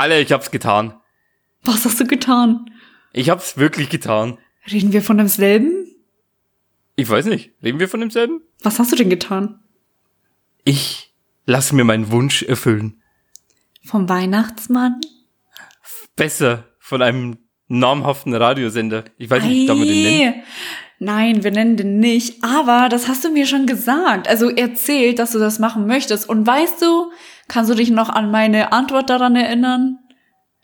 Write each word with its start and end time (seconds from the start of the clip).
Alle, 0.00 0.18
ich 0.18 0.32
hab's 0.32 0.50
getan. 0.50 0.94
Was 1.62 1.84
hast 1.84 2.00
du 2.00 2.06
getan? 2.06 2.70
Ich 3.12 3.28
hab's 3.28 3.58
wirklich 3.58 3.90
getan. 3.90 4.38
Reden 4.72 4.94
wir 4.94 5.02
von 5.02 5.18
demselben? 5.18 5.94
Ich 6.96 7.06
weiß 7.06 7.26
nicht. 7.26 7.50
Reden 7.62 7.80
wir 7.80 7.86
von 7.86 8.00
demselben? 8.00 8.40
Was 8.62 8.78
hast 8.78 8.92
du 8.92 8.96
denn 8.96 9.10
getan? 9.10 9.60
Ich 10.64 11.14
lass 11.44 11.72
mir 11.72 11.84
meinen 11.84 12.10
Wunsch 12.10 12.42
erfüllen. 12.42 13.02
Vom 13.84 14.08
Weihnachtsmann? 14.08 15.02
Besser 16.16 16.64
von 16.78 17.02
einem 17.02 17.36
namhaften 17.68 18.34
Radiosender. 18.34 19.04
Ich 19.18 19.28
weiß 19.28 19.44
nicht, 19.44 19.68
darf 19.68 19.76
man 19.76 19.86
den 19.86 20.02
nennen? 20.02 20.42
Nein, 21.02 21.42
wir 21.42 21.50
nennen 21.50 21.76
den 21.78 21.98
nicht. 21.98 22.44
Aber 22.44 22.90
das 22.90 23.08
hast 23.08 23.24
du 23.24 23.30
mir 23.30 23.46
schon 23.46 23.64
gesagt. 23.66 24.28
Also 24.28 24.50
erzählt, 24.50 25.18
dass 25.18 25.32
du 25.32 25.38
das 25.38 25.58
machen 25.58 25.86
möchtest. 25.86 26.28
Und 26.28 26.46
weißt 26.46 26.80
du, 26.82 27.10
kannst 27.48 27.70
du 27.70 27.74
dich 27.74 27.90
noch 27.90 28.10
an 28.10 28.30
meine 28.30 28.72
Antwort 28.72 29.08
daran 29.08 29.34
erinnern? 29.34 29.98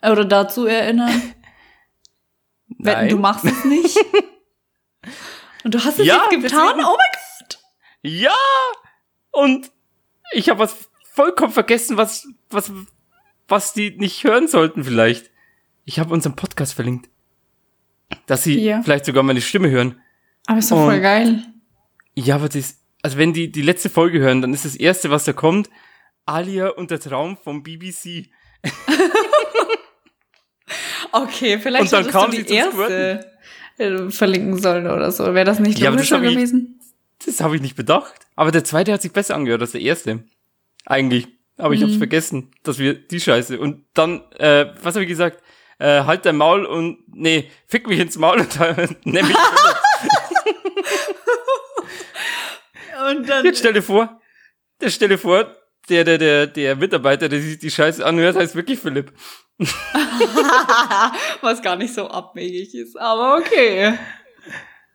Oder 0.03 0.25
dazu 0.25 0.67
erinnern? 0.67 1.09
Nein. 2.77 3.09
du 3.09 3.17
machst 3.17 3.45
es 3.45 3.65
nicht. 3.65 3.97
Und 5.63 5.73
du 5.73 5.83
hast 5.83 5.97
es 5.99 6.05
Ja, 6.05 6.27
jetzt 6.31 6.43
getan? 6.43 6.67
deswegen- 6.67 6.85
Oh 6.85 6.95
mein 6.97 7.11
Gott. 7.39 7.59
Ja! 8.03 8.31
Und 9.31 9.71
ich 10.31 10.49
habe 10.49 10.59
was 10.59 10.89
vollkommen 11.13 11.51
vergessen, 11.51 11.97
was, 11.97 12.27
was, 12.49 12.71
was 13.47 13.73
die 13.73 13.97
nicht 13.97 14.23
hören 14.23 14.47
sollten 14.47 14.83
vielleicht. 14.83 15.31
Ich 15.83 15.99
habe 15.99 16.13
unseren 16.13 16.35
Podcast 16.35 16.73
verlinkt. 16.73 17.09
Dass 18.27 18.43
sie 18.43 18.59
Ja. 18.59 18.81
vielleicht 18.83 19.05
sogar 19.05 19.23
meine 19.23 19.41
Stimme 19.41 19.69
hören. 19.69 19.99
Aber 20.47 20.57
ist 20.59 20.71
doch 20.71 20.77
voll 20.83 20.95
Und- 20.95 21.01
geil. 21.01 21.43
Ja, 22.15 22.35
aber 22.35 22.49
das, 22.49 22.79
also 23.03 23.17
wenn 23.19 23.31
die 23.33 23.51
die 23.51 23.61
letzte 23.61 23.89
Folge 23.91 24.19
hören, 24.19 24.41
dann 24.41 24.53
ist 24.53 24.65
das 24.65 24.75
erste, 24.75 25.11
was 25.11 25.23
da 25.25 25.33
kommt, 25.33 25.69
Alia 26.25 26.69
und 26.69 26.89
der 26.89 26.99
Traum 26.99 27.37
vom 27.37 27.61
BBC. 27.63 28.29
Okay, 31.13 31.57
vielleicht 31.59 31.83
Und 31.83 31.93
dann 31.93 32.07
kam 32.11 32.31
du 32.31 32.43
die 32.43 32.53
erste 32.53 33.25
äh, 33.77 34.09
verlinken 34.09 34.57
sollen 34.59 34.87
oder 34.87 35.09
so. 35.11 35.33
Wäre 35.33 35.45
das 35.45 35.59
nicht 35.59 35.79
Ja, 35.79 35.85
das 35.91 35.95
logischer 36.09 36.17
hab 36.17 36.23
ich- 36.23 36.33
gewesen? 36.33 36.79
Das 37.25 37.39
habe 37.41 37.55
ich 37.55 37.61
nicht 37.61 37.75
bedacht. 37.75 38.27
Aber 38.35 38.51
der 38.51 38.63
zweite 38.63 38.91
hat 38.93 39.01
sich 39.01 39.11
besser 39.13 39.35
angehört 39.35 39.61
als 39.61 39.71
der 39.71 39.81
erste. 39.81 40.23
Eigentlich. 40.85 41.27
Aber 41.57 41.73
ich 41.73 41.81
hab's 41.81 41.93
Mhm. 41.93 41.97
vergessen, 41.99 42.51
dass 42.63 42.77
wir 42.77 42.93
die 42.93 43.19
Scheiße. 43.19 43.57
Und 43.59 43.85
dann, 43.93 44.21
äh, 44.37 44.67
was 44.83 44.95
habe 44.95 45.03
ich 45.03 45.09
gesagt? 45.09 45.41
Äh, 45.79 46.01
halt 46.03 46.25
dein 46.25 46.35
Maul 46.37 46.65
und 46.65 46.99
nee, 47.07 47.49
fick 47.67 47.87
mich 47.87 47.99
ins 47.99 48.17
Maul 48.17 48.41
und 48.41 48.49
dann 48.59 48.95
nimm 49.05 49.25
mich. 49.27 49.35
Und 53.09 53.27
dann 53.29 53.45
Jetzt 53.45 53.59
stell 53.59 53.73
dir 53.73 53.81
vor, 53.83 54.19
der 54.81 54.89
stell 54.89 55.09
dir 55.09 55.17
vor, 55.17 55.55
der, 55.89 56.03
der, 56.03 56.17
der, 56.17 56.47
der 56.47 56.75
Mitarbeiter, 56.75 57.29
der 57.29 57.41
sich 57.41 57.59
die 57.59 57.71
Scheiße 57.71 58.05
anhört, 58.05 58.35
heißt 58.35 58.55
wirklich 58.55 58.79
Philipp. 58.79 59.13
was 61.41 61.61
gar 61.61 61.75
nicht 61.75 61.93
so 61.93 62.07
abwegig 62.07 62.73
ist, 62.75 62.97
aber 62.99 63.37
okay. 63.37 63.93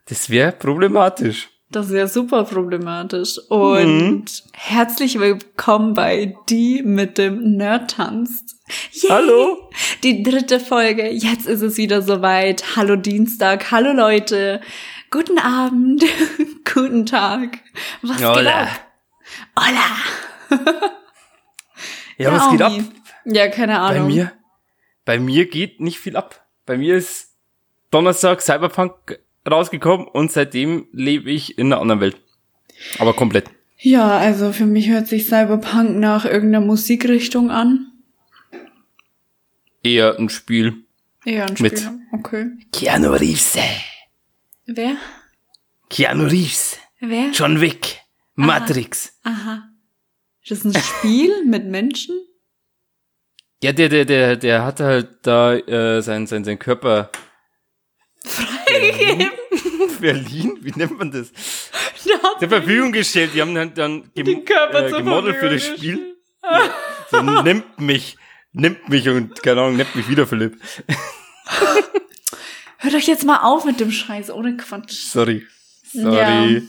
Das 0.06 0.28
wäre 0.30 0.52
problematisch. 0.52 1.48
Das 1.70 1.86
ist 1.86 1.94
ja 1.94 2.06
super 2.06 2.44
problematisch. 2.44 3.38
Und 3.48 3.86
Mhm. 3.86 4.24
herzlich 4.52 5.18
willkommen 5.18 5.94
bei 5.94 6.34
Die 6.50 6.82
mit 6.82 7.16
dem 7.16 7.56
Nerd 7.56 7.92
tanzt. 7.92 8.56
Yay! 8.92 9.10
Hallo? 9.10 9.70
Die 10.02 10.22
dritte 10.22 10.60
Folge. 10.60 11.08
Jetzt 11.10 11.46
ist 11.46 11.62
es 11.62 11.78
wieder 11.78 12.02
soweit. 12.02 12.76
Hallo 12.76 12.96
Dienstag. 12.96 13.70
Hallo 13.70 13.92
Leute. 13.92 14.60
Guten 15.10 15.38
Abend. 15.38 16.04
Guten 16.74 17.06
Tag. 17.06 17.58
Was 18.02 18.16
geht 18.16 18.26
Hola. 18.26 18.62
ab? 18.62 18.68
Hola. 19.58 20.60
Ja, 22.18 22.30
was 22.32 22.50
geht 22.50 22.62
ab? 22.62 22.72
Ja, 23.24 23.48
keine 23.48 23.72
Bei 23.72 23.78
Ahnung. 23.78 24.08
mir, 24.08 24.32
bei 25.04 25.18
mir 25.18 25.48
geht 25.48 25.80
nicht 25.80 25.98
viel 25.98 26.16
ab. 26.16 26.46
Bei 26.66 26.76
mir 26.76 26.96
ist 26.96 27.34
Donnerstag 27.90 28.42
Cyberpunk 28.42 29.18
rausgekommen 29.50 30.06
und 30.06 30.30
seitdem 30.30 30.86
lebe 30.92 31.30
ich 31.30 31.58
in 31.58 31.72
einer 31.72 31.80
anderen 31.80 32.00
Welt. 32.00 32.20
Aber 32.98 33.14
komplett. 33.14 33.50
Ja, 33.78 34.18
also 34.18 34.52
für 34.52 34.66
mich 34.66 34.88
hört 34.88 35.08
sich 35.08 35.26
Cyberpunk 35.26 35.96
nach 35.98 36.24
irgendeiner 36.26 36.64
Musikrichtung 36.64 37.50
an. 37.50 37.90
Eher 39.82 40.16
ein 40.18 40.28
Spiel. 40.28 40.84
Eher 41.24 41.46
ein 41.46 41.56
Mit. 41.58 41.78
Spiel. 41.80 41.98
Okay. 42.12 42.50
Keanu 42.72 43.10
Reeves. 43.14 43.58
Wer? 44.66 44.96
Keanu 45.90 46.24
Reeves. 46.26 46.78
Wer? 47.04 47.32
John 47.32 47.60
Wick. 47.60 48.00
Matrix. 48.36 49.18
Aha. 49.24 49.68
Ist 50.40 50.52
das 50.52 50.64
ein 50.64 50.80
Spiel 50.80 51.44
mit 51.46 51.66
Menschen? 51.66 52.16
Ja, 53.60 53.72
der, 53.72 53.88
der, 53.88 54.04
der, 54.04 54.36
der 54.36 54.64
hat 54.64 54.78
halt 54.78 55.08
da 55.22 55.54
äh, 55.54 56.00
sein, 56.00 56.28
sein, 56.28 56.44
sein 56.44 56.60
Körper 56.60 57.10
Freigegeben. 58.24 59.30
Berlin, 60.00 60.58
wie 60.60 60.70
nennt 60.76 60.96
man 60.96 61.10
das? 61.10 61.32
Zur 62.38 62.48
Verfügung 62.48 62.92
gestellt. 62.92 63.32
Die 63.34 63.40
haben 63.40 63.54
dann, 63.54 63.74
dann 63.74 64.10
gem 64.14 64.24
den 64.24 64.44
Körper 64.44 64.86
äh, 64.86 64.90
gemodelt 64.92 65.36
für 65.38 65.50
das 65.50 65.64
Spiel. 65.64 66.16
So, 67.10 67.20
nimmt 67.20 67.80
mich, 67.80 68.16
nimmt 68.52 68.88
mich 68.88 69.08
und 69.08 69.42
keine 69.42 69.60
Ahnung, 69.60 69.76
nimmt 69.76 69.94
mich 69.96 70.08
wieder, 70.08 70.26
Philipp. 70.26 70.56
Hört 72.78 72.94
euch 72.94 73.06
jetzt 73.08 73.24
mal 73.24 73.42
auf 73.42 73.64
mit 73.64 73.80
dem 73.80 73.90
Scheiß, 73.90 74.30
ohne 74.30 74.56
Quatsch. 74.56 74.92
Sorry. 74.92 75.46
Sorry. 75.92 76.62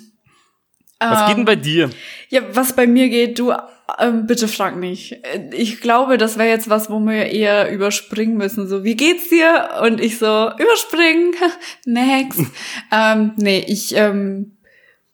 Was 1.12 1.28
geht 1.28 1.38
denn 1.38 1.46
bei 1.46 1.56
dir? 1.56 1.90
Ja, 2.30 2.41
was 2.52 2.74
bei 2.74 2.88
mir 2.88 3.09
geht, 3.09 3.40
du, 3.40 3.53
ähm, 4.00 4.25
bitte 4.25 4.47
frag 4.47 4.78
nicht. 4.78 5.14
Äh, 5.24 5.50
Ich 5.52 5.81
glaube, 5.81 6.18
das 6.18 6.38
wäre 6.38 6.50
jetzt 6.50 6.69
was, 6.69 6.90
wo 6.90 7.00
wir 7.00 7.28
eher 7.28 7.72
überspringen 7.72 8.38
müssen. 8.38 8.68
So, 8.68 8.84
wie 8.84 8.96
geht's 8.96 9.30
dir? 9.30 9.69
Und 9.84 10.02
ich 10.02 10.18
so, 10.18 10.25
überspringen. 10.25 11.34
Next. 11.86 12.41
ähm, 12.91 13.31
nee, 13.38 13.64
ich, 13.68 13.96
ähm, 13.96 14.58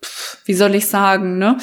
pff, 0.03 0.37
wie 0.45 0.53
soll 0.53 0.75
ich 0.75 0.87
sagen, 0.87 1.37
ne? 1.37 1.57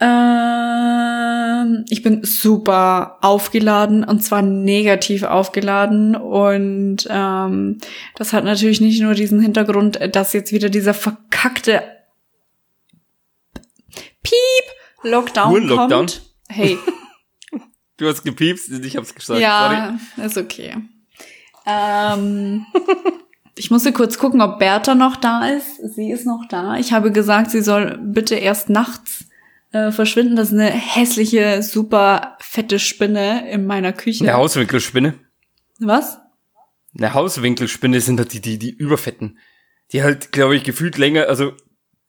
Ähm, 0.00 1.84
ich 1.88 2.02
bin 2.02 2.22
super 2.24 3.18
aufgeladen 3.20 4.04
und 4.04 4.22
zwar 4.22 4.42
negativ 4.42 5.22
aufgeladen 5.24 6.14
und 6.16 7.06
ähm, 7.10 7.78
das 8.16 8.32
hat 8.32 8.44
natürlich 8.44 8.80
nicht 8.80 9.00
nur 9.02 9.14
diesen 9.14 9.40
Hintergrund, 9.40 9.98
dass 10.14 10.32
jetzt 10.32 10.52
wieder 10.52 10.68
dieser 10.68 10.94
verkackte 10.94 11.82
Piep 14.22 14.34
Lockdown 15.02 15.50
Huren-Lockdown? 15.50 15.88
kommt. 16.06 16.22
Hey, 16.48 16.78
Du 17.96 18.08
hast 18.08 18.24
gepiepst, 18.24 18.70
ich 18.70 18.96
hab's 18.96 19.14
gesagt. 19.14 19.40
Sorry. 19.40 19.42
ja, 19.42 19.98
ist 20.24 20.38
okay. 20.38 20.74
Ähm, 21.66 22.64
ich 23.56 23.70
musste 23.70 23.92
kurz 23.92 24.16
gucken, 24.16 24.40
ob 24.40 24.58
Bertha 24.58 24.94
noch 24.94 25.16
da 25.16 25.48
ist. 25.48 25.76
Sie 25.94 26.10
ist 26.10 26.24
noch 26.24 26.46
da. 26.48 26.76
Ich 26.78 26.94
habe 26.94 27.12
gesagt, 27.12 27.50
sie 27.50 27.60
soll 27.60 27.98
bitte 28.02 28.36
erst 28.36 28.70
nachts 28.70 29.26
äh, 29.72 29.90
verschwinden. 29.92 30.34
Das 30.36 30.48
ist 30.48 30.54
eine 30.54 30.70
hässliche, 30.70 31.62
super 31.62 32.38
fette 32.40 32.78
Spinne 32.78 33.50
in 33.50 33.66
meiner 33.66 33.92
Küche. 33.92 34.24
Eine 34.24 34.32
Hauswinkelspinne. 34.38 35.14
Was? 35.78 36.18
Eine 36.96 37.12
Hauswinkelspinne 37.12 38.00
sind 38.00 38.18
halt 38.18 38.32
die, 38.32 38.40
die, 38.40 38.58
die 38.58 38.70
überfetten. 38.70 39.38
Die 39.92 40.02
halt, 40.02 40.32
glaube 40.32 40.56
ich, 40.56 40.64
gefühlt 40.64 40.96
länger, 40.96 41.26
also 41.28 41.52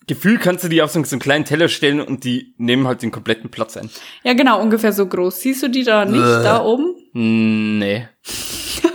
gefühlt 0.08 0.42
kannst 0.42 0.64
du 0.64 0.68
die 0.68 0.82
auf 0.82 0.92
so 0.92 1.00
einen 1.00 1.20
kleinen 1.20 1.46
Teller 1.46 1.68
stellen 1.68 2.02
und 2.02 2.24
die 2.24 2.54
nehmen 2.58 2.88
halt 2.88 3.02
den 3.02 3.12
kompletten 3.12 3.50
Platz 3.50 3.78
ein. 3.78 3.90
Ja, 4.24 4.34
genau, 4.34 4.62
ungefähr 4.62 4.94
so 4.94 5.06
groß. 5.06 5.40
Siehst 5.42 5.64
du 5.64 5.70
die 5.70 5.84
da 5.84 6.06
nicht, 6.06 6.22
Bäh. 6.22 6.44
da 6.44 6.64
oben? 6.64 6.96
Hm, 7.14 7.80
Nee. 7.80 8.08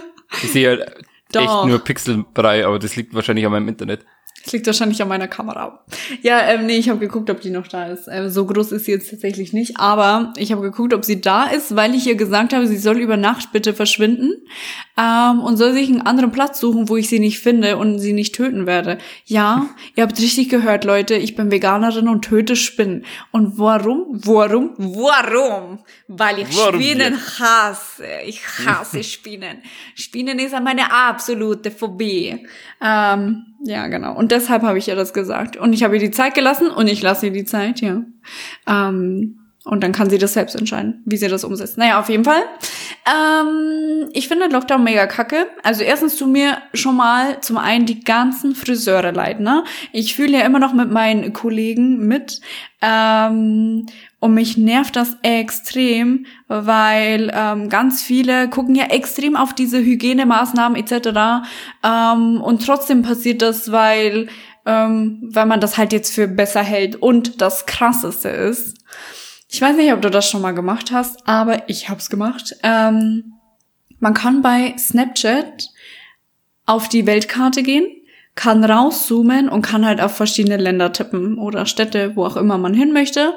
Ich 0.42 0.52
sehe 0.52 0.68
halt 0.68 0.82
echt 1.34 1.64
nur 1.64 1.78
Pixelbrei, 1.78 2.66
aber 2.66 2.78
das 2.78 2.94
liegt 2.94 3.14
wahrscheinlich 3.14 3.46
an 3.46 3.52
meinem 3.52 3.68
Internet. 3.68 4.04
Das 4.44 4.52
liegt 4.52 4.66
wahrscheinlich 4.66 5.02
an 5.02 5.08
meiner 5.08 5.26
Kamera. 5.26 5.84
Ja, 6.22 6.40
ähm, 6.50 6.66
nee, 6.66 6.76
ich 6.76 6.88
habe 6.88 7.00
geguckt, 7.00 7.30
ob 7.30 7.40
die 7.40 7.50
noch 7.50 7.66
da 7.66 7.86
ist. 7.86 8.06
Ähm, 8.06 8.28
so 8.28 8.46
groß 8.46 8.70
ist 8.72 8.84
sie 8.84 8.92
jetzt 8.92 9.10
tatsächlich 9.10 9.52
nicht, 9.52 9.78
aber 9.78 10.32
ich 10.36 10.52
habe 10.52 10.62
geguckt, 10.62 10.94
ob 10.94 11.04
sie 11.04 11.20
da 11.20 11.46
ist, 11.46 11.74
weil 11.74 11.96
ich 11.96 12.06
ihr 12.06 12.14
gesagt 12.14 12.52
habe, 12.52 12.66
sie 12.68 12.76
soll 12.76 12.98
über 12.98 13.16
Nacht 13.16 13.50
bitte 13.50 13.74
verschwinden 13.74 14.34
ähm, 14.98 15.40
und 15.40 15.56
soll 15.56 15.72
sich 15.72 15.88
einen 15.88 16.02
anderen 16.02 16.32
Platz 16.32 16.58
suchen, 16.58 16.88
wo 16.88 16.96
ich 16.96 17.08
sie 17.08 17.18
nicht 17.18 17.40
finde 17.40 17.76
und 17.76 17.98
sie 17.98 18.12
nicht 18.12 18.34
töten 18.34 18.66
werde. 18.66 18.98
Ja, 19.26 19.68
ihr 19.94 20.02
habt 20.02 20.18
richtig 20.18 20.48
gehört, 20.48 20.84
Leute, 20.84 21.14
ich 21.14 21.36
bin 21.36 21.50
Veganerin 21.50 22.08
und 22.08 22.24
töte 22.24 22.56
Spinnen. 22.56 23.04
Und 23.30 23.58
warum? 23.58 24.06
Warum? 24.24 24.70
Warum? 24.78 25.80
Weil 26.08 26.40
ich 26.40 26.56
Warum 26.56 26.80
Spinnen 26.80 27.14
hasse. 27.38 28.06
Ich 28.24 28.40
hasse 28.66 29.02
Spinnen. 29.04 29.58
Spinnen 29.94 30.38
ist 30.38 30.58
meine 30.62 30.92
absolute 30.92 31.70
Phobie. 31.70 32.46
Ähm, 32.82 33.46
ja, 33.64 33.86
genau. 33.88 34.16
Und 34.16 34.32
deshalb 34.32 34.62
habe 34.62 34.78
ich 34.78 34.88
ihr 34.88 34.96
das 34.96 35.12
gesagt. 35.12 35.56
Und 35.56 35.72
ich 35.72 35.84
habe 35.84 35.96
ihr 35.96 36.00
die 36.00 36.10
Zeit 36.10 36.34
gelassen 36.34 36.70
und 36.70 36.86
ich 36.88 37.02
lasse 37.02 37.26
ihr 37.26 37.32
die 37.32 37.44
Zeit, 37.44 37.80
ja. 37.80 38.02
Ähm, 38.66 39.45
Und 39.66 39.82
dann 39.82 39.90
kann 39.90 40.08
sie 40.08 40.18
das 40.18 40.34
selbst 40.34 40.54
entscheiden, 40.54 41.02
wie 41.06 41.16
sie 41.16 41.26
das 41.26 41.42
umsetzt. 41.42 41.76
Naja, 41.76 41.98
auf 41.98 42.08
jeden 42.08 42.24
Fall. 42.24 42.40
Ähm, 43.04 44.08
ich 44.12 44.28
finde 44.28 44.46
Lockdown 44.46 44.84
mega 44.84 45.08
kacke. 45.08 45.48
Also 45.64 45.82
erstens 45.82 46.14
tun 46.14 46.30
mir 46.30 46.58
schon 46.72 46.94
mal 46.94 47.40
zum 47.40 47.58
einen 47.58 47.84
die 47.84 48.04
ganzen 48.04 48.54
Friseure 48.54 49.10
leid, 49.10 49.40
ne? 49.40 49.64
Ich 49.90 50.14
fühle 50.14 50.38
ja 50.38 50.46
immer 50.46 50.60
noch 50.60 50.72
mit 50.72 50.92
meinen 50.92 51.32
Kollegen 51.32 52.06
mit. 52.06 52.40
Ähm, 52.80 53.86
und 54.20 54.34
mich 54.34 54.56
nervt 54.56 54.94
das 54.94 55.16
extrem, 55.22 56.26
weil 56.46 57.32
ähm, 57.34 57.68
ganz 57.68 58.04
viele 58.04 58.48
gucken 58.48 58.76
ja 58.76 58.84
extrem 58.84 59.34
auf 59.34 59.52
diese 59.52 59.78
Hygienemaßnahmen 59.78 60.80
etc. 60.80 61.48
Ähm, 61.82 62.40
und 62.40 62.64
trotzdem 62.64 63.02
passiert 63.02 63.42
das, 63.42 63.72
weil, 63.72 64.28
ähm, 64.64 65.28
weil 65.32 65.46
man 65.46 65.58
das 65.58 65.76
halt 65.76 65.92
jetzt 65.92 66.14
für 66.14 66.28
besser 66.28 66.62
hält. 66.62 66.94
Und 66.94 67.40
das 67.40 67.66
Krasseste 67.66 68.28
ist, 68.28 68.76
ich 69.48 69.60
weiß 69.60 69.76
nicht, 69.76 69.92
ob 69.92 70.02
du 70.02 70.10
das 70.10 70.28
schon 70.28 70.42
mal 70.42 70.52
gemacht 70.52 70.90
hast, 70.92 71.26
aber 71.28 71.68
ich 71.68 71.88
hab's 71.88 72.10
gemacht. 72.10 72.56
Ähm, 72.62 73.34
man 74.00 74.14
kann 74.14 74.42
bei 74.42 74.74
Snapchat 74.78 75.68
auf 76.66 76.88
die 76.88 77.06
Weltkarte 77.06 77.62
gehen, 77.62 77.86
kann 78.34 78.64
rauszoomen 78.64 79.48
und 79.48 79.62
kann 79.62 79.86
halt 79.86 80.00
auf 80.00 80.16
verschiedene 80.16 80.56
Länder 80.56 80.92
tippen 80.92 81.38
oder 81.38 81.64
Städte, 81.64 82.16
wo 82.16 82.24
auch 82.24 82.36
immer 82.36 82.58
man 82.58 82.74
hin 82.74 82.92
möchte. 82.92 83.34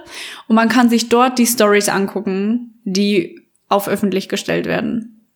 Und 0.48 0.56
man 0.56 0.68
kann 0.68 0.90
sich 0.90 1.10
dort 1.10 1.38
die 1.38 1.46
Stories 1.46 1.90
angucken, 1.90 2.82
die 2.84 3.48
auf 3.70 3.88
öffentlich 3.88 4.28
gestellt 4.30 4.66
werden. 4.66 5.28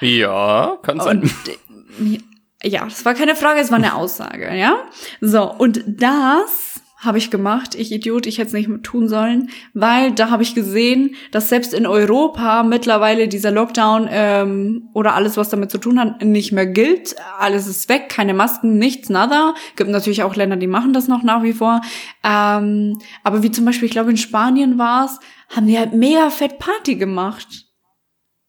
Ja, 0.00 0.78
kann 0.82 1.00
sein. 1.00 1.22
Und, 1.22 2.24
ja, 2.62 2.84
das 2.84 3.04
war 3.04 3.14
keine 3.14 3.36
Frage, 3.36 3.60
es 3.60 3.70
war 3.70 3.78
eine 3.78 3.94
Aussage, 3.94 4.54
ja? 4.54 4.76
So, 5.20 5.50
und 5.50 5.82
das 5.86 6.65
habe 6.96 7.18
ich 7.18 7.30
gemacht. 7.30 7.74
Ich 7.74 7.92
Idiot, 7.92 8.26
ich 8.26 8.38
hätte 8.38 8.48
es 8.48 8.52
nicht 8.54 8.82
tun 8.82 9.08
sollen, 9.08 9.50
weil 9.74 10.12
da 10.12 10.30
habe 10.30 10.42
ich 10.42 10.54
gesehen, 10.54 11.14
dass 11.30 11.48
selbst 11.48 11.74
in 11.74 11.86
Europa 11.86 12.62
mittlerweile 12.62 13.28
dieser 13.28 13.50
Lockdown 13.50 14.08
ähm, 14.10 14.88
oder 14.94 15.14
alles, 15.14 15.36
was 15.36 15.50
damit 15.50 15.70
zu 15.70 15.78
tun 15.78 16.00
hat, 16.00 16.24
nicht 16.24 16.52
mehr 16.52 16.66
gilt. 16.66 17.14
Alles 17.38 17.66
ist 17.66 17.88
weg, 17.88 18.08
keine 18.08 18.32
Masken, 18.32 18.78
nichts, 18.78 19.10
nada. 19.10 19.54
Gibt 19.76 19.90
natürlich 19.90 20.22
auch 20.22 20.36
Länder, 20.36 20.56
die 20.56 20.66
machen 20.66 20.94
das 20.94 21.06
noch 21.06 21.22
nach 21.22 21.42
wie 21.42 21.52
vor. 21.52 21.82
Ähm, 22.24 22.98
aber 23.22 23.42
wie 23.42 23.50
zum 23.50 23.66
Beispiel, 23.66 23.86
ich 23.86 23.92
glaube 23.92 24.10
in 24.10 24.16
Spanien 24.16 24.78
war 24.78 25.04
es, 25.04 25.20
haben 25.54 25.66
die 25.66 25.78
halt 25.78 25.92
mega 25.92 26.30
fett 26.30 26.58
Party 26.58 26.96
gemacht. 26.96 27.65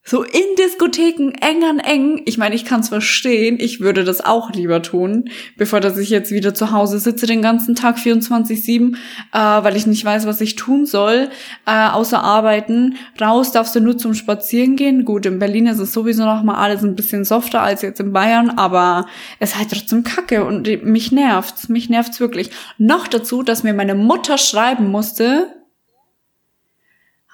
So 0.09 0.23
in 0.23 0.55
Diskotheken 0.57 1.33
eng 1.41 1.65
an 1.65 1.79
eng. 1.79 2.21
Ich 2.23 2.37
meine, 2.37 2.55
ich 2.55 2.63
kann 2.63 2.79
es 2.79 2.87
verstehen. 2.87 3.57
Ich 3.59 3.81
würde 3.81 4.05
das 4.05 4.23
auch 4.23 4.51
lieber 4.51 4.81
tun, 4.81 5.29
bevor 5.57 5.81
dass 5.81 5.97
ich 5.97 6.09
jetzt 6.09 6.31
wieder 6.31 6.53
zu 6.53 6.71
Hause 6.71 6.97
sitze 6.99 7.25
den 7.25 7.41
ganzen 7.41 7.75
Tag 7.75 7.97
24-7, 7.97 8.95
äh, 8.95 8.97
weil 9.33 9.75
ich 9.75 9.85
nicht 9.85 10.05
weiß, 10.05 10.25
was 10.25 10.39
ich 10.39 10.55
tun 10.55 10.85
soll, 10.85 11.27
äh, 11.65 11.89
außer 11.89 12.23
arbeiten. 12.23 12.95
Raus 13.19 13.51
darfst 13.51 13.75
du 13.75 13.81
nur 13.81 13.97
zum 13.97 14.13
Spazieren 14.13 14.77
gehen. 14.77 15.03
Gut, 15.03 15.25
in 15.25 15.39
Berlin 15.39 15.67
ist 15.67 15.79
es 15.79 15.91
sowieso 15.91 16.23
noch 16.23 16.41
mal 16.41 16.55
alles 16.55 16.83
ein 16.83 16.95
bisschen 16.95 17.25
softer 17.25 17.61
als 17.61 17.81
jetzt 17.81 17.99
in 17.99 18.13
Bayern, 18.13 18.51
aber 18.51 19.07
es 19.39 19.49
ist 19.49 19.57
halt 19.57 19.71
trotzdem 19.71 20.05
Kacke 20.05 20.45
und 20.45 20.85
mich 20.85 21.11
nervt's. 21.11 21.67
Mich 21.67 21.89
nervt's 21.89 22.21
wirklich. 22.21 22.51
Noch 22.77 23.09
dazu, 23.09 23.43
dass 23.43 23.63
mir 23.63 23.73
meine 23.73 23.95
Mutter 23.95 24.37
schreiben 24.37 24.89
musste, 24.89 25.53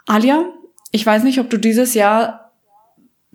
Alia, 0.07 0.43
ich 0.91 1.05
weiß 1.05 1.23
nicht, 1.23 1.39
ob 1.39 1.51
du 1.51 1.57
dieses 1.57 1.93
Jahr 1.93 2.42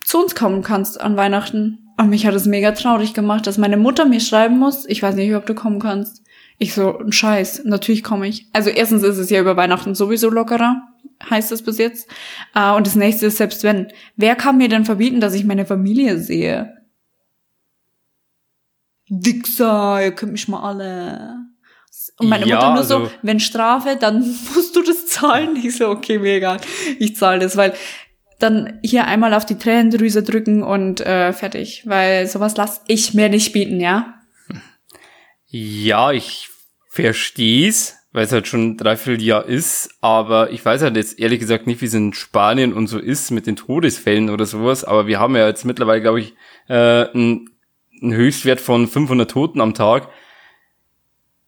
zu 0.08 0.18
uns 0.18 0.34
kommen 0.34 0.62
kannst 0.62 0.98
an 0.98 1.18
Weihnachten. 1.18 1.92
Und 1.98 2.08
mich 2.08 2.26
hat 2.26 2.34
es 2.34 2.46
mega 2.46 2.72
traurig 2.72 3.12
gemacht, 3.12 3.46
dass 3.46 3.58
meine 3.58 3.76
Mutter 3.76 4.06
mir 4.06 4.20
schreiben 4.20 4.58
muss, 4.58 4.86
ich 4.86 5.02
weiß 5.02 5.14
nicht, 5.16 5.34
ob 5.34 5.44
du 5.44 5.54
kommen 5.54 5.80
kannst. 5.80 6.22
Ich 6.56 6.72
so, 6.72 6.98
ein 6.98 7.12
Scheiß, 7.12 7.64
natürlich 7.66 8.02
komme 8.02 8.26
ich. 8.26 8.46
Also 8.54 8.70
erstens 8.70 9.02
ist 9.02 9.18
es 9.18 9.28
ja 9.28 9.38
über 9.38 9.58
Weihnachten 9.58 9.94
sowieso 9.94 10.30
lockerer, 10.30 10.80
heißt 11.28 11.52
es 11.52 11.60
bis 11.60 11.76
jetzt. 11.76 12.08
Uh, 12.56 12.74
und 12.76 12.86
das 12.86 12.94
nächste 12.94 13.26
ist, 13.26 13.36
selbst 13.36 13.62
wenn, 13.64 13.92
wer 14.16 14.34
kann 14.34 14.56
mir 14.56 14.70
denn 14.70 14.86
verbieten, 14.86 15.20
dass 15.20 15.34
ich 15.34 15.44
meine 15.44 15.66
Familie 15.66 16.18
sehe? 16.18 16.74
Wichser, 19.10 20.02
ihr 20.02 20.12
könnt 20.12 20.32
mich 20.32 20.48
mal 20.48 20.62
alle. 20.62 21.36
Und 22.18 22.30
meine 22.30 22.46
ja, 22.46 22.56
Mutter 22.56 22.68
nur 22.70 22.78
also 22.78 23.04
so, 23.04 23.10
wenn 23.20 23.40
Strafe, 23.40 23.96
dann 24.00 24.20
musst 24.54 24.74
du 24.74 24.82
das 24.82 25.06
zahlen. 25.06 25.54
Ich 25.56 25.76
so, 25.76 25.90
okay, 25.90 26.18
mir 26.18 26.36
egal. 26.36 26.60
Ich 26.98 27.14
zahle 27.14 27.40
das, 27.40 27.58
weil 27.58 27.74
dann 28.38 28.78
hier 28.82 29.06
einmal 29.06 29.34
auf 29.34 29.46
die 29.46 29.58
Tränendrüse 29.58 30.22
drücken 30.22 30.62
und 30.62 31.00
äh, 31.00 31.32
fertig. 31.32 31.82
Weil 31.86 32.26
sowas 32.26 32.56
lass 32.56 32.82
ich 32.86 33.14
mir 33.14 33.28
nicht 33.28 33.52
bieten, 33.52 33.80
ja? 33.80 34.14
Ja, 35.46 36.12
ich 36.12 36.48
versteh's, 36.88 37.96
weil 38.12 38.24
es 38.24 38.32
halt 38.32 38.48
schon 38.48 38.76
dreiviertel 38.76 39.22
Jahr 39.22 39.46
ist, 39.46 39.90
aber 40.00 40.50
ich 40.50 40.64
weiß 40.64 40.82
halt 40.82 40.96
jetzt 40.96 41.18
ehrlich 41.18 41.40
gesagt 41.40 41.66
nicht, 41.66 41.80
wie 41.80 41.86
es 41.86 41.94
in 41.94 42.12
Spanien 42.12 42.72
und 42.72 42.86
so 42.86 42.98
ist 42.98 43.30
mit 43.30 43.46
den 43.46 43.56
Todesfällen 43.56 44.30
oder 44.30 44.46
sowas, 44.46 44.84
aber 44.84 45.06
wir 45.06 45.18
haben 45.18 45.36
ja 45.36 45.46
jetzt 45.46 45.64
mittlerweile, 45.64 46.02
glaube 46.02 46.20
ich, 46.20 46.34
äh, 46.68 46.74
einen, 46.74 47.50
einen 48.02 48.14
Höchstwert 48.14 48.60
von 48.60 48.88
500 48.88 49.30
Toten 49.30 49.60
am 49.60 49.74
Tag. 49.74 50.08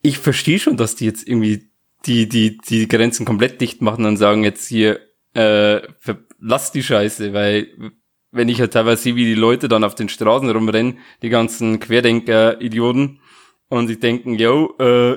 Ich 0.03 0.19
verstehe 0.19 0.59
schon, 0.59 0.77
dass 0.77 0.97
die 0.97 1.05
jetzt 1.05 1.29
irgendwie 1.29 1.71
die, 2.07 2.29
die, 2.29 2.59
die 2.59 2.89
Grenzen 2.89 3.27
komplett 3.27 3.61
dicht 3.61 3.83
machen 3.83 4.07
und 4.07 4.17
sagen 4.17 4.45
jetzt 4.45 4.67
hier, 4.67 5.01
äh, 5.35 5.81
lass 6.41 6.73
die 6.73 6.83
Scheiße, 6.83 7.33
weil 7.33 7.69
wenn 8.33 8.49
ich 8.49 8.61
halt 8.61 8.73
teilweise 8.73 9.03
sehe, 9.03 9.17
wie 9.17 9.25
die 9.25 9.35
Leute 9.35 9.69
dann 9.69 9.85
auf 9.85 9.95
den 9.95 10.09
Straßen 10.09 10.49
rumrennen, 10.49 10.99
die 11.23 11.29
ganzen 11.29 11.81
Querdenker-Idioten, 11.81 13.21
und 13.71 13.87
sie 13.87 13.99
denken, 13.99 14.35
yo, 14.35 14.75
äh, 14.79 15.13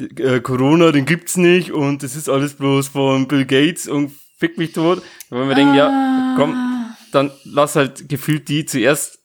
äh, 0.00 0.40
Corona, 0.40 0.92
den 0.92 1.04
gibt's 1.04 1.36
nicht 1.36 1.72
und 1.72 2.02
das 2.02 2.16
ist 2.16 2.28
alles 2.28 2.54
bloß 2.54 2.88
von 2.88 3.28
Bill 3.28 3.44
Gates 3.44 3.88
und 3.88 4.12
fick 4.38 4.56
mich 4.56 4.72
tot. 4.72 5.02
Wenn 5.30 5.48
wir 5.48 5.52
ah. 5.52 5.54
denken, 5.54 5.74
ja, 5.74 6.34
komm, 6.36 6.94
dann 7.12 7.32
lass 7.44 7.76
halt 7.76 8.08
gefühlt 8.08 8.48
die 8.48 8.64
zuerst 8.64 9.18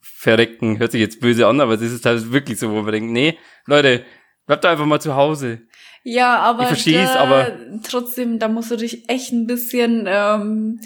verrecken. 0.00 0.78
Hört 0.78 0.92
sich 0.92 1.00
jetzt 1.00 1.20
böse 1.20 1.46
an, 1.46 1.60
aber 1.60 1.76
das 1.76 1.92
ist 1.92 2.06
halt 2.06 2.32
wirklich 2.32 2.58
so, 2.58 2.72
wo 2.72 2.84
wir 2.84 2.92
denken, 2.92 3.12
nee, 3.12 3.38
Leute, 3.66 4.04
bleibt 4.46 4.64
einfach 4.64 4.86
mal 4.86 5.00
zu 5.00 5.14
Hause. 5.14 5.65
Ja, 6.08 6.38
aber, 6.38 6.62
ich 6.62 6.68
versteh's, 6.68 7.12
da, 7.14 7.20
aber 7.20 7.52
trotzdem, 7.82 8.38
da 8.38 8.46
musst 8.46 8.70
du 8.70 8.76
dich 8.76 9.08
echt 9.08 9.32
ein 9.32 9.46
bisschen 9.46 10.06
ähm, 10.06 10.80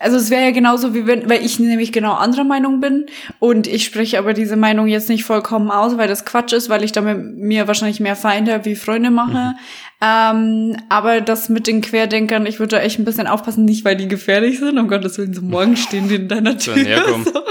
also 0.00 0.16
es 0.16 0.30
wäre 0.30 0.42
ja 0.42 0.50
genauso 0.52 0.94
wie 0.94 1.06
wenn, 1.06 1.28
weil 1.28 1.44
ich 1.44 1.58
nämlich 1.58 1.90
genau 1.90 2.12
anderer 2.14 2.44
Meinung 2.44 2.80
bin 2.80 3.06
und 3.40 3.66
ich 3.66 3.84
spreche 3.84 4.18
aber 4.18 4.32
diese 4.32 4.56
Meinung 4.56 4.86
jetzt 4.86 5.08
nicht 5.08 5.24
vollkommen 5.24 5.70
aus, 5.70 5.96
weil 5.96 6.06
das 6.06 6.24
Quatsch 6.24 6.52
ist, 6.52 6.68
weil 6.68 6.84
ich 6.84 6.92
damit 6.92 7.18
mir 7.36 7.66
wahrscheinlich 7.66 7.98
mehr 7.98 8.14
Feinde 8.14 8.60
wie 8.64 8.76
Freunde 8.76 9.10
mache. 9.10 9.32
Mhm. 9.32 9.54
Ähm, 10.00 10.76
aber 10.88 11.20
das 11.20 11.48
mit 11.48 11.66
den 11.66 11.80
Querdenkern, 11.80 12.46
ich 12.46 12.60
würde 12.60 12.76
da 12.76 12.82
echt 12.82 13.00
ein 13.00 13.04
bisschen 13.04 13.26
aufpassen, 13.26 13.64
nicht 13.64 13.84
weil 13.84 13.96
die 13.96 14.06
gefährlich 14.06 14.60
sind, 14.60 14.78
um 14.78 14.86
Gottes 14.86 15.18
Willen, 15.18 15.34
so 15.34 15.42
morgen 15.42 15.76
stehen 15.76 16.08
die 16.08 16.16
in 16.16 16.28
deiner 16.28 16.56
Tür. 16.56 16.76
So. 17.08 17.22
so. 17.24 17.42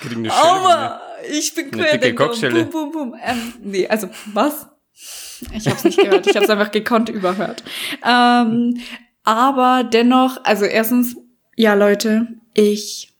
Kriegen 0.00 0.18
eine 0.18 0.30
Schelle, 0.30 0.30
aber 0.30 1.00
ich 1.30 1.54
bin 1.54 1.70
Querdenker. 1.70 2.28
Boom, 2.28 2.70
boom, 2.70 2.92
boom. 2.92 3.14
Ähm, 3.24 3.54
nee, 3.62 3.86
also 3.86 4.08
was? 4.32 4.66
Ich 5.52 5.66
habe 5.66 5.76
es 5.76 5.84
nicht 5.84 5.98
gehört. 5.98 6.26
Ich 6.26 6.36
habe 6.36 6.44
es 6.44 6.50
einfach 6.50 6.70
gekonnt 6.70 7.08
überhört. 7.08 7.62
Ähm, 8.04 8.78
aber 9.24 9.84
dennoch, 9.84 10.38
also 10.44 10.64
erstens, 10.64 11.16
ja 11.56 11.74
Leute, 11.74 12.28
ich 12.54 13.12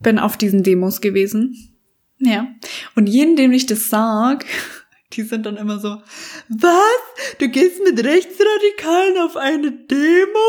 bin 0.00 0.18
auf 0.18 0.36
diesen 0.36 0.62
Demos 0.62 1.00
gewesen. 1.00 1.74
Ja. 2.18 2.48
Und 2.94 3.08
jeden, 3.08 3.36
dem 3.36 3.52
ich 3.52 3.66
das 3.66 3.88
sag, 3.88 4.44
die 5.12 5.22
sind 5.22 5.46
dann 5.46 5.56
immer 5.56 5.78
so, 5.78 6.02
was? 6.48 7.36
Du 7.38 7.48
gehst 7.48 7.82
mit 7.82 8.02
Rechtsradikalen 8.04 9.18
auf 9.18 9.36
eine 9.36 9.72
Demo? 9.72 10.48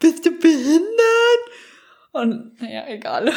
Bist 0.00 0.26
du 0.26 0.30
behindert? 0.32 1.51
Und 2.12 2.60
naja, 2.60 2.84
egal. 2.88 3.32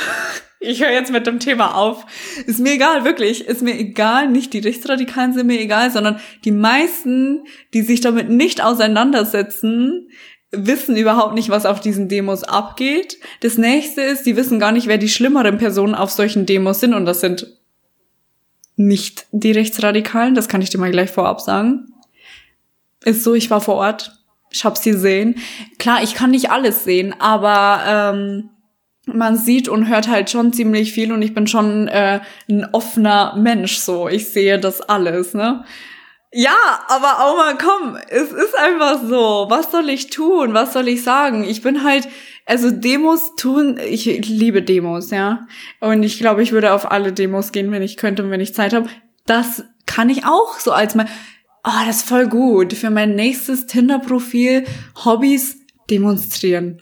Ich 0.59 0.81
höre 0.81 0.91
jetzt 0.91 1.11
mit 1.11 1.27
dem 1.27 1.39
Thema 1.39 1.75
auf. 1.75 2.05
Ist 2.45 2.59
mir 2.59 2.73
egal, 2.73 3.05
wirklich. 3.05 3.45
Ist 3.45 3.61
mir 3.61 3.77
egal. 3.77 4.29
Nicht 4.29 4.51
die 4.51 4.59
Rechtsradikalen 4.59 5.33
sind 5.33 5.47
mir 5.47 5.59
egal, 5.59 5.91
sondern 5.91 6.19
die 6.43 6.51
meisten, 6.51 7.43
die 7.73 7.83
sich 7.83 8.01
damit 8.01 8.29
nicht 8.29 8.63
auseinandersetzen, 8.63 10.09
wissen 10.51 10.97
überhaupt 10.97 11.35
nicht, 11.35 11.49
was 11.49 11.65
auf 11.65 11.79
diesen 11.79 12.09
Demos 12.09 12.43
abgeht. 12.43 13.17
Das 13.41 13.57
nächste 13.57 14.01
ist, 14.01 14.25
die 14.25 14.35
wissen 14.35 14.59
gar 14.59 14.71
nicht, 14.71 14.87
wer 14.87 14.97
die 14.97 15.09
schlimmeren 15.09 15.57
Personen 15.57 15.95
auf 15.95 16.09
solchen 16.09 16.45
Demos 16.45 16.79
sind. 16.79 16.93
Und 16.93 17.05
das 17.05 17.21
sind 17.21 17.47
nicht 18.75 19.27
die 19.31 19.51
Rechtsradikalen. 19.51 20.35
Das 20.35 20.47
kann 20.49 20.61
ich 20.61 20.69
dir 20.69 20.79
mal 20.79 20.91
gleich 20.91 21.11
vorab 21.11 21.41
sagen. 21.41 21.93
Ist 23.03 23.23
so, 23.23 23.35
ich 23.35 23.49
war 23.49 23.61
vor 23.61 23.75
Ort. 23.75 24.19
Ich 24.49 24.65
hab's 24.65 24.81
gesehen. 24.81 25.35
Klar, 25.79 26.01
ich 26.01 26.15
kann 26.15 26.31
nicht 26.31 26.49
alles 26.49 26.83
sehen, 26.85 27.13
aber 27.19 28.13
ähm, 28.15 28.49
man 29.05 29.37
sieht 29.37 29.69
und 29.69 29.87
hört 29.87 30.07
halt 30.07 30.29
schon 30.29 30.53
ziemlich 30.53 30.93
viel 30.93 31.11
und 31.11 31.21
ich 31.21 31.33
bin 31.33 31.47
schon 31.47 31.87
äh, 31.87 32.21
ein 32.49 32.67
offener 32.73 33.35
Mensch 33.37 33.77
so. 33.77 34.07
Ich 34.07 34.29
sehe 34.29 34.59
das 34.59 34.81
alles, 34.81 35.33
ne? 35.33 35.63
Ja, 36.37 36.57
aber 36.89 37.23
auch 37.23 37.37
mal 37.37 37.57
komm, 37.57 37.97
es 38.09 38.31
ist 38.31 38.57
einfach 38.57 39.01
so. 39.03 39.45
Was 39.47 39.71
soll 39.71 39.89
ich 39.89 40.09
tun? 40.09 40.53
Was 40.53 40.73
soll 40.73 40.89
ich 40.89 41.01
sagen? 41.01 41.45
Ich 41.45 41.61
bin 41.61 41.83
halt, 41.83 42.09
also 42.45 42.71
Demos 42.71 43.35
tun, 43.37 43.79
ich 43.81 44.05
liebe 44.05 44.61
Demos, 44.61 45.11
ja. 45.11 45.47
Und 45.79 46.03
ich 46.03 46.19
glaube, 46.19 46.43
ich 46.43 46.51
würde 46.51 46.73
auf 46.73 46.91
alle 46.91 47.13
Demos 47.13 47.53
gehen, 47.53 47.71
wenn 47.71 47.81
ich 47.81 47.95
könnte 47.95 48.23
und 48.23 48.31
wenn 48.31 48.41
ich 48.41 48.53
Zeit 48.53 48.73
habe. 48.73 48.89
Das 49.25 49.63
kann 49.85 50.09
ich 50.09 50.25
auch 50.25 50.59
so 50.59 50.71
als 50.71 50.93
mein, 50.95 51.07
oh, 51.63 51.85
das 51.85 51.97
ist 51.97 52.09
voll 52.09 52.27
gut. 52.27 52.73
Für 52.73 52.89
mein 52.89 53.15
nächstes 53.15 53.65
Tinder-Profil, 53.65 54.65
Hobbys, 55.05 55.57
demonstrieren. 55.89 56.81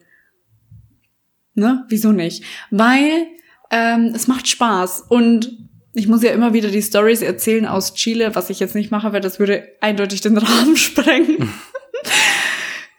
Ne? 1.55 1.85
Wieso 1.89 2.11
nicht? 2.11 2.43
Weil 2.71 3.27
ähm, 3.71 4.11
es 4.15 4.27
macht 4.27 4.47
Spaß 4.47 5.05
und 5.09 5.57
ich 5.95 6.07
muss 6.07 6.23
ja 6.23 6.31
immer 6.31 6.53
wieder 6.53 6.69
die 6.69 6.81
Stories 6.81 7.21
erzählen 7.21 7.65
aus 7.65 7.93
Chile, 7.93 8.35
was 8.35 8.49
ich 8.49 8.59
jetzt 8.59 8.75
nicht 8.75 8.91
mache, 8.91 9.13
weil 9.13 9.21
das 9.21 9.39
würde 9.39 9.67
eindeutig 9.79 10.21
den 10.21 10.37
Rahmen 10.39 10.77
sprengen. 10.77 11.49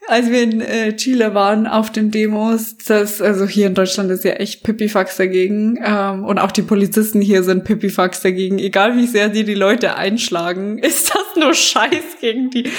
Als 0.06 0.30
wir 0.30 0.42
in 0.42 0.60
äh, 0.60 0.94
Chile 0.96 1.34
waren 1.34 1.66
auf 1.66 1.90
den 1.90 2.10
Demos, 2.10 2.76
das, 2.76 3.22
also 3.22 3.46
hier 3.46 3.68
in 3.68 3.74
Deutschland 3.74 4.10
ist 4.10 4.22
ja 4.22 4.32
echt 4.32 4.62
Pipifax 4.62 5.16
dagegen. 5.16 5.78
Ähm, 5.82 6.24
und 6.24 6.38
auch 6.38 6.52
die 6.52 6.62
Polizisten 6.62 7.22
hier 7.22 7.42
sind 7.42 7.64
Pipifax 7.64 8.20
dagegen. 8.20 8.58
Egal 8.58 8.98
wie 8.98 9.06
sehr 9.06 9.30
die 9.30 9.44
die 9.44 9.54
Leute 9.54 9.96
einschlagen, 9.96 10.78
ist 10.82 11.08
das 11.14 11.42
nur 11.42 11.54
Scheiß 11.54 12.18
gegen 12.20 12.50
die, 12.50 12.70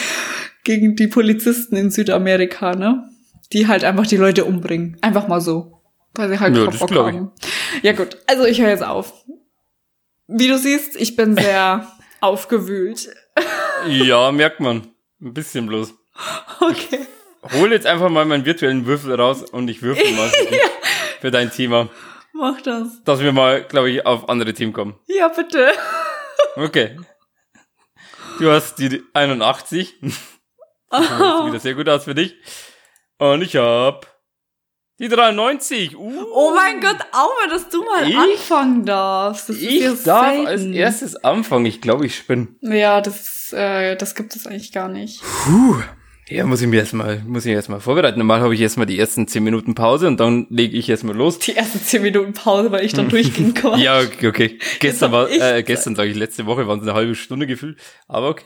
gegen 0.63 0.95
die 0.95 1.07
Polizisten 1.07 1.75
in 1.75 1.89
Südamerika, 1.89 2.75
ne? 2.75 3.09
Die 3.53 3.67
halt 3.67 3.83
einfach 3.83 4.07
die 4.07 4.17
Leute 4.17 4.45
umbringen. 4.45 4.97
Einfach 5.01 5.27
mal 5.27 5.41
so. 5.41 5.81
Weil 6.15 6.29
sie 6.29 6.39
halt 6.39 6.55
Ja, 6.55 6.63
ja, 6.63 6.71
das 6.71 6.79
Bock 6.79 6.91
ich. 6.91 6.97
haben. 6.97 7.31
Ja 7.81 7.91
gut, 7.93 8.17
also 8.27 8.45
ich 8.45 8.61
höre 8.61 8.69
jetzt 8.69 8.83
auf. 8.83 9.13
Wie 10.27 10.47
du 10.47 10.57
siehst, 10.57 10.95
ich 10.95 11.15
bin 11.15 11.35
sehr 11.37 11.87
aufgewühlt. 12.21 13.09
Ja, 13.87 14.31
merkt 14.31 14.59
man. 14.59 14.87
Ein 15.21 15.33
bisschen 15.33 15.67
bloß. 15.67 15.93
Okay. 16.59 16.99
Hol 17.53 17.71
jetzt 17.71 17.85
einfach 17.85 18.09
mal 18.09 18.25
meinen 18.25 18.45
virtuellen 18.45 18.85
Würfel 18.87 19.13
raus 19.13 19.43
und 19.43 19.67
ich 19.67 19.81
würfel 19.81 20.11
mal 20.13 20.31
für 21.21 21.31
dein 21.31 21.51
Thema. 21.51 21.89
Mach 22.33 22.59
das. 22.61 23.03
Dass 23.03 23.19
wir 23.21 23.31
mal, 23.31 23.63
glaube 23.63 23.91
ich, 23.91 24.05
auf 24.05 24.27
andere 24.29 24.53
Themen 24.53 24.73
kommen. 24.73 24.95
Ja, 25.07 25.27
bitte. 25.27 25.69
Okay. 26.55 26.97
Du 28.39 28.49
hast 28.51 28.75
die 28.79 29.03
81. 29.13 29.95
Das 30.89 31.07
sieht 31.09 31.45
wieder 31.47 31.59
sehr 31.59 31.73
gut 31.73 31.89
aus 31.89 32.05
für 32.05 32.15
dich. 32.15 32.35
Und 33.17 33.41
ich 33.41 33.55
hab 33.55 34.07
die 34.99 35.07
93. 35.09 35.95
Uh, 35.97 36.23
Oh 36.33 36.53
mein 36.55 36.79
Gott, 36.81 36.97
Aua, 37.11 37.47
dass 37.49 37.69
du 37.69 37.83
mal 37.83 38.09
Ich? 38.09 38.15
anfangen 38.17 38.85
darfst. 38.85 39.49
Das 39.49 39.57
ich 39.57 39.81
darf 40.03 40.25
selten. 40.27 40.47
als 40.47 40.63
erstes 40.63 41.15
anfangen. 41.23 41.65
Ich 41.65 41.81
glaube, 41.81 42.05
ich 42.05 42.15
spinne. 42.15 42.47
Ja, 42.61 43.01
das, 43.01 43.51
äh, 43.53 43.95
das 43.95 44.15
gibt 44.15 44.35
es 44.35 44.47
eigentlich 44.47 44.71
gar 44.71 44.87
nicht. 44.87 45.21
Puh. 45.45 45.81
Ja, 46.27 46.43
muss 46.45 46.59
ich 46.61 46.67
mir 46.67 46.79
erstmal, 46.79 47.19
muss 47.19 47.45
ich 47.45 47.49
mir 47.51 47.55
erstmal 47.55 47.79
vorbereiten. 47.81 48.17
Normal 48.17 48.41
habe 48.41 48.55
ich 48.55 48.59
erstmal 48.61 48.87
die 48.87 48.97
ersten 48.97 49.27
10 49.27 49.43
Minuten 49.43 49.75
Pause 49.75 50.07
und 50.07 50.19
dann 50.19 50.47
lege 50.49 50.75
ich 50.75 50.89
erstmal 50.89 51.15
los. 51.15 51.37
Die 51.37 51.55
ersten 51.55 51.79
zehn 51.79 52.01
Minuten 52.01 52.33
Pause, 52.33 52.71
weil 52.71 52.83
ich 52.83 52.93
dann 52.93 53.09
durchging 53.09 53.53
quasi. 53.53 53.83
Ja, 53.83 53.99
okay, 53.99 54.27
okay. 54.27 54.59
Gestern 54.79 55.11
war, 55.11 55.29
äh, 55.29 55.61
gestern 55.61 55.95
sage 55.95 56.09
ich, 56.09 56.15
letzte 56.17 56.47
Woche 56.47 56.67
waren 56.67 56.79
es 56.79 56.87
eine 56.87 56.95
halbe 56.95 57.13
Stunde 57.13 57.45
gefühlt. 57.45 57.77
Aber 58.07 58.29
okay. 58.29 58.43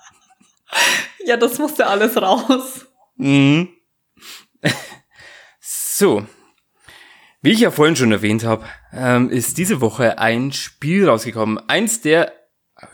ja, 1.24 1.36
das 1.36 1.58
musste 1.58 1.86
alles 1.86 2.16
raus. 2.20 2.86
Mhm. 3.20 3.68
So. 5.62 6.26
Wie 7.42 7.50
ich 7.50 7.60
ja 7.60 7.70
vorhin 7.70 7.94
schon 7.94 8.10
erwähnt 8.10 8.42
habe, 8.42 8.64
ähm, 8.90 9.28
ist 9.28 9.58
diese 9.58 9.82
Woche 9.82 10.18
ein 10.18 10.50
Spiel 10.50 11.06
rausgekommen. 11.06 11.58
Eins 11.68 12.00
der 12.00 12.32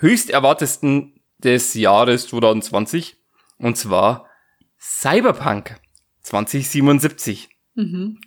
höchst 0.01 0.31
erwartesten 0.31 1.21
des 1.39 1.75
Jahres 1.75 2.27
2020. 2.27 3.17
Und 3.59 3.77
zwar 3.77 4.29
Cyberpunk 4.79 5.79
2077. 6.23 7.49
Mhm. 7.75 8.19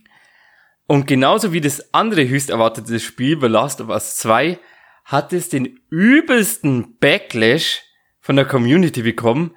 Und 0.87 1.07
genauso 1.07 1.51
wie 1.51 1.61
das 1.61 1.93
andere 1.93 2.27
höchst 2.27 2.49
erwartete 2.49 3.01
Spiel, 3.01 3.37
The 3.39 3.47
Last 3.47 3.81
of 3.81 3.89
Us 3.89 4.15
2, 4.17 4.59
hat 5.03 5.33
es 5.33 5.49
den 5.49 5.79
übelsten 5.89 6.97
Backlash 6.99 7.83
von 8.21 8.37
der 8.37 8.45
Community 8.45 9.01
bekommen, 9.01 9.55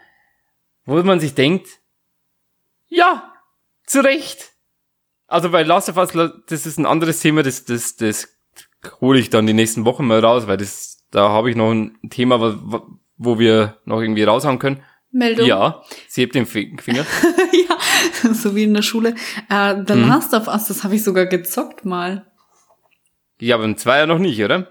wo 0.85 1.01
man 1.03 1.21
sich 1.21 1.35
denkt, 1.35 1.69
ja, 2.93 3.33
zu 3.87 4.01
Recht. 4.05 4.51
Also 5.27 5.51
bei 5.51 5.63
Last 5.63 5.89
of 5.89 5.97
Us, 5.97 6.11
das 6.47 6.67
ist 6.67 6.79
ein 6.79 6.87
anderes 6.87 7.21
Thema, 7.21 7.43
das, 7.43 7.65
das, 7.65 7.97
das 7.97 8.29
hole 9.01 9.19
ich 9.19 9.31
dann 9.31 9.47
die 9.47 9.55
nächsten 9.55 9.85
Wochen 9.85 10.07
mal 10.07 10.21
raus, 10.25 10.47
weil 10.47 10.59
das, 10.59 11.05
da 11.11 11.29
habe 11.31 11.51
ich 11.51 11.57
noch 11.57 11.71
ein 11.71 11.99
Thema, 12.11 12.41
wo, 12.41 12.87
wo 13.17 13.39
wir 13.39 13.79
noch 13.85 14.01
irgendwie 14.01 14.25
raushauen 14.25 14.59
können. 14.59 14.83
Meldung. 15.11 15.47
Ja, 15.47 15.83
sie 16.09 16.23
hebt 16.23 16.35
den 16.35 16.47
Fi- 16.47 16.77
Finger. 16.81 17.05
ja, 17.69 18.33
so 18.35 18.55
wie 18.57 18.65
in 18.65 18.75
der 18.75 18.83
Schule. 18.83 19.15
Äh, 19.51 19.77
The 19.87 19.95
Mhm. 19.95 20.09
Last 20.09 20.33
of 20.35 20.49
Us, 20.49 20.67
das 20.69 20.85
habe 20.85 20.95
ich 20.95 21.05
sogar 21.05 21.27
gezockt 21.27 21.85
mal. 21.85 22.31
Ja, 23.41 23.57
aber 23.57 23.65
im 23.65 23.77
Zweier 23.77 24.07
noch 24.07 24.19
nicht, 24.19 24.43
oder? 24.43 24.71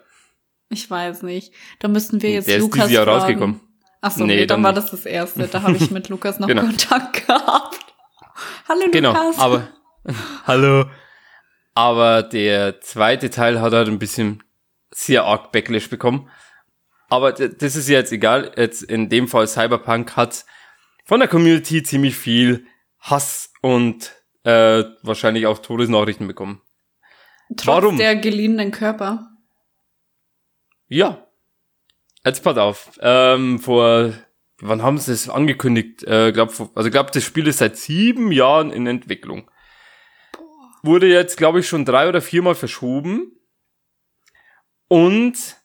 Ich 0.70 0.90
weiß 0.90 1.24
nicht. 1.24 1.54
Da 1.80 1.88
müssten 1.90 2.22
wir 2.22 2.32
jetzt 2.32 2.48
Der 2.48 2.58
ist 2.58 2.62
Lukas 2.64 2.76
dieses 2.88 2.92
Jahr 2.94 3.04
fragen. 3.06 3.20
rausgekommen. 3.20 3.60
Ach 4.02 4.12
so, 4.12 4.26
Nee, 4.26 4.36
nee, 4.36 4.46
dann, 4.48 4.58
dann 4.60 4.64
war 4.64 4.74
das 4.74 4.90
das 4.92 5.06
erste. 5.06 5.48
Da 5.48 5.62
habe 5.62 5.76
ich 5.76 5.92
mit 5.92 6.10
Lukas 6.10 6.40
noch 6.40 6.48
Genau. 6.48 6.62
Kontakt 6.64 7.28
gehabt. 7.28 7.80
Hallo 8.68 8.86
Genau, 8.92 9.14
Lukas. 9.14 9.40
aber 9.40 9.68
hallo. 10.46 10.86
Aber 11.74 12.24
der 12.24 12.82
zweite 12.82 13.30
Teil 13.30 13.62
hat 13.62 13.74
halt 13.74 13.88
ein 13.88 14.00
bisschen 14.00 14.44
sehr 14.92 15.24
arg 15.24 15.52
Backlash 15.52 15.90
bekommen. 15.90 16.30
Aber 17.10 17.32
das 17.34 17.76
ist 17.76 17.88
ja 17.90 17.98
jetzt 18.00 18.12
egal. 18.12 18.52
Jetzt 18.58 18.84
in 18.84 19.10
dem 19.10 19.28
Fall 19.28 19.48
Cyberpunk 19.48 20.16
hat 20.16 20.46
von 21.06 21.20
der 21.20 21.30
Community 21.30 21.84
ziemlich 21.84 22.16
viel 22.16 22.66
Hass 23.00 23.52
und 23.62 24.14
äh, 24.44 24.84
wahrscheinlich 25.02 25.46
auch 25.48 25.60
Todesnachrichten 25.60 26.28
bekommen. 26.28 26.62
Trotz 27.58 27.68
warum? 27.68 27.98
der 27.98 28.16
geliehenen 28.16 28.72
Körper. 28.72 29.30
Ja. 30.88 31.26
Jetzt 32.26 32.44
pass 32.44 32.58
auf. 32.58 32.92
Ähm, 33.02 33.60
vor 33.60 34.14
wann 34.62 34.82
haben 34.84 34.98
sie 34.98 35.12
es 35.12 35.30
angekündigt? 35.30 36.04
Äh, 36.04 36.32
glaub, 36.32 36.50
also 36.76 36.88
ich 36.88 36.92
glaube, 36.92 37.12
das 37.14 37.24
Spiel 37.24 37.48
ist 37.48 37.58
seit 37.60 37.78
sieben 37.78 38.32
Jahren 38.32 38.72
in 38.72 38.88
Entwicklung. 38.88 39.50
Wurde 40.84 41.08
jetzt, 41.08 41.38
glaube 41.38 41.60
ich, 41.60 41.68
schon 41.68 41.86
drei 41.86 42.08
oder 42.10 42.22
viermal 42.22 42.56
verschoben. 42.56 43.34
Und 44.88 45.58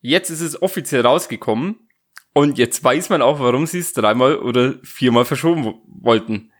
jetzt 0.00 0.30
ist 0.30 0.40
es 0.40 0.60
offiziell 0.60 1.02
rausgekommen. 1.02 1.88
Und 2.32 2.58
jetzt 2.58 2.82
weiß 2.82 3.10
man 3.10 3.22
auch, 3.22 3.38
warum 3.38 3.66
sie 3.66 3.78
es 3.78 3.92
dreimal 3.92 4.38
oder 4.38 4.74
viermal 4.82 5.24
verschoben 5.24 5.64
wo- 5.64 5.82
wollten. 5.86 6.50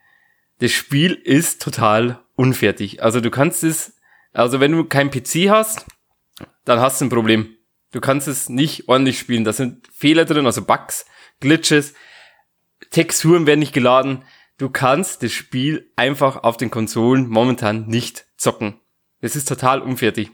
Das 0.59 0.71
Spiel 0.71 1.13
ist 1.13 1.61
total 1.61 2.23
unfertig. 2.35 3.03
Also 3.03 3.19
du 3.19 3.29
kannst 3.29 3.63
es, 3.63 3.97
also 4.31 4.61
wenn 4.61 4.71
du 4.71 4.85
kein 4.85 5.11
PC 5.11 5.49
hast, 5.49 5.85
dann 6.63 6.79
hast 6.79 7.01
du 7.01 7.05
ein 7.05 7.09
Problem. 7.09 7.57
Du 7.91 7.99
kannst 7.99 8.27
es 8.29 8.47
nicht 8.47 8.87
ordentlich 8.87 9.19
spielen. 9.19 9.43
Da 9.43 9.51
sind 9.51 9.85
Fehler 9.91 10.23
drin, 10.23 10.45
also 10.45 10.63
Bugs, 10.65 11.05
Glitches, 11.39 11.93
Texturen 12.91 13.47
werden 13.47 13.59
nicht 13.59 13.73
geladen. 13.73 14.23
Du 14.57 14.69
kannst 14.69 15.23
das 15.23 15.31
Spiel 15.31 15.91
einfach 15.95 16.43
auf 16.43 16.57
den 16.57 16.71
Konsolen 16.71 17.27
momentan 17.27 17.87
nicht 17.87 18.25
zocken. 18.37 18.79
Das 19.21 19.35
ist 19.35 19.47
total 19.47 19.81
unfertig. 19.81 20.31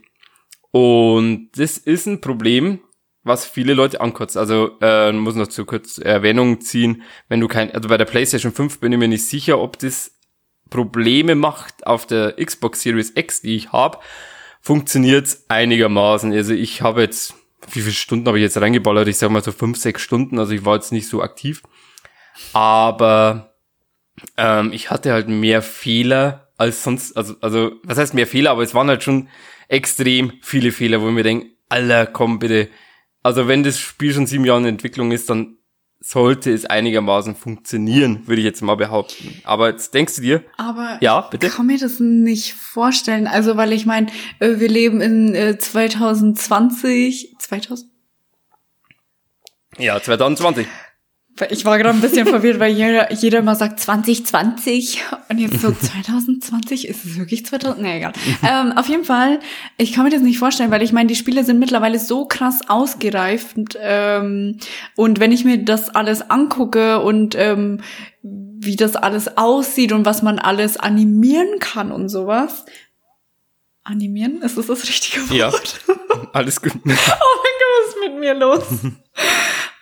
Und 0.70 1.50
das 1.56 1.78
ist 1.78 2.06
ein 2.06 2.20
Problem, 2.20 2.80
was 3.24 3.46
viele 3.46 3.74
Leute 3.74 4.00
ankotzt. 4.00 4.36
Also 4.36 4.78
äh, 4.80 5.12
muss 5.12 5.34
noch 5.34 5.48
zu 5.48 5.64
kurz 5.64 5.98
Erwähnung 5.98 6.60
ziehen, 6.60 7.02
wenn 7.28 7.40
du 7.40 7.48
kein, 7.48 7.70
also 7.72 7.88
bei 7.88 7.96
der 7.96 8.04
PlayStation 8.04 8.52
5 8.52 8.80
bin 8.80 8.92
ich 8.92 8.98
mir 8.98 9.08
nicht 9.08 9.26
sicher, 9.26 9.60
ob 9.60 9.78
das 9.78 10.18
Probleme 10.70 11.34
macht 11.34 11.86
auf 11.86 12.06
der 12.06 12.34
Xbox 12.42 12.80
Series 12.80 13.12
X, 13.14 13.42
die 13.42 13.56
ich 13.56 13.72
habe, 13.72 13.98
funktioniert 14.60 15.36
einigermaßen. 15.48 16.32
Also 16.32 16.54
ich 16.54 16.82
habe 16.82 17.02
jetzt, 17.02 17.34
wie 17.70 17.80
viele 17.80 17.92
Stunden 17.92 18.26
habe 18.26 18.38
ich 18.38 18.42
jetzt 18.42 18.60
reingeballert? 18.60 19.08
Ich 19.08 19.18
sag 19.18 19.30
mal 19.30 19.42
so 19.42 19.52
fünf, 19.52 19.78
sechs 19.78 20.02
Stunden, 20.02 20.38
also 20.38 20.52
ich 20.52 20.64
war 20.64 20.74
jetzt 20.74 20.92
nicht 20.92 21.08
so 21.08 21.22
aktiv. 21.22 21.62
Aber 22.52 23.54
ähm, 24.36 24.72
ich 24.72 24.90
hatte 24.90 25.12
halt 25.12 25.28
mehr 25.28 25.62
Fehler 25.62 26.52
als 26.56 26.82
sonst, 26.82 27.16
also, 27.16 27.34
also, 27.40 27.72
was 27.82 27.98
heißt 27.98 28.14
mehr 28.14 28.26
Fehler, 28.26 28.50
aber 28.50 28.62
es 28.62 28.74
waren 28.74 28.88
halt 28.88 29.02
schon 29.02 29.28
extrem 29.68 30.34
viele 30.42 30.70
Fehler, 30.70 31.00
wo 31.00 31.08
ich 31.08 31.14
mir 31.14 31.22
denke, 31.22 31.50
Alter, 31.68 32.06
komm 32.06 32.38
bitte. 32.38 32.68
Also 33.22 33.48
wenn 33.48 33.62
das 33.62 33.78
Spiel 33.78 34.12
schon 34.12 34.26
sieben 34.26 34.44
Jahre 34.44 34.60
in 34.60 34.66
Entwicklung 34.66 35.12
ist, 35.12 35.30
dann 35.30 35.56
sollte 36.02 36.50
es 36.52 36.66
einigermaßen 36.66 37.36
funktionieren, 37.36 38.26
würde 38.26 38.40
ich 38.40 38.44
jetzt 38.44 38.60
mal 38.60 38.74
behaupten. 38.74 39.40
Aber 39.44 39.70
jetzt 39.70 39.94
denkst 39.94 40.16
du 40.16 40.22
dir, 40.22 40.44
Aber 40.56 40.98
Ja, 41.00 41.22
bitte? 41.22 41.46
ich 41.46 41.52
kann 41.54 41.66
mir 41.66 41.78
das 41.78 42.00
nicht 42.00 42.54
vorstellen. 42.54 43.26
Also, 43.28 43.56
weil 43.56 43.72
ich 43.72 43.86
meine, 43.86 44.08
äh, 44.40 44.58
wir 44.58 44.68
leben 44.68 45.00
in 45.00 45.34
äh, 45.34 45.56
2020. 45.58 47.36
2000? 47.38 47.88
ja, 49.78 50.00
2020. 50.02 50.66
Ich 51.50 51.64
war 51.64 51.78
gerade 51.78 51.96
ein 51.96 52.02
bisschen 52.02 52.26
verwirrt, 52.26 52.60
weil 52.60 52.72
jeder, 52.72 53.10
jeder 53.12 53.38
immer 53.38 53.54
sagt 53.54 53.80
2020 53.80 55.02
und 55.30 55.38
jetzt 55.38 55.60
so 55.60 55.72
2020, 55.72 56.86
ist 56.86 57.06
es 57.06 57.18
wirklich 57.18 57.46
2000? 57.46 57.80
Nee, 57.80 57.96
egal. 57.96 58.12
ähm, 58.42 58.72
auf 58.76 58.86
jeden 58.86 59.04
Fall, 59.04 59.40
ich 59.78 59.92
kann 59.92 60.04
mir 60.04 60.10
das 60.10 60.20
nicht 60.20 60.38
vorstellen, 60.38 60.70
weil 60.70 60.82
ich 60.82 60.92
meine, 60.92 61.08
die 61.08 61.14
Spiele 61.14 61.42
sind 61.42 61.58
mittlerweile 61.58 61.98
so 61.98 62.26
krass 62.26 62.60
ausgereift 62.68 63.56
und, 63.56 63.78
ähm, 63.80 64.58
und 64.94 65.20
wenn 65.20 65.32
ich 65.32 65.44
mir 65.44 65.64
das 65.64 65.88
alles 65.88 66.30
angucke 66.30 67.00
und 67.00 67.34
ähm, 67.34 67.80
wie 68.22 68.76
das 68.76 68.94
alles 68.94 69.38
aussieht 69.38 69.92
und 69.92 70.04
was 70.04 70.22
man 70.22 70.38
alles 70.38 70.76
animieren 70.76 71.58
kann 71.60 71.92
und 71.92 72.08
sowas. 72.10 72.66
Animieren? 73.84 74.42
Ist 74.42 74.58
das 74.58 74.66
das 74.66 74.86
richtige 74.86 75.28
Wort? 75.28 75.32
Ja. 75.34 75.50
Alles 76.32 76.60
gut. 76.60 76.72
Oh 76.84 76.86
mein 76.86 76.94
Gott, 76.94 77.72
was 77.80 77.88
ist 77.88 77.96
mit 78.00 78.20
mir 78.20 78.34
los? 78.34 78.62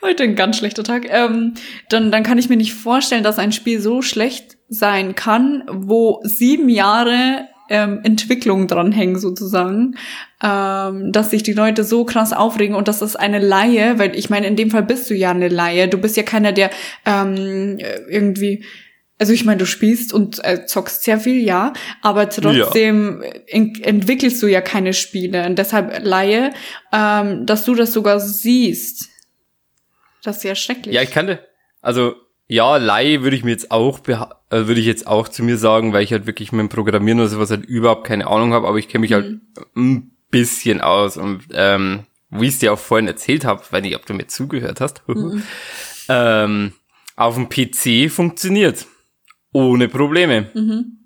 Heute 0.03 0.23
ein 0.23 0.35
ganz 0.35 0.57
schlechter 0.57 0.83
Tag. 0.83 1.07
Ähm, 1.11 1.55
dann, 1.89 2.11
dann 2.11 2.23
kann 2.23 2.39
ich 2.39 2.49
mir 2.49 2.57
nicht 2.57 2.75
vorstellen, 2.75 3.23
dass 3.23 3.39
ein 3.39 3.53
Spiel 3.53 3.81
so 3.81 4.01
schlecht 4.01 4.57
sein 4.69 5.15
kann, 5.15 5.65
wo 5.71 6.21
sieben 6.23 6.69
Jahre 6.69 7.49
ähm, 7.69 8.01
Entwicklung 8.03 8.67
dranhängen 8.67 9.19
sozusagen, 9.19 9.97
ähm, 10.43 11.13
dass 11.13 11.31
sich 11.31 11.43
die 11.43 11.53
Leute 11.53 11.85
so 11.85 12.05
krass 12.05 12.33
aufregen 12.33 12.75
und 12.75 12.89
das 12.89 13.03
ist 13.03 13.17
eine 13.17 13.39
Laie, 13.39 13.99
weil 13.99 14.17
ich 14.17 14.31
meine, 14.31 14.47
in 14.47 14.57
dem 14.57 14.71
Fall 14.71 14.83
bist 14.83 15.09
du 15.11 15.15
ja 15.15 15.31
eine 15.31 15.49
Laie. 15.49 15.87
Du 15.87 15.99
bist 15.99 16.17
ja 16.17 16.23
keiner, 16.23 16.53
der 16.53 16.71
ähm, 17.07 17.79
irgendwie 18.09 18.65
also 19.21 19.35
ich 19.35 19.45
meine, 19.45 19.59
du 19.59 19.67
spielst 19.67 20.15
und 20.15 20.43
äh, 20.45 20.65
zockst 20.65 21.03
sehr 21.03 21.21
viel, 21.21 21.43
ja, 21.43 21.75
aber 22.01 22.31
trotzdem 22.31 23.23
ja. 23.23 23.61
entwickelst 23.83 24.43
du 24.43 24.47
ja 24.47 24.63
keine 24.63 24.95
Spiele. 24.95 25.45
Und 25.45 25.59
deshalb 25.59 26.03
Laie, 26.03 26.55
ähm, 26.91 27.45
dass 27.45 27.67
du 27.67 27.75
das 27.75 27.93
sogar 27.93 28.19
siehst. 28.19 29.10
Das 30.23 30.39
ist 30.39 30.45
ja 30.45 30.55
schrecklich. 30.55 30.95
Ja, 30.95 31.03
ich 31.03 31.11
kannte. 31.11 31.47
Also 31.81 32.15
ja, 32.47 32.77
Laie 32.77 33.23
würde 33.23 33.37
ich 33.37 33.45
mir 33.45 33.53
jetzt 33.53 33.71
auch 33.71 34.01
also 34.51 34.67
würde 34.67 34.81
ich 34.81 34.87
jetzt 34.87 35.07
auch 35.07 35.29
zu 35.29 35.45
mir 35.45 35.57
sagen, 35.57 35.93
weil 35.93 36.03
ich 36.03 36.13
halt 36.13 36.27
wirklich 36.27 36.51
mit 36.51 36.61
dem 36.61 36.69
Programmieren 36.69 37.21
oder 37.21 37.29
sowas 37.29 37.51
halt 37.51 37.65
überhaupt 37.65 38.07
keine 38.07 38.27
Ahnung 38.27 38.53
habe, 38.53 38.67
aber 38.67 38.79
ich 38.79 38.89
kenne 38.89 39.03
mich 39.03 39.13
halt 39.13 39.31
mhm. 39.31 39.41
halt 39.57 39.77
ein 39.77 40.11
bisschen 40.31 40.81
aus 40.81 41.17
und 41.17 41.45
ähm, 41.53 42.01
wie 42.31 42.47
ich 42.47 42.55
es 42.55 42.59
dir 42.59 42.73
auch 42.73 42.79
vorhin 42.79 43.07
erzählt 43.07 43.45
habe, 43.45 43.63
weiß 43.71 43.83
nicht, 43.83 43.97
ob 43.97 44.07
du 44.07 44.15
mir 44.15 44.27
zugehört 44.27 44.81
hast, 44.81 45.03
mhm. 45.07 45.43
ähm, 46.09 46.73
auf 47.15 47.37
dem 47.37 47.49
PC 47.49 48.11
funktioniert 48.11 48.87
ohne 49.53 49.89
Probleme. 49.89 50.51
Mhm. 50.55 50.97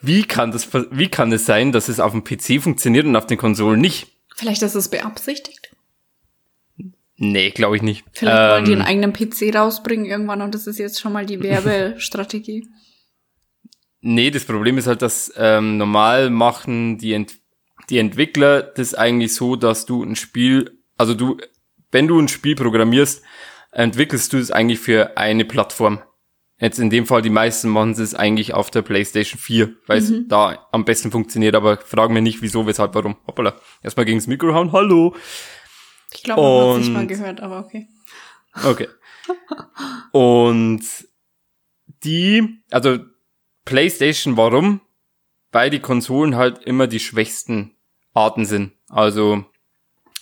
Wie 0.00 0.24
kann 0.24 0.50
das, 0.50 0.68
wie 0.72 1.08
kann 1.08 1.30
es 1.32 1.44
sein, 1.44 1.70
dass 1.72 1.88
es 1.88 2.00
auf 2.00 2.12
dem 2.12 2.24
PC 2.24 2.62
funktioniert 2.62 3.04
und 3.04 3.16
auf 3.16 3.26
den 3.26 3.36
Konsolen 3.36 3.80
nicht? 3.80 4.06
Vielleicht 4.34 4.62
ist 4.62 4.74
es 4.74 4.88
beabsichtigt. 4.88 5.73
Nee, 7.32 7.50
glaube 7.50 7.76
ich 7.76 7.82
nicht. 7.82 8.04
Vielleicht 8.12 8.36
ähm, 8.36 8.50
wollen 8.50 8.64
die 8.64 8.72
einen 8.72 8.80
ähm, 8.80 8.86
eigenen 8.86 9.12
PC 9.12 9.54
rausbringen 9.54 10.04
irgendwann 10.04 10.42
und 10.42 10.54
das 10.54 10.66
ist 10.66 10.78
jetzt 10.78 11.00
schon 11.00 11.12
mal 11.12 11.26
die 11.26 11.40
Werbestrategie. 11.42 12.66
nee, 14.00 14.30
das 14.30 14.44
Problem 14.44 14.78
ist 14.78 14.86
halt, 14.86 15.02
dass 15.02 15.32
ähm, 15.36 15.78
normal 15.78 16.30
machen 16.30 16.98
die, 16.98 17.12
Ent 17.12 17.34
die 17.90 17.98
Entwickler 17.98 18.62
das 18.62 18.94
eigentlich 18.94 19.34
so, 19.34 19.56
dass 19.56 19.86
du 19.86 20.02
ein 20.02 20.16
Spiel, 20.16 20.78
also 20.96 21.14
du, 21.14 21.38
wenn 21.90 22.08
du 22.08 22.18
ein 22.18 22.28
Spiel 22.28 22.54
programmierst, 22.54 23.22
entwickelst 23.72 24.32
du 24.32 24.38
es 24.38 24.50
eigentlich 24.50 24.80
für 24.80 25.16
eine 25.16 25.44
Plattform. 25.44 26.00
Jetzt 26.60 26.78
in 26.78 26.88
dem 26.88 27.04
Fall, 27.04 27.20
die 27.20 27.30
meisten 27.30 27.68
machen 27.68 27.92
es 27.92 28.14
eigentlich 28.14 28.54
auf 28.54 28.70
der 28.70 28.82
PlayStation 28.82 29.38
4, 29.38 29.74
weil 29.86 29.98
es 29.98 30.10
mhm. 30.10 30.28
da 30.28 30.68
am 30.70 30.84
besten 30.84 31.10
funktioniert, 31.10 31.56
aber 31.56 31.78
fragen 31.78 32.14
mir 32.14 32.22
nicht, 32.22 32.42
wieso, 32.42 32.66
weshalb, 32.66 32.94
warum. 32.94 33.16
Hoppala. 33.26 33.56
Erstmal 33.82 34.06
gegens 34.06 34.28
Mikro 34.28 34.54
hauen, 34.54 34.72
hallo. 34.72 35.14
Ich 36.14 36.22
glaube, 36.22 36.42
man 36.42 36.68
hat 36.68 36.80
es 36.80 36.86
nicht 36.86 36.94
mal 36.94 37.06
gehört, 37.06 37.40
aber 37.40 37.60
okay. 37.60 37.88
Okay. 38.64 38.88
Und 40.12 40.82
die, 42.04 42.62
also 42.70 42.98
PlayStation, 43.64 44.36
warum? 44.36 44.80
Weil 45.50 45.70
die 45.70 45.80
Konsolen 45.80 46.36
halt 46.36 46.64
immer 46.64 46.86
die 46.86 47.00
schwächsten 47.00 47.76
Arten 48.12 48.44
sind. 48.44 48.72
Also 48.88 49.44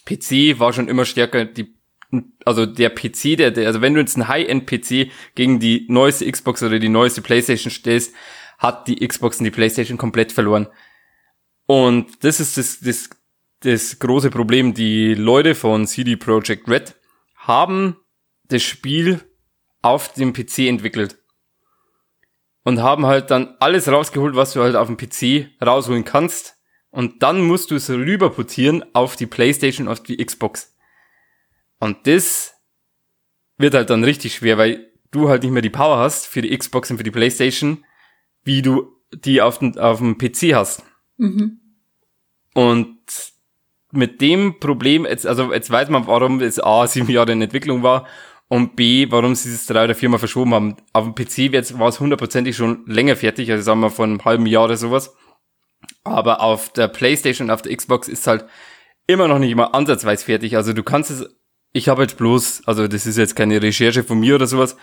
PC 0.07 0.59
war 0.59 0.73
schon 0.73 0.89
immer 0.89 1.05
stärker 1.05 1.45
die 1.45 1.75
also 2.45 2.67
der 2.67 2.91
PC, 2.91 3.39
der, 3.39 3.51
der 3.51 3.67
also 3.67 3.81
wenn 3.81 3.95
du 3.95 4.01
jetzt 4.01 4.17
einen 4.17 4.29
High-End-PC 4.29 5.11
gegen 5.35 5.61
die 5.61 5.87
neueste 5.89 6.31
Xbox 6.31 6.63
oder 6.63 6.79
die 6.79 6.91
neueste 6.91 7.23
PlayStation 7.23 7.71
stellst, 7.71 8.15
hat 8.59 8.87
die 8.87 9.07
Xbox 9.07 9.39
und 9.39 9.45
die 9.45 9.51
PlayStation 9.51 9.97
komplett 9.97 10.31
verloren. 10.31 10.69
Und 11.67 12.23
das 12.23 12.39
ist 12.39 12.59
das, 12.59 12.81
das, 12.81 13.11
das 13.64 13.99
große 13.99 14.31
Problem. 14.31 14.75
Die 14.75 15.14
Leute 15.14 15.54
von 15.54 15.87
CD 15.87 16.16
Projekt 16.16 16.69
Red 16.69 16.95
haben 17.37 17.97
das 18.45 18.62
Spiel 18.62 19.21
auf 19.81 20.12
dem 20.12 20.33
PC 20.33 20.61
entwickelt. 20.61 21.19
Und 22.64 22.81
haben 22.81 23.07
halt 23.07 23.31
dann 23.31 23.57
alles 23.59 23.88
rausgeholt, 23.88 24.37
was 24.37 24.52
du 24.52 24.62
halt 24.62 24.76
auf 24.76 24.87
dem 24.87 24.97
PC 24.97 25.50
rausholen 25.64 26.04
kannst. 26.04 26.57
Und 26.90 27.23
dann 27.23 27.40
musst 27.40 27.71
du 27.71 27.75
es 27.75 27.90
rüberportieren 27.90 28.85
auf 28.95 29.16
die 29.16 29.26
PlayStation, 29.26 29.88
auf 29.88 30.02
die 30.02 30.25
Xbox. 30.25 30.76
Und 31.81 32.07
das 32.07 32.54
wird 33.57 33.75
halt 33.75 33.90
dann 33.90 34.04
richtig 34.04 34.37
schwer, 34.37 34.59
weil 34.59 34.92
du 35.11 35.28
halt 35.28 35.42
nicht 35.42 35.52
mehr 35.52 35.62
die 35.62 35.71
Power 35.71 35.99
hast 35.99 36.26
für 36.26 36.42
die 36.42 36.57
Xbox 36.57 36.90
und 36.90 36.99
für 36.99 37.02
die 37.02 37.11
Playstation, 37.11 37.85
wie 38.45 38.62
du 38.62 38.97
die 39.12 39.42
auf, 39.42 39.59
den, 39.59 39.78
auf 39.78 39.99
dem 39.99 40.19
PC 40.19 40.54
hast. 40.54 40.85
Mhm. 41.16 41.61
Und 42.54 43.32
mit 43.93 44.21
dem 44.21 44.59
Problem, 44.59 45.05
jetzt, 45.05 45.26
also 45.26 45.52
jetzt 45.52 45.71
weiß 45.71 45.89
man, 45.91 46.07
warum 46.07 46.41
es 46.41 46.63
A, 46.63 46.87
sieben 46.87 47.11
Jahre 47.11 47.33
in 47.33 47.43
Entwicklung 47.43 47.83
war 47.83 48.07
und 48.49 48.76
B, 48.76 49.07
warum 49.11 49.35
sie 49.35 49.50
es 49.50 49.67
drei 49.67 49.85
oder 49.85 49.95
viermal 49.95 50.19
verschoben 50.19 50.55
haben. 50.55 50.76
Auf 50.93 51.05
dem 51.05 51.15
PC 51.15 51.52
war 51.78 51.89
es 51.89 52.00
hundertprozentig 52.00 52.57
schon 52.57 52.85
länger 52.87 53.17
fertig, 53.17 53.50
also 53.50 53.63
sagen 53.63 53.81
wir 53.81 53.91
von 53.91 54.11
einem 54.11 54.25
halben 54.25 54.47
Jahr 54.47 54.65
oder 54.65 54.76
sowas. 54.76 55.15
Aber 56.05 56.41
auf 56.41 56.73
der 56.73 56.89
Playstation 56.89 57.49
und 57.49 57.55
auf 57.55 57.63
der 57.63 57.76
Xbox 57.76 58.09
ist 58.09 58.26
halt 58.26 58.47
immer 59.07 59.28
noch 59.28 59.39
nicht 59.39 59.50
immer 59.50 59.75
ansatzweise 59.75 60.25
fertig. 60.25 60.57
Also 60.57 60.73
du 60.73 60.83
kannst 60.83 61.11
es 61.11 61.28
ich 61.73 61.89
habe 61.89 62.02
jetzt 62.02 62.19
bloß, 62.19 62.63
also 62.67 62.87
das 62.87 63.07
ist 63.07 63.17
jetzt 63.17 63.35
keine 63.35 63.61
Recherche 63.63 64.05
von 64.05 64.21
mir 64.21 64.35
oder 64.35 64.47
sowas, 64.47 64.76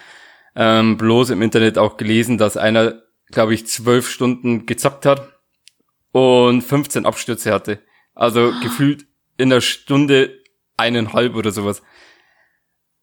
ähm, 0.55 0.97
bloß 0.97 1.29
im 1.29 1.41
Internet 1.41 1.77
auch 1.77 1.97
gelesen, 1.97 2.37
dass 2.37 2.57
einer, 2.57 3.03
glaube 3.27 3.53
ich, 3.53 3.67
zwölf 3.67 4.09
Stunden 4.09 4.65
gezockt 4.65 5.05
hat 5.05 5.39
und 6.11 6.63
15 6.63 7.05
Abstürze 7.05 7.53
hatte. 7.53 7.79
Also 8.19 8.51
gefühlt 8.61 9.07
in 9.37 9.49
der 9.49 9.61
Stunde 9.61 10.43
eineinhalb 10.75 11.35
oder 11.35 11.51
sowas. 11.51 11.81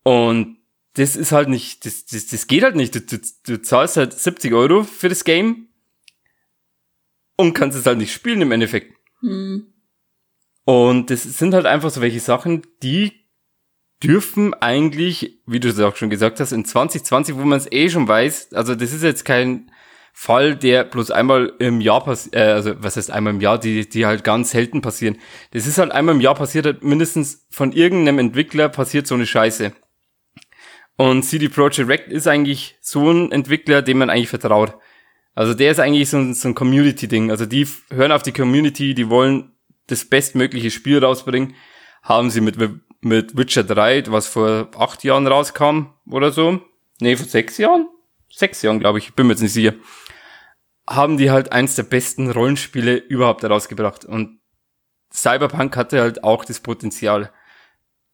Und 0.03 0.59
das 0.93 1.17
ist 1.17 1.33
halt 1.33 1.49
nicht, 1.49 1.87
das, 1.87 2.05
das, 2.05 2.27
das 2.27 2.47
geht 2.47 2.63
halt 2.63 2.77
nicht. 2.77 2.95
Du, 2.95 3.01
du, 3.01 3.19
du 3.47 3.63
zahlst 3.63 3.97
halt 3.97 4.13
70 4.13 4.53
Euro 4.53 4.83
für 4.85 5.09
das 5.09 5.25
Game 5.25 5.69
und 7.37 7.55
kannst 7.55 7.79
es 7.79 7.87
halt 7.87 7.97
nicht 7.97 8.13
spielen 8.13 8.43
im 8.43 8.53
Endeffekt. 8.53 8.95
Hm. 9.21 9.73
Und 10.67 11.09
das 11.09 11.23
sind 11.23 11.55
halt 11.55 11.65
einfach 11.65 11.89
so 11.89 12.03
welche 12.03 12.21
Sachen, 12.21 12.67
die 12.83 13.13
dürfen 14.03 14.53
eigentlich, 14.53 15.41
wie 15.47 15.61
du 15.61 15.71
es 15.71 15.81
auch 15.81 15.97
schon 15.97 16.11
gesagt 16.11 16.41
hast, 16.41 16.53
in 16.53 16.67
2020, 16.67 17.37
wo 17.37 17.45
man 17.45 17.57
es 17.57 17.73
eh 17.73 17.89
schon 17.89 18.07
weiß, 18.07 18.53
also 18.53 18.75
das 18.75 18.93
ist 18.93 19.03
jetzt 19.03 19.25
kein 19.25 19.71
Fall, 20.19 20.57
der 20.57 20.85
bloß 20.85 21.11
einmal 21.11 21.53
im 21.59 21.83
Jahr 21.83 22.03
passiert, 22.03 22.35
äh, 22.35 22.53
also 22.53 22.73
was 22.79 22.97
heißt 22.97 23.11
einmal 23.11 23.35
im 23.35 23.41
Jahr, 23.43 23.59
die, 23.59 23.87
die 23.87 24.07
halt 24.07 24.25
ganz 24.25 24.53
selten 24.53 24.81
passieren. 24.81 25.19
Das 25.51 25.67
ist 25.67 25.77
halt 25.77 25.93
einmal 25.93 26.15
im 26.15 26.23
Jahr 26.23 26.35
passiert, 26.35 26.65
halt 26.65 26.83
mindestens 26.83 27.47
von 27.51 27.73
irgendeinem 27.73 28.19
Entwickler 28.19 28.71
passiert 28.71 29.07
so 29.07 29.15
eine 29.15 29.27
Scheiße. 29.27 29.73
Und 30.97 31.25
CD 31.25 31.51
Projekt 31.51 31.87
Rect 31.87 32.11
ist 32.11 32.27
eigentlich 32.27 32.79
so 32.81 33.11
ein 33.11 33.31
Entwickler, 33.31 33.83
dem 33.83 33.99
man 33.99 34.09
eigentlich 34.09 34.31
vertraut. 34.31 34.75
Also 35.35 35.53
der 35.53 35.71
ist 35.71 35.81
eigentlich 35.81 36.09
so 36.09 36.17
ein, 36.17 36.33
so 36.33 36.49
ein 36.49 36.55
Community-Ding. 36.55 37.31
Also 37.31 37.45
die 37.45 37.69
hören 37.91 38.11
auf 38.11 38.23
die 38.23 38.33
Community, 38.33 38.95
die 38.95 39.11
wollen 39.11 39.53
das 39.87 40.07
bestmögliche 40.07 40.71
Spiel 40.71 41.05
rausbringen. 41.05 41.55
Haben 42.03 42.31
sie 42.31 42.41
mit 42.41 42.57
mit 43.03 43.37
Witcher 43.37 43.65
3, 43.65 44.05
was 44.09 44.27
vor 44.27 44.71
acht 44.79 45.05
Jahren 45.05 45.27
rauskam 45.27 45.93
oder 46.11 46.33
so. 46.33 46.61
Nee, 47.01 47.17
vor 47.17 47.27
sechs 47.27 47.59
Jahren? 47.59 47.87
Sechs 48.31 48.63
Jahren, 48.63 48.81
glaube 48.81 48.99
ich, 48.99 49.15
bin 49.15 49.27
mir 49.27 49.35
jetzt 49.35 49.43
nicht 49.43 49.53
sicher. 49.53 49.75
Haben 50.89 51.17
die 51.17 51.31
halt 51.31 51.53
eins 51.53 51.75
der 51.75 51.83
besten 51.83 52.31
Rollenspiele 52.31 52.97
überhaupt 52.97 53.43
herausgebracht. 53.43 54.05
Und 54.05 54.41
Cyberpunk 55.13 55.77
hatte 55.77 56.01
halt 56.01 56.25
auch 56.25 56.45
das 56.45 56.61
Potenzial. 56.61 57.31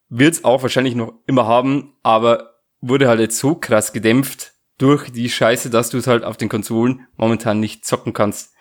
Wird's 0.09 0.43
auch 0.43 0.61
wahrscheinlich 0.61 0.95
noch 0.95 1.13
immer 1.27 1.47
haben, 1.47 1.95
aber 2.03 2.55
wurde 2.81 3.07
halt 3.07 3.19
jetzt 3.19 3.39
so 3.39 3.55
krass 3.55 3.93
gedämpft 3.93 4.53
durch 4.77 5.11
die 5.11 5.29
Scheiße, 5.29 5.69
dass 5.69 5.89
du 5.89 5.97
es 5.97 6.07
halt 6.07 6.23
auf 6.23 6.37
den 6.37 6.49
Konsolen 6.49 7.07
momentan 7.15 7.59
nicht 7.59 7.85
zocken 7.85 8.13
kannst 8.13 8.53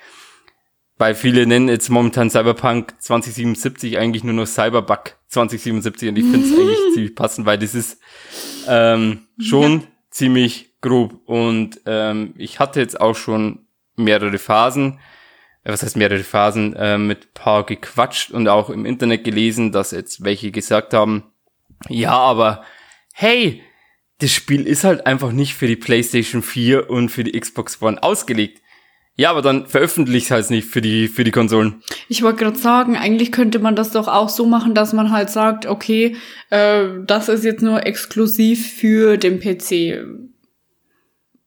weil 1.02 1.16
viele 1.16 1.48
nennen 1.48 1.68
jetzt 1.68 1.88
momentan 1.88 2.30
Cyberpunk 2.30 2.94
2077 3.00 3.98
eigentlich 3.98 4.22
nur 4.22 4.34
noch 4.34 4.46
Cyberbug 4.46 5.16
2077 5.26 6.08
und 6.08 6.16
ich 6.16 6.24
finde 6.24 6.46
es 6.46 6.52
eigentlich 6.58 6.94
ziemlich 6.94 7.14
passend, 7.16 7.44
weil 7.44 7.58
das 7.58 7.74
ist 7.74 7.98
ähm, 8.68 9.26
schon 9.40 9.80
ja. 9.80 9.86
ziemlich 10.10 10.76
grob 10.80 11.20
und 11.26 11.80
ähm, 11.86 12.34
ich 12.36 12.60
hatte 12.60 12.78
jetzt 12.78 13.00
auch 13.00 13.16
schon 13.16 13.66
mehrere 14.02 14.38
Phasen, 14.38 14.98
äh, 15.64 15.72
was 15.72 15.82
heißt 15.82 15.96
mehrere 15.96 16.24
Phasen, 16.24 16.74
äh, 16.74 16.98
mit 16.98 17.34
paar 17.34 17.64
gequatscht 17.64 18.30
und 18.30 18.48
auch 18.48 18.70
im 18.70 18.84
Internet 18.84 19.24
gelesen, 19.24 19.72
dass 19.72 19.90
jetzt 19.92 20.24
welche 20.24 20.50
gesagt 20.50 20.94
haben, 20.94 21.24
ja, 21.88 22.12
aber 22.12 22.62
hey, 23.12 23.62
das 24.18 24.32
Spiel 24.32 24.66
ist 24.66 24.84
halt 24.84 25.06
einfach 25.06 25.32
nicht 25.32 25.54
für 25.54 25.66
die 25.66 25.76
PlayStation 25.76 26.42
4 26.42 26.88
und 26.90 27.08
für 27.08 27.24
die 27.24 27.38
Xbox 27.38 27.82
One 27.82 28.02
ausgelegt. 28.02 28.62
Ja, 29.14 29.30
aber 29.30 29.42
dann 29.42 29.66
veröffentlicht 29.66 30.30
halt 30.30 30.48
nicht 30.48 30.66
für 30.66 30.80
die, 30.80 31.06
für 31.06 31.22
die 31.22 31.30
Konsolen. 31.30 31.82
Ich 32.08 32.22
wollte 32.22 32.44
gerade 32.44 32.56
sagen, 32.56 32.96
eigentlich 32.96 33.30
könnte 33.30 33.58
man 33.58 33.76
das 33.76 33.90
doch 33.90 34.08
auch 34.08 34.30
so 34.30 34.46
machen, 34.46 34.74
dass 34.74 34.94
man 34.94 35.10
halt 35.10 35.28
sagt, 35.28 35.66
okay, 35.66 36.16
äh, 36.48 36.84
das 37.06 37.28
ist 37.28 37.44
jetzt 37.44 37.62
nur 37.62 37.84
exklusiv 37.84 38.72
für 38.72 39.18
den 39.18 39.38
PC. 39.38 40.31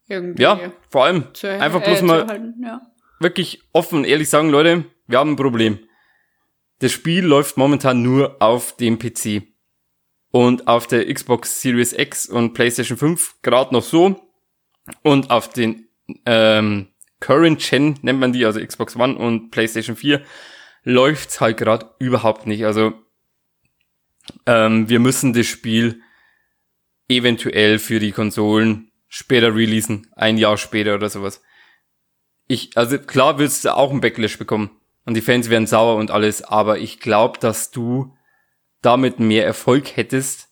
Irgendwie 0.08 0.44
ja, 0.44 0.72
vor 0.90 1.06
allem 1.06 1.34
zu, 1.34 1.50
einfach 1.50 1.82
bloß 1.82 2.02
äh, 2.02 2.04
mal 2.04 2.54
ja. 2.62 2.82
wirklich 3.20 3.64
offen 3.74 4.00
und 4.00 4.06
ehrlich 4.06 4.30
sagen, 4.30 4.50
Leute, 4.50 4.86
wir 5.08 5.20
haben 5.20 5.32
ein 5.32 5.36
Problem. 5.36 5.80
Das 6.80 6.92
Spiel 6.92 7.26
läuft 7.26 7.58
momentan 7.58 8.04
nur 8.04 8.42
auf 8.42 8.76
dem 8.76 9.00
PC. 9.00 9.44
Und 10.32 10.68
auf 10.68 10.86
der 10.88 11.12
Xbox 11.12 11.62
Series 11.62 11.94
X 11.94 12.28
und 12.28 12.54
PlayStation 12.54 12.98
5 12.98 13.36
gerade 13.42 13.74
noch 13.74 13.84
so. 13.84 14.30
Und 15.02 15.32
auf 15.32 15.50
den 15.50 15.88
ähm, 16.26 16.90
Current 17.22 17.60
Gen 17.62 17.98
nennt 18.02 18.20
man 18.20 18.34
die, 18.34 18.46
also 18.46 18.60
Xbox 18.60 18.98
One 18.98 19.18
und 19.18 19.50
PlayStation 19.52 19.96
4, 19.96 20.22
läuft's 20.84 21.40
halt 21.40 21.58
gerade 21.58 21.90
überhaupt 22.00 22.48
nicht. 22.48 22.66
Also 22.66 22.94
ähm, 24.46 24.90
wir 24.90 25.00
müssen 25.00 25.34
das 25.34 25.48
Spiel 25.48 26.02
eventuell 27.08 27.80
für 27.80 28.00
die 28.00 28.12
Konsolen 28.12 28.92
später 29.16 29.56
releasen, 29.56 30.08
ein 30.18 30.38
Jahr 30.38 30.58
später 30.58 30.94
oder 30.96 31.10
sowas. 31.10 31.42
Ich, 32.48 32.78
also 32.78 33.00
klar 33.00 33.40
wirst 33.40 33.64
du 33.64 33.74
auch 33.74 33.90
einen 33.92 34.02
Backlash 34.02 34.38
bekommen 34.38 34.72
und 35.06 35.14
die 35.14 35.22
Fans 35.22 35.50
werden 35.50 35.68
sauer 35.68 35.96
und 35.96 36.12
alles, 36.12 36.44
aber 36.44 36.80
ich 36.80 37.00
glaube, 37.00 37.40
dass 37.40 37.72
du 37.72 38.14
damit 38.82 39.22
mehr 39.22 39.46
Erfolg 39.46 39.96
hättest 39.96 40.50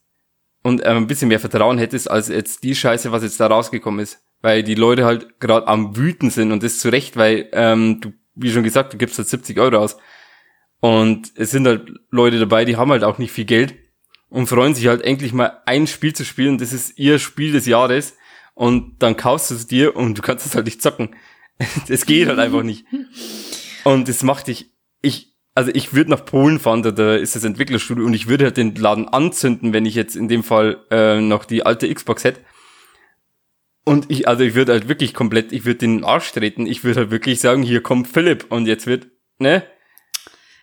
und 0.64 0.80
äh, 0.82 0.86
ein 0.86 1.08
bisschen 1.08 1.28
mehr 1.28 1.42
Vertrauen 1.42 1.78
hättest, 1.78 2.10
als 2.10 2.30
jetzt 2.30 2.64
die 2.64 2.74
Scheiße, 2.74 3.12
was 3.12 3.24
jetzt 3.24 3.38
da 3.42 3.48
rausgekommen 3.48 4.00
ist. 4.00 4.24
Weil 4.42 4.64
die 4.64 4.76
Leute 4.76 5.04
halt 5.04 5.42
gerade 5.42 5.68
am 5.68 5.98
Wüten 5.98 6.30
sind 6.30 6.54
und 6.54 6.64
das 6.64 6.80
zu 6.80 6.88
Recht, 6.88 7.18
weil 7.18 7.50
ähm, 7.52 8.00
du, 8.00 8.14
wie 8.34 8.52
schon 8.52 8.64
gesagt, 8.64 8.94
du 8.94 8.98
gibst 8.98 9.18
halt 9.18 9.28
70 9.28 9.60
Euro 9.60 9.78
aus. 9.78 9.98
Und 10.80 11.34
es 11.36 11.52
sind 11.52 11.68
halt 11.68 11.92
Leute 12.12 12.40
dabei, 12.40 12.64
die 12.64 12.78
haben 12.78 12.92
halt 12.92 13.04
auch 13.04 13.18
nicht 13.18 13.32
viel 13.32 13.46
Geld 13.46 13.76
und 14.30 14.48
freuen 14.48 14.74
sich 14.74 14.88
halt 14.88 15.02
endlich 15.02 15.34
mal 15.34 15.62
ein 15.66 15.86
Spiel 15.86 16.14
zu 16.14 16.24
spielen. 16.24 16.58
Das 16.58 16.72
ist 16.72 16.98
ihr 16.98 17.20
Spiel 17.20 17.52
des 17.52 17.66
Jahres. 17.66 18.16
Und 18.54 19.02
dann 19.02 19.18
kaufst 19.18 19.52
du 19.52 19.56
es 19.56 19.68
dir 19.68 19.96
und 19.96 20.18
du 20.18 20.22
kannst 20.22 20.46
es 20.46 20.56
halt 20.56 20.66
nicht 20.66 20.82
zocken. 20.82 21.16
Das 21.88 22.06
geht 22.06 22.28
halt 22.28 22.40
einfach 22.40 22.64
nicht. 22.64 22.86
Und 23.84 24.08
das 24.08 24.24
macht 24.24 24.48
dich, 24.48 24.72
ich, 25.02 25.36
also 25.56 25.72
ich 25.74 25.94
würde 25.94 26.10
nach 26.10 26.26
Polen 26.26 26.60
fahren, 26.60 26.84
da, 26.84 26.92
da 26.92 27.16
ist 27.16 27.36
das 27.36 27.44
Entwicklerstudio 27.44 28.06
und 28.06 28.14
ich 28.14 28.28
würde 28.28 28.46
halt 28.46 28.58
den 28.58 28.76
Laden 28.76 29.08
anzünden, 29.10 29.74
wenn 29.74 29.86
ich 29.86 29.94
jetzt 29.94 30.16
in 30.16 30.28
dem 30.30 30.42
Fall 30.42 30.84
äh, 30.90 31.20
noch 31.20 31.46
die 31.46 31.66
alte 31.66 31.94
Xbox 31.94 32.24
hätte. 32.24 32.40
Und 33.86 34.10
ich, 34.10 34.28
also 34.28 34.44
ich 34.44 34.56
würde 34.56 34.72
halt 34.72 34.88
wirklich 34.88 35.14
komplett, 35.14 35.52
ich 35.52 35.66
würde 35.66 35.80
den 35.80 36.04
Arsch 36.04 36.32
treten. 36.32 36.66
Ich 36.66 36.84
würde 36.84 37.02
halt 37.02 37.12
wirklich 37.12 37.42
sagen, 37.42 37.62
hier 37.62 37.84
kommt 37.84 38.08
Philipp 38.08 38.46
und 38.50 38.66
jetzt 38.66 38.88
wird, 38.88 39.08
ne? 39.38 39.64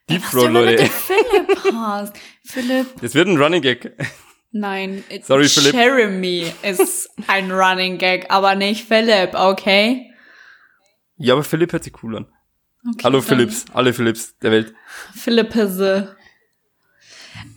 Deep 0.09 0.23
Throat, 0.31 0.51
Leute. 0.51 0.87
Philipp 0.87 1.59
hast. 1.75 2.15
Philipp. 2.45 2.87
Das 3.01 3.15
wird 3.15 3.29
ein 3.29 3.37
Running 3.37 3.63
Gag. 3.63 3.93
Nein, 4.53 5.05
Sorry, 5.23 5.49
Philipp. 5.49 5.75
Jeremy 5.75 6.53
ist 6.63 7.09
ein 7.29 7.53
Running 7.53 7.99
Gag, 7.99 8.27
aber 8.31 8.55
nicht 8.57 8.87
Philipp, 8.87 9.35
okay? 9.35 10.11
Ja, 11.17 11.35
aber 11.35 11.45
Philipp 11.45 11.73
hört 11.73 11.85
sich 11.85 11.93
cool 12.03 12.17
an. 12.17 12.27
Okay, 12.89 13.05
Hallo 13.05 13.21
Philipps, 13.21 13.67
alle 13.75 13.93
Philipps 13.93 14.37
der 14.39 14.51
Welt. 14.51 14.75
Philippese. 15.15 16.17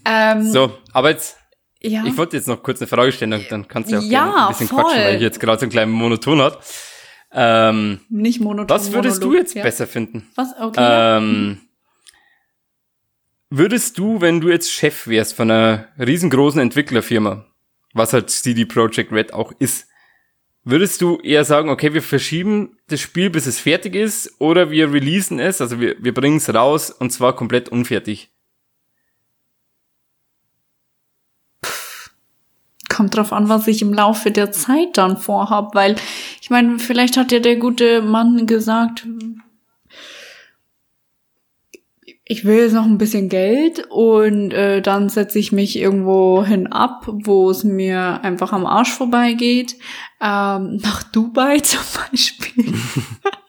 Ähm, 0.05 0.51
so, 0.51 0.77
aber 0.91 1.11
jetzt, 1.11 1.37
ja. 1.81 2.03
ich 2.05 2.15
wollte 2.17 2.37
jetzt 2.37 2.47
noch 2.47 2.61
kurz 2.61 2.81
eine 2.81 2.87
Frage 2.87 3.11
stellen, 3.11 3.31
dann, 3.31 3.45
dann 3.49 3.67
kannst 3.67 3.91
du 3.91 3.97
auch 3.97 4.03
ja, 4.03 4.47
ein 4.47 4.47
bisschen 4.49 4.67
voll. 4.67 4.83
quatschen, 4.83 5.03
weil 5.03 5.15
ich 5.15 5.21
jetzt 5.21 5.39
gerade 5.39 5.59
so 5.59 5.63
einen 5.63 5.71
kleinen 5.71 5.91
Monoton 5.93 6.41
hat. 6.41 6.59
Ähm, 7.31 8.01
Nicht 8.09 8.41
monoton. 8.41 8.69
Was 8.69 8.91
würdest 8.91 9.21
Monolog, 9.21 9.37
du 9.37 9.41
jetzt 9.41 9.55
ja. 9.55 9.63
besser 9.63 9.87
finden? 9.87 10.29
Was? 10.35 10.49
Okay. 10.59 11.17
Ähm, 11.17 11.61
würdest 13.57 13.97
du, 13.97 14.21
wenn 14.21 14.41
du 14.41 14.49
jetzt 14.49 14.71
Chef 14.71 15.07
wärst 15.07 15.35
von 15.35 15.51
einer 15.51 15.87
riesengroßen 15.99 16.59
Entwicklerfirma, 16.59 17.45
was 17.93 18.13
halt 18.13 18.29
CD 18.29 18.65
Projekt 18.65 19.11
Red 19.11 19.33
auch 19.33 19.51
ist, 19.59 19.87
Würdest 20.65 21.01
du 21.01 21.17
eher 21.17 21.43
sagen, 21.43 21.69
okay, 21.69 21.93
wir 21.93 22.01
verschieben 22.01 22.77
das 22.87 23.01
Spiel, 23.01 23.29
bis 23.29 23.47
es 23.47 23.59
fertig 23.59 23.95
ist, 23.95 24.39
oder 24.39 24.71
wir 24.71 24.93
releasen 24.93 25.37
es, 25.39 25.59
also 25.59 25.81
wir, 25.81 26.01
wir 26.01 26.13
bringen 26.13 26.37
es 26.37 26.53
raus 26.53 26.89
und 26.89 27.11
zwar 27.11 27.35
komplett 27.35 27.67
unfertig? 27.67 28.31
Kommt 32.87 33.17
drauf 33.17 33.33
an, 33.33 33.49
was 33.49 33.67
ich 33.67 33.81
im 33.81 33.93
Laufe 33.93 34.31
der 34.31 34.53
Zeit 34.53 34.95
dann 34.97 35.17
vorhab, 35.17 35.75
weil 35.75 35.97
ich 36.41 36.49
meine, 36.49 36.79
vielleicht 36.79 37.17
hat 37.17 37.33
ja 37.33 37.39
der 37.39 37.57
gute 37.57 38.01
Mann 38.01 38.47
gesagt, 38.47 39.05
ich 42.25 42.45
will 42.45 42.57
jetzt 42.57 42.73
noch 42.73 42.85
ein 42.85 42.97
bisschen 42.97 43.27
Geld 43.27 43.85
und 43.89 44.51
äh, 44.51 44.81
dann 44.81 45.09
setze 45.09 45.39
ich 45.39 45.51
mich 45.51 45.77
irgendwo 45.77 46.43
hin 46.45 46.67
ab, 46.67 47.05
wo 47.07 47.49
es 47.49 47.65
mir 47.65 48.23
einfach 48.23 48.53
am 48.53 48.65
Arsch 48.65 48.91
vorbeigeht. 48.91 49.75
Ähm, 50.21 50.77
nach 50.83 51.03
Dubai 51.03 51.59
zum 51.63 51.81
Beispiel. 52.09 52.73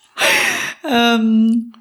ähm, 0.89 1.73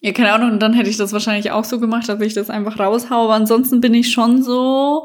ja, 0.00 0.12
keine 0.12 0.32
Ahnung, 0.32 0.52
und 0.52 0.60
dann 0.60 0.72
hätte 0.72 0.88
ich 0.88 0.96
das 0.96 1.12
wahrscheinlich 1.12 1.50
auch 1.50 1.64
so 1.64 1.78
gemacht, 1.78 2.08
dass 2.08 2.20
ich 2.20 2.34
das 2.34 2.50
einfach 2.50 2.78
raushaue. 2.78 3.24
Aber 3.24 3.34
ansonsten 3.34 3.80
bin 3.80 3.92
ich 3.92 4.12
schon 4.12 4.42
so, 4.42 5.04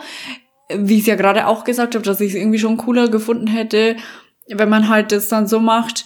wie 0.70 0.96
ich 0.96 1.02
es 1.02 1.08
ja 1.08 1.16
gerade 1.16 1.48
auch 1.48 1.64
gesagt 1.64 1.96
habe, 1.96 2.06
dass 2.06 2.22
ich 2.22 2.30
es 2.30 2.36
irgendwie 2.36 2.60
schon 2.60 2.78
cooler 2.78 3.10
gefunden 3.10 3.48
hätte, 3.48 3.98
wenn 4.48 4.70
man 4.70 4.88
halt 4.88 5.12
das 5.12 5.28
dann 5.28 5.48
so 5.48 5.60
macht, 5.60 6.06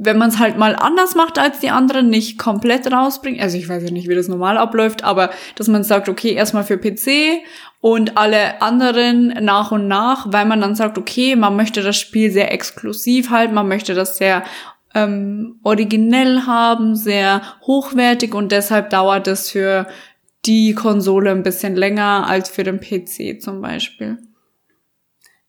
wenn 0.00 0.18
man 0.18 0.30
es 0.30 0.38
halt 0.38 0.58
mal 0.58 0.74
anders 0.74 1.14
macht 1.14 1.38
als 1.38 1.60
die 1.60 1.70
anderen, 1.70 2.08
nicht 2.08 2.38
komplett 2.38 2.90
rausbringt, 2.90 3.40
also 3.40 3.56
ich 3.56 3.68
weiß 3.68 3.82
ja 3.84 3.90
nicht, 3.90 4.08
wie 4.08 4.14
das 4.14 4.28
normal 4.28 4.56
abläuft, 4.58 5.04
aber 5.04 5.30
dass 5.56 5.68
man 5.68 5.84
sagt, 5.84 6.08
okay, 6.08 6.32
erstmal 6.32 6.64
für 6.64 6.78
PC 6.78 7.42
und 7.80 8.16
alle 8.16 8.62
anderen 8.62 9.28
nach 9.44 9.72
und 9.72 9.88
nach, 9.88 10.32
weil 10.32 10.46
man 10.46 10.60
dann 10.60 10.74
sagt, 10.74 10.98
okay, 10.98 11.36
man 11.36 11.56
möchte 11.56 11.82
das 11.82 11.96
Spiel 11.96 12.30
sehr 12.30 12.52
exklusiv 12.52 13.30
halten, 13.30 13.54
man 13.54 13.68
möchte 13.68 13.94
das 13.94 14.16
sehr 14.16 14.44
ähm, 14.94 15.60
originell 15.62 16.42
haben, 16.46 16.94
sehr 16.94 17.42
hochwertig 17.66 18.34
und 18.34 18.52
deshalb 18.52 18.90
dauert 18.90 19.26
es 19.26 19.50
für 19.50 19.86
die 20.44 20.74
Konsole 20.74 21.30
ein 21.30 21.42
bisschen 21.42 21.76
länger 21.76 22.26
als 22.26 22.48
für 22.48 22.64
den 22.64 22.80
PC 22.80 23.40
zum 23.40 23.60
Beispiel. 23.60 24.18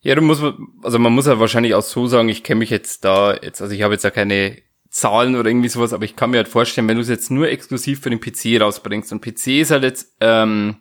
Ja, 0.03 0.15
du 0.15 0.21
musst, 0.21 0.43
also 0.83 0.99
man 0.99 1.13
muss 1.13 1.27
ja 1.27 1.39
wahrscheinlich 1.39 1.73
auch 1.75 1.81
so 1.81 2.07
sagen, 2.07 2.27
ich 2.27 2.43
kenne 2.43 2.59
mich 2.59 2.69
jetzt 2.69 3.05
da 3.05 3.33
jetzt, 3.33 3.61
also 3.61 3.73
ich 3.73 3.81
habe 3.81 3.93
jetzt 3.93 4.03
ja 4.03 4.11
keine 4.11 4.61
Zahlen 4.89 5.35
oder 5.37 5.49
irgendwie 5.49 5.69
sowas, 5.69 5.93
aber 5.93 6.03
ich 6.03 6.17
kann 6.17 6.31
mir 6.31 6.37
halt 6.37 6.49
vorstellen, 6.49 6.89
wenn 6.89 6.97
du 6.97 7.01
es 7.01 7.09
jetzt 7.09 7.31
nur 7.31 7.47
exklusiv 7.47 8.01
für 8.01 8.09
den 8.09 8.19
PC 8.19 8.61
rausbringst 8.61 9.13
und 9.13 9.21
PC 9.21 9.61
ist 9.61 9.71
halt 9.71 9.83
jetzt 9.83 10.13
ähm, 10.19 10.75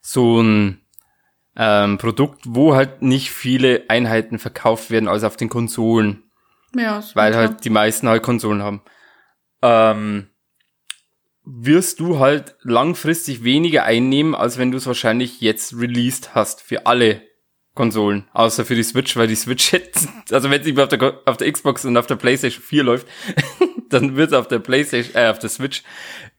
so 0.00 0.40
ein 0.40 0.80
ähm, 1.56 1.98
Produkt, 1.98 2.42
wo 2.46 2.74
halt 2.74 3.02
nicht 3.02 3.30
viele 3.30 3.84
Einheiten 3.88 4.38
verkauft 4.38 4.90
werden 4.90 5.08
als 5.08 5.24
auf 5.24 5.36
den 5.36 5.50
Konsolen. 5.50 6.24
Ja, 6.74 7.04
weil 7.12 7.32
klar. 7.32 7.48
halt 7.48 7.64
die 7.64 7.70
meisten 7.70 8.08
halt 8.08 8.22
Konsolen 8.22 8.62
haben. 8.62 8.82
Ähm, 9.60 10.30
wirst 11.44 12.00
du 12.00 12.18
halt 12.18 12.56
langfristig 12.62 13.44
weniger 13.44 13.84
einnehmen, 13.84 14.34
als 14.34 14.56
wenn 14.56 14.70
du 14.70 14.78
es 14.78 14.86
wahrscheinlich 14.86 15.42
jetzt 15.42 15.76
released 15.76 16.34
hast 16.34 16.62
für 16.62 16.86
alle 16.86 17.22
Konsolen, 17.74 18.24
außer 18.32 18.64
für 18.64 18.76
die 18.76 18.84
Switch, 18.84 19.16
weil 19.16 19.26
die 19.26 19.34
Switch 19.34 19.72
hätte, 19.72 20.08
also 20.30 20.48
wenn 20.50 20.62
sie 20.62 20.76
auf 20.78 20.88
der, 20.88 21.20
auf 21.24 21.36
der 21.36 21.50
Xbox 21.50 21.84
und 21.84 21.96
auf 21.96 22.06
der 22.06 22.16
PlayStation 22.16 22.62
4 22.62 22.84
läuft, 22.84 23.06
dann 23.90 24.16
wird 24.16 24.30
es 24.30 24.38
auf 24.38 24.46
der 24.46 24.60
PlayStation, 24.60 25.14
äh, 25.16 25.28
auf 25.28 25.40
der 25.40 25.50
Switch 25.50 25.82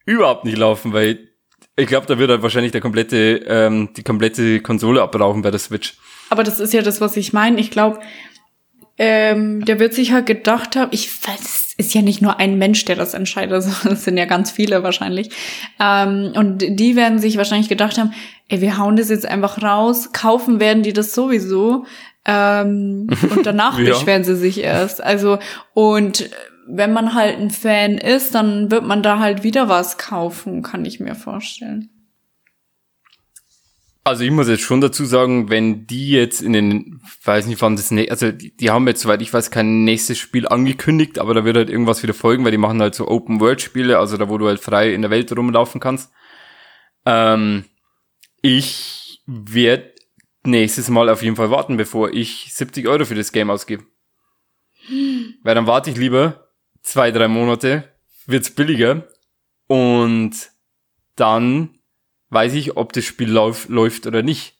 überhaupt 0.06 0.44
nicht 0.44 0.56
laufen, 0.56 0.92
weil 0.92 1.28
ich 1.76 1.86
glaube, 1.86 2.06
da 2.06 2.18
wird 2.18 2.30
halt 2.30 2.42
wahrscheinlich 2.42 2.72
der 2.72 2.80
komplette, 2.80 3.44
ähm, 3.46 3.90
die 3.94 4.02
komplette 4.02 4.60
Konsole 4.60 5.02
abbrauchen 5.02 5.42
bei 5.42 5.50
der 5.50 5.60
Switch. 5.60 5.98
Aber 6.30 6.42
das 6.42 6.58
ist 6.58 6.72
ja 6.72 6.80
das, 6.80 7.02
was 7.02 7.16
ich 7.18 7.34
meine. 7.34 7.60
Ich 7.60 7.70
glaube, 7.70 8.00
ähm, 8.96 9.64
der 9.64 9.78
wird 9.78 9.92
sich 9.92 10.12
halt 10.12 10.24
gedacht 10.24 10.74
haben, 10.74 10.88
ich 10.92 11.10
weiß, 11.26 11.40
es 11.40 11.65
ist 11.76 11.94
ja 11.94 12.02
nicht 12.02 12.22
nur 12.22 12.40
ein 12.40 12.58
Mensch, 12.58 12.84
der 12.84 12.96
das 12.96 13.14
entscheidet, 13.14 13.62
sondern 13.62 13.92
es 13.92 14.04
sind 14.04 14.16
ja 14.16 14.24
ganz 14.24 14.50
viele 14.50 14.82
wahrscheinlich. 14.82 15.30
Ähm, 15.80 16.32
und 16.34 16.58
die 16.58 16.96
werden 16.96 17.18
sich 17.18 17.36
wahrscheinlich 17.36 17.68
gedacht 17.68 17.98
haben, 17.98 18.12
ey, 18.48 18.60
wir 18.60 18.78
hauen 18.78 18.96
das 18.96 19.10
jetzt 19.10 19.26
einfach 19.26 19.62
raus, 19.62 20.12
kaufen 20.12 20.60
werden 20.60 20.82
die 20.82 20.92
das 20.92 21.14
sowieso. 21.14 21.84
Ähm, 22.24 23.08
und 23.30 23.46
danach 23.46 23.78
ja. 23.78 23.90
beschweren 23.90 24.24
sie 24.24 24.36
sich 24.36 24.62
erst. 24.62 25.02
Also, 25.02 25.38
und 25.74 26.30
wenn 26.68 26.92
man 26.92 27.14
halt 27.14 27.38
ein 27.38 27.50
Fan 27.50 27.98
ist, 27.98 28.34
dann 28.34 28.70
wird 28.70 28.84
man 28.84 29.02
da 29.02 29.18
halt 29.20 29.44
wieder 29.44 29.68
was 29.68 29.98
kaufen, 29.98 30.62
kann 30.62 30.84
ich 30.84 30.98
mir 30.98 31.14
vorstellen. 31.14 31.90
Also 34.06 34.22
ich 34.22 34.30
muss 34.30 34.46
jetzt 34.46 34.62
schon 34.62 34.80
dazu 34.80 35.04
sagen, 35.04 35.50
wenn 35.50 35.88
die 35.88 36.10
jetzt 36.10 36.40
in 36.40 36.52
den, 36.52 37.00
weiß 37.24 37.46
nicht 37.46 37.60
wann 37.60 37.74
das, 37.74 37.90
also 37.90 38.30
die, 38.30 38.56
die 38.56 38.70
haben 38.70 38.86
jetzt, 38.86 39.00
soweit 39.00 39.20
ich 39.20 39.32
weiß, 39.32 39.50
kein 39.50 39.82
nächstes 39.82 40.16
Spiel 40.16 40.46
angekündigt, 40.46 41.18
aber 41.18 41.34
da 41.34 41.44
wird 41.44 41.56
halt 41.56 41.70
irgendwas 41.70 42.04
wieder 42.04 42.14
folgen, 42.14 42.44
weil 42.44 42.52
die 42.52 42.56
machen 42.56 42.80
halt 42.80 42.94
so 42.94 43.08
Open-World-Spiele, 43.08 43.98
also 43.98 44.16
da, 44.16 44.28
wo 44.28 44.38
du 44.38 44.46
halt 44.46 44.60
frei 44.60 44.94
in 44.94 45.02
der 45.02 45.10
Welt 45.10 45.36
rumlaufen 45.36 45.80
kannst. 45.80 46.12
Ähm, 47.04 47.64
ich 48.42 49.22
werde 49.26 49.92
nächstes 50.44 50.88
Mal 50.88 51.08
auf 51.08 51.24
jeden 51.24 51.34
Fall 51.34 51.50
warten, 51.50 51.76
bevor 51.76 52.12
ich 52.12 52.54
70 52.54 52.86
Euro 52.86 53.06
für 53.06 53.16
das 53.16 53.32
Game 53.32 53.50
ausgebe. 53.50 53.86
Hm. 54.86 55.34
Weil 55.42 55.56
dann 55.56 55.66
warte 55.66 55.90
ich 55.90 55.96
lieber 55.96 56.52
zwei, 56.80 57.10
drei 57.10 57.26
Monate, 57.26 57.92
wird's 58.24 58.52
billiger 58.52 59.08
und 59.66 60.30
dann 61.16 61.75
weiß 62.30 62.54
ich, 62.54 62.76
ob 62.76 62.92
das 62.92 63.04
Spiel 63.04 63.30
lauf, 63.30 63.68
läuft 63.68 64.06
oder 64.06 64.22
nicht. 64.22 64.56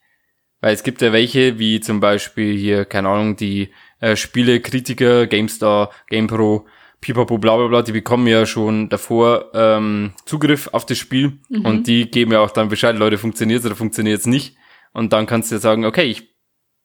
Weil 0.59 0.73
es 0.73 0.83
gibt 0.83 1.01
ja 1.01 1.13
welche, 1.13 1.59
wie 1.59 1.79
zum 1.79 1.99
Beispiel 1.99 2.57
hier, 2.57 2.85
keine 2.85 3.09
Ahnung, 3.09 3.35
die 3.35 3.69
äh, 3.99 4.15
Spielekritiker, 4.15 5.27
GameStar, 5.27 5.91
GamePro, 6.09 6.65
Pipapo, 6.99 7.37
bla 7.37 7.57
bla 7.57 7.67
bla, 7.67 7.81
die 7.83 7.91
bekommen 7.91 8.25
ja 8.27 8.45
schon 8.45 8.89
davor 8.89 9.51
ähm, 9.53 10.13
Zugriff 10.25 10.69
auf 10.71 10.85
das 10.85 10.97
Spiel 10.97 11.39
mhm. 11.49 11.65
und 11.65 11.87
die 11.87 12.09
geben 12.09 12.31
ja 12.31 12.39
auch 12.39 12.49
dann 12.49 12.69
Bescheid, 12.69 12.97
Leute, 12.97 13.19
funktioniert's 13.19 13.65
oder 13.65 13.75
funktioniert's 13.75 14.25
nicht. 14.25 14.55
Und 14.93 15.13
dann 15.13 15.27
kannst 15.27 15.51
du 15.51 15.55
ja 15.55 15.61
sagen, 15.61 15.85
okay, 15.85 16.05
ich 16.05 16.35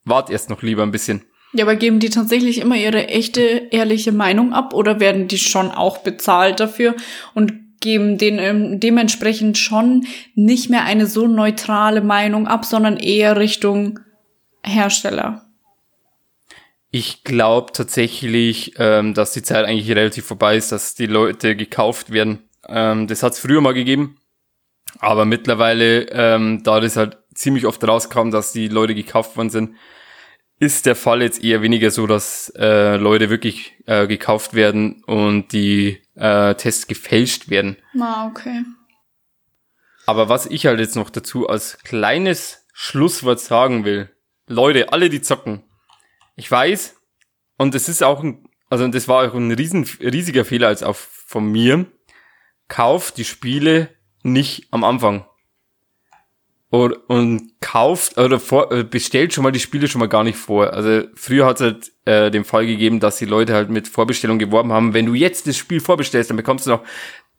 warte 0.04 0.32
erst 0.32 0.50
noch 0.50 0.62
lieber 0.62 0.82
ein 0.82 0.90
bisschen. 0.90 1.24
Ja, 1.54 1.64
aber 1.64 1.76
geben 1.76 1.98
die 1.98 2.10
tatsächlich 2.10 2.58
immer 2.60 2.76
ihre 2.76 3.08
echte, 3.08 3.40
ehrliche 3.70 4.12
Meinung 4.12 4.52
ab 4.52 4.74
oder 4.74 5.00
werden 5.00 5.28
die 5.28 5.38
schon 5.38 5.70
auch 5.70 5.98
bezahlt 5.98 6.60
dafür 6.60 6.94
und 7.34 7.52
geben 7.82 8.16
den 8.16 8.38
ähm, 8.38 8.80
dementsprechend 8.80 9.58
schon 9.58 10.06
nicht 10.34 10.70
mehr 10.70 10.84
eine 10.84 11.06
so 11.06 11.26
neutrale 11.26 12.00
Meinung 12.00 12.46
ab, 12.46 12.64
sondern 12.64 12.96
eher 12.96 13.36
Richtung 13.36 14.00
Hersteller? 14.64 15.44
Ich 16.90 17.24
glaube 17.24 17.72
tatsächlich, 17.72 18.74
ähm, 18.78 19.14
dass 19.14 19.32
die 19.32 19.42
Zeit 19.42 19.64
eigentlich 19.64 19.90
relativ 19.90 20.26
vorbei 20.26 20.56
ist, 20.56 20.72
dass 20.72 20.94
die 20.94 21.06
Leute 21.06 21.56
gekauft 21.56 22.12
werden. 22.12 22.48
Ähm, 22.68 23.06
das 23.06 23.22
hat 23.22 23.32
es 23.32 23.38
früher 23.38 23.60
mal 23.60 23.74
gegeben, 23.74 24.18
aber 24.98 25.24
mittlerweile, 25.24 26.08
ähm, 26.10 26.62
da 26.62 26.80
das 26.80 26.96
halt 26.96 27.18
ziemlich 27.34 27.66
oft 27.66 27.82
rauskam, 27.82 28.30
dass 28.30 28.52
die 28.52 28.68
Leute 28.68 28.94
gekauft 28.94 29.36
worden 29.36 29.50
sind, 29.50 29.74
ist 30.58 30.86
der 30.86 30.94
Fall 30.94 31.22
jetzt 31.22 31.42
eher 31.42 31.62
weniger 31.62 31.90
so, 31.90 32.06
dass 32.06 32.52
äh, 32.56 32.96
Leute 32.96 33.30
wirklich 33.30 33.72
äh, 33.86 34.06
gekauft 34.06 34.54
werden 34.54 35.02
und 35.06 35.52
die 35.52 36.01
äh, 36.14 36.54
Tests 36.54 36.86
gefälscht 36.86 37.48
werden. 37.48 37.76
Ah, 38.00 38.26
okay. 38.26 38.64
Aber 40.06 40.28
was 40.28 40.46
ich 40.46 40.66
halt 40.66 40.80
jetzt 40.80 40.96
noch 40.96 41.10
dazu 41.10 41.48
als 41.48 41.78
kleines 41.78 42.66
Schlusswort 42.72 43.40
sagen 43.40 43.84
will, 43.84 44.10
Leute, 44.46 44.92
alle 44.92 45.08
die 45.08 45.22
zocken. 45.22 45.62
Ich 46.34 46.50
weiß, 46.50 46.96
und 47.56 47.74
es 47.74 47.88
ist 47.88 48.02
auch 48.02 48.22
ein, 48.22 48.48
also 48.68 48.86
das 48.88 49.06
war 49.06 49.28
auch 49.28 49.34
ein 49.34 49.52
riesen, 49.52 49.84
riesiger 50.00 50.44
Fehler 50.44 50.68
als 50.68 50.82
auch 50.82 50.96
von 50.96 51.50
mir. 51.50 51.86
Kauft 52.68 53.18
die 53.18 53.24
Spiele 53.24 53.90
nicht 54.22 54.68
am 54.70 54.82
Anfang 54.82 55.26
und, 56.72 56.94
und 57.08 57.60
kauft 57.60 58.16
oder 58.16 58.40
vor, 58.40 58.72
äh, 58.72 58.82
bestellt 58.82 59.34
schon 59.34 59.44
mal 59.44 59.52
die 59.52 59.60
Spiele 59.60 59.88
schon 59.88 59.98
mal 59.98 60.08
gar 60.08 60.24
nicht 60.24 60.38
vor. 60.38 60.72
Also 60.72 61.06
früher 61.14 61.44
hat 61.44 61.56
es 61.56 61.62
halt 61.62 61.91
äh, 62.04 62.30
den 62.30 62.44
Fall 62.44 62.66
gegeben, 62.66 63.00
dass 63.00 63.18
die 63.18 63.24
Leute 63.24 63.54
halt 63.54 63.70
mit 63.70 63.88
Vorbestellung 63.88 64.38
geworben 64.38 64.72
haben, 64.72 64.94
wenn 64.94 65.06
du 65.06 65.14
jetzt 65.14 65.46
das 65.46 65.56
Spiel 65.56 65.80
vorbestellst, 65.80 66.30
dann 66.30 66.36
bekommst 66.36 66.66
du 66.66 66.70
noch 66.70 66.82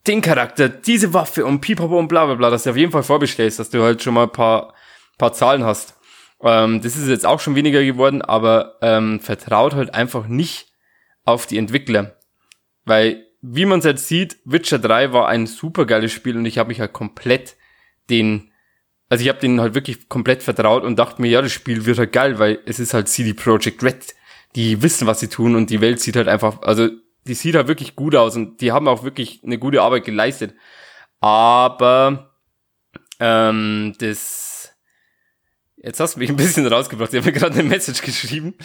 den 0.08 0.21
Charakter, 0.21 0.69
diese 0.69 1.13
Waffe 1.13 1.45
und 1.45 1.62
pipapo 1.62 1.97
und 1.97 2.08
bla 2.08 2.26
bla 2.26 2.36
bla, 2.36 2.49
dass 2.49 2.63
du 2.63 2.71
auf 2.71 2.78
jeden 2.78 2.91
Fall 2.91 3.04
vorbestellst, 3.04 3.60
dass 3.60 3.69
du 3.69 3.82
halt 3.84 4.04
schon 4.04 4.13
mal 4.13 4.28
paar, 4.28 4.73
paar 5.17 5.34
Zahlen 5.34 5.63
hast. 5.63 5.95
Ähm, 6.41 6.82
das 6.82 6.97
ist 6.97 7.08
jetzt 7.08 7.26
auch 7.26 7.39
schon 7.39 7.56
weniger 7.56 7.84
geworden, 7.84 8.21
aber 8.21 8.78
ähm, 8.82 9.19
vertraut 9.19 9.73
halt 9.73 9.93
einfach 9.93 10.28
nicht 10.28 10.67
auf 11.23 11.45
die 11.45 11.58
Entwickler. 11.58 12.17
Weil, 12.86 13.26
wie 13.41 13.65
man 13.65 13.80
es 13.80 13.86
jetzt 13.86 14.08
sieht, 14.08 14.38
Witcher 14.43 14.80
3 14.80 15.13
war 15.13 15.28
ein 15.30 15.47
super 15.47 15.86
geiles 15.86 16.12
Spiel 16.12 16.36
und 16.36 16.45
ich 16.45 16.58
habe 16.58 16.67
mich 16.67 16.82
halt 16.82 16.91
komplett 16.91 17.56
den 18.10 18.49
also 19.13 19.21
ich 19.21 19.30
habe 19.30 19.39
denen 19.39 19.62
halt 19.62 19.76
wirklich 19.76 20.10
komplett 20.10 20.41
vertraut 20.41 20.84
und 20.84 20.97
dachte 20.97 21.21
mir, 21.21 21.28
ja, 21.28 21.43
das 21.43 21.52
Spiel 21.52 21.86
wird 21.86 21.99
halt 21.99 22.12
geil, 22.13 22.39
weil 22.39 22.58
es 22.65 22.80
ist 22.80 22.95
halt 22.95 23.08
CD 23.08 23.36
Projekt 23.36 23.84
Red. 23.84 24.15
Die 24.55 24.81
wissen, 24.81 25.07
was 25.07 25.19
sie 25.19 25.29
tun 25.29 25.55
und 25.55 25.69
die 25.69 25.81
Welt 25.81 25.99
sieht 25.99 26.15
halt 26.15 26.27
einfach, 26.27 26.61
also 26.61 26.89
die 27.25 27.33
sieht 27.33 27.55
halt 27.55 27.67
wirklich 27.67 27.95
gut 27.95 28.15
aus 28.15 28.35
und 28.35 28.61
die 28.61 28.71
haben 28.71 28.87
auch 28.87 29.03
wirklich 29.03 29.41
eine 29.43 29.57
gute 29.57 29.81
Arbeit 29.81 30.03
geleistet. 30.03 30.55
Aber 31.19 32.33
ähm, 33.19 33.95
das 33.99 34.73
jetzt 35.77 35.99
hast 35.99 36.15
du 36.15 36.19
mich 36.19 36.29
ein 36.29 36.35
bisschen 36.35 36.65
rausgebracht. 36.65 37.13
Ich 37.13 37.19
habe 37.19 37.31
mir 37.31 37.37
gerade 37.37 37.59
eine 37.59 37.63
Message 37.63 38.01
geschrieben. 38.01 38.55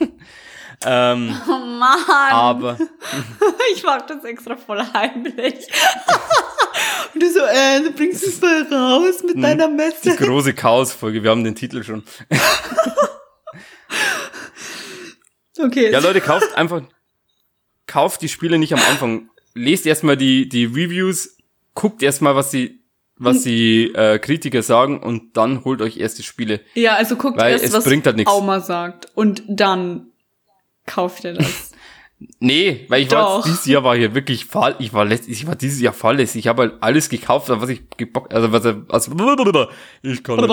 ähm, 0.84 1.36
oh 1.48 1.58
Mann. 1.58 1.98
Aber 2.30 2.78
ich 3.74 3.82
mag 3.82 4.06
das 4.06 4.24
extra 4.24 4.56
voll 4.56 4.82
heimlich. 4.92 5.66
Und 7.14 7.22
du 7.22 7.32
so, 7.32 7.40
äh, 7.40 7.82
du 7.82 7.90
bringst 7.92 8.24
es 8.24 8.40
mal 8.40 8.62
raus 8.72 9.22
mit 9.24 9.34
hm, 9.34 9.42
deiner 9.42 9.68
Messe. 9.68 10.10
Die 10.10 10.16
große 10.16 10.54
Chaos-Folge, 10.54 11.22
wir 11.22 11.30
haben 11.30 11.42
den 11.42 11.54
Titel 11.56 11.82
schon. 11.82 12.04
Okay. 15.64 15.90
Ja, 15.90 16.00
Leute, 16.00 16.20
kauft 16.20 16.56
einfach, 16.56 16.82
kauft 17.86 18.22
die 18.22 18.28
Spiele 18.28 18.58
nicht 18.58 18.72
am 18.72 18.80
Anfang. 18.90 19.30
Lest 19.54 19.86
erstmal 19.86 20.16
die, 20.16 20.48
die 20.48 20.64
Reviews, 20.64 21.36
guckt 21.74 22.02
erstmal, 22.02 22.36
was 22.36 22.50
die, 22.50 22.80
was 23.16 23.38
hm. 23.38 23.44
die 23.44 23.94
äh, 23.94 24.18
Kritiker 24.18 24.62
sagen 24.62 25.00
und 25.02 25.36
dann 25.36 25.64
holt 25.64 25.82
euch 25.82 25.96
erst 25.98 26.18
die 26.18 26.22
Spiele. 26.22 26.60
Ja, 26.74 26.94
also 26.94 27.16
guckt 27.16 27.38
Weil 27.38 27.52
erst, 27.52 27.64
es 27.64 27.72
was 27.72 27.84
bringt 27.84 28.06
halt 28.06 28.16
nichts. 28.16 28.32
Auma 28.32 28.60
sagt 28.60 29.08
und 29.14 29.42
dann 29.48 30.08
kauft 30.86 31.24
ihr 31.24 31.34
das. 31.34 31.72
Nee, 32.38 32.84
weil 32.88 33.00
ich 33.02 33.08
Doch. 33.08 33.16
war 33.16 33.42
dieses 33.42 33.64
Jahr 33.64 33.82
war 33.82 33.96
hier 33.96 34.14
wirklich 34.14 34.44
fall, 34.44 34.76
ich 34.78 34.92
war 34.92 35.06
letzt, 35.06 35.26
ich 35.26 35.46
war 35.46 35.56
dieses 35.56 35.80
Jahr 35.80 35.94
fahrlässig. 35.94 36.40
Ich 36.40 36.48
habe 36.48 36.60
halt 36.62 36.74
alles 36.82 37.08
gekauft, 37.08 37.48
was 37.48 37.70
ich 37.70 37.80
gebockt, 37.96 38.34
also 38.34 38.52
was 38.52 38.66
also 38.66 39.12
ich 40.02 40.22
kann 40.22 40.36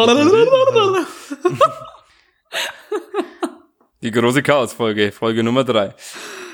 Die 4.07 4.11
große 4.11 4.41
Chaos 4.41 4.71
Folge, 4.71 5.43
Nummer 5.43 5.65
drei. 5.65 5.93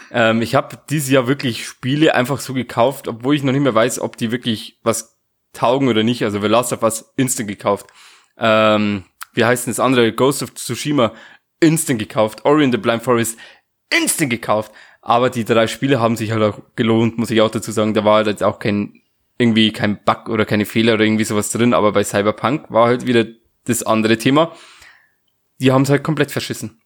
Ähm, 0.10 0.42
ich 0.42 0.56
habe 0.56 0.76
dieses 0.90 1.12
Jahr 1.12 1.28
wirklich 1.28 1.68
Spiele 1.68 2.16
einfach 2.16 2.40
so 2.40 2.56
gekauft, 2.56 3.08
obwohl 3.08 3.36
ich 3.36 3.44
noch 3.44 3.52
nicht 3.52 3.62
mehr 3.62 3.76
weiß, 3.76 4.00
ob 4.00 4.18
die 4.18 4.32
wirklich 4.32 4.80
was 4.82 5.20
taugen 5.54 5.88
oder 5.88 6.02
nicht. 6.02 6.24
Also 6.24 6.42
The 6.42 6.48
Last 6.48 6.74
of 6.74 6.82
Us 6.82 7.14
instant 7.16 7.48
gekauft. 7.48 7.86
Ähm, 8.40 9.04
wie 9.36 9.46
heißt 9.46 9.68
denn 9.68 9.72
das 9.72 9.80
andere? 9.80 10.14
Ghost 10.14 10.42
of 10.42 10.56
Tsushima 10.56 11.14
instant 11.60 12.00
gekauft. 12.00 12.44
Ori 12.44 12.64
in 12.64 12.72
the 12.72 12.80
Blind 12.80 13.04
Forest 13.04 13.38
instant 13.96 14.32
gekauft. 14.32 14.72
Aber 15.04 15.30
die 15.30 15.46
drei 15.46 15.68
Spiele 15.68 16.00
haben 16.00 16.16
sich 16.16 16.32
halt 16.32 16.42
auch 16.42 16.60
gelohnt, 16.76 17.20
muss 17.20 17.30
ich 17.30 17.40
auch 17.42 17.52
dazu 17.52 17.72
sagen. 17.72 17.94
Da 17.94 18.04
war 18.04 18.16
halt 18.16 18.28
jetzt 18.28 18.42
auch 18.42 18.58
kein, 18.58 19.00
irgendwie 19.38 19.72
kein 19.72 20.04
Bug 20.04 20.28
oder 20.30 20.46
keine 20.46 20.66
Fehler 20.66 20.96
oder 20.96 21.06
irgendwie 21.06 21.24
sowas 21.24 21.52
drin. 21.52 21.76
Aber 21.76 21.92
bei 21.92 22.04
Cyberpunk 22.04 22.72
war 22.72 22.88
halt 22.88 23.06
wieder 23.06 23.28
das 23.66 23.84
andere 23.84 24.18
Thema. 24.18 24.56
Die 25.60 25.72
haben 25.72 25.84
es 25.84 25.92
halt 25.92 26.04
komplett 26.04 26.32
verschissen. 26.32 26.80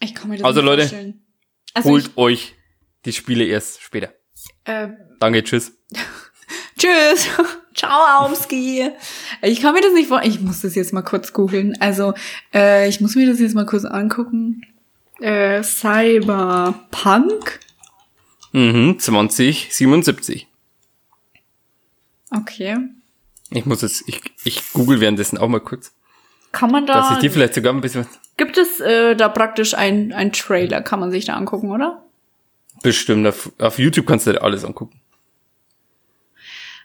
Ich 0.00 0.14
kann 0.14 0.30
mir 0.30 0.38
das 0.38 0.44
also 0.44 0.60
nicht 0.60 0.66
Leute, 0.66 0.82
vorstellen. 0.82 1.22
Also 1.74 1.88
holt 1.88 2.16
euch 2.16 2.54
die 3.04 3.12
Spiele 3.12 3.44
erst 3.44 3.80
später. 3.80 4.12
Äh, 4.64 4.88
Danke, 5.20 5.44
tschüss. 5.44 5.72
tschüss. 6.78 7.28
Ciao, 7.74 8.24
Aumski. 8.24 8.90
Ich 9.42 9.60
kann 9.60 9.74
mir 9.74 9.80
das 9.80 9.92
nicht 9.92 10.08
vorstellen. 10.08 10.34
Ich 10.34 10.40
muss 10.40 10.60
das 10.60 10.74
jetzt 10.74 10.92
mal 10.92 11.02
kurz 11.02 11.32
googeln. 11.32 11.80
Also, 11.80 12.14
äh, 12.52 12.88
ich 12.88 13.00
muss 13.00 13.14
mir 13.14 13.26
das 13.26 13.38
jetzt 13.38 13.54
mal 13.54 13.66
kurz 13.66 13.84
angucken 13.84 14.62
äh, 15.20 15.62
Cyberpunk. 15.62 17.60
Mhm, 18.52 18.98
2077. 18.98 20.48
Okay. 22.30 22.78
Ich 23.50 23.66
muss 23.66 23.82
jetzt, 23.82 24.04
ich, 24.06 24.20
ich 24.44 24.72
google 24.72 25.00
währenddessen 25.00 25.38
auch 25.38 25.48
mal 25.48 25.60
kurz. 25.60 25.92
Kann 26.52 26.70
man 26.70 26.86
da. 26.86 26.94
Dass 26.94 27.12
ich 27.12 27.18
dir 27.18 27.30
vielleicht 27.30 27.54
sogar 27.54 27.72
ein 27.72 27.80
bisschen. 27.80 28.06
Gibt 28.40 28.56
es 28.56 28.80
äh, 28.80 29.14
da 29.16 29.28
praktisch 29.28 29.74
ein, 29.74 30.14
ein 30.14 30.32
Trailer, 30.32 30.80
kann 30.80 30.98
man 30.98 31.10
sich 31.10 31.26
da 31.26 31.34
angucken, 31.34 31.70
oder? 31.70 32.06
Bestimmt, 32.82 33.26
auf, 33.26 33.52
auf 33.58 33.78
YouTube 33.78 34.06
kannst 34.06 34.26
du 34.26 34.32
dir 34.32 34.40
alles 34.40 34.64
angucken. 34.64 34.98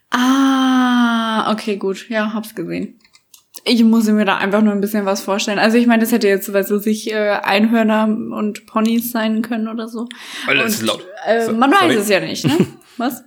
Ah, 0.09 1.49
okay, 1.53 1.77
gut. 1.77 2.09
Ja, 2.09 2.33
hab's 2.33 2.55
gesehen. 2.55 2.99
Ich 3.63 3.85
muss 3.85 4.05
mir 4.07 4.25
da 4.25 4.35
einfach 4.35 4.61
nur 4.61 4.73
ein 4.73 4.81
bisschen 4.81 5.05
was 5.05 5.21
vorstellen. 5.21 5.57
Also 5.57 5.77
ich 5.77 5.87
meine, 5.87 6.03
das 6.03 6.11
hätte 6.11 6.27
jetzt, 6.27 6.51
weißt 6.51 6.71
du, 6.71 6.77
sich 6.77 7.09
äh, 7.09 7.39
Einhörner 7.41 8.03
und 8.03 8.65
Ponys 8.65 9.13
sein 9.13 9.41
können 9.41 9.69
oder 9.69 9.87
so. 9.87 10.09
Alles 10.47 10.81
und, 10.81 10.87
laut. 10.87 11.07
Äh, 11.25 11.53
man 11.53 11.71
weiß 11.71 11.95
es 11.95 12.09
ja 12.09 12.19
nicht, 12.19 12.45
ne? 12.45 12.67
Was? 12.97 13.23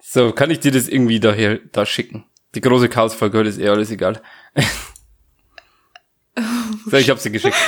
So, 0.00 0.30
kann 0.30 0.52
ich 0.52 0.60
dir 0.60 0.70
das 0.70 0.86
irgendwie 0.86 1.18
daher 1.18 1.58
da 1.72 1.84
schicken? 1.84 2.26
Die 2.54 2.60
große 2.60 2.88
Chaos-Folge 2.88 3.40
ist 3.40 3.58
eh 3.58 3.68
alles 3.68 3.90
egal. 3.90 4.22
so, 6.90 6.96
ich 6.96 7.10
hab 7.10 7.18
sie 7.18 7.32
geschickt. 7.32 7.56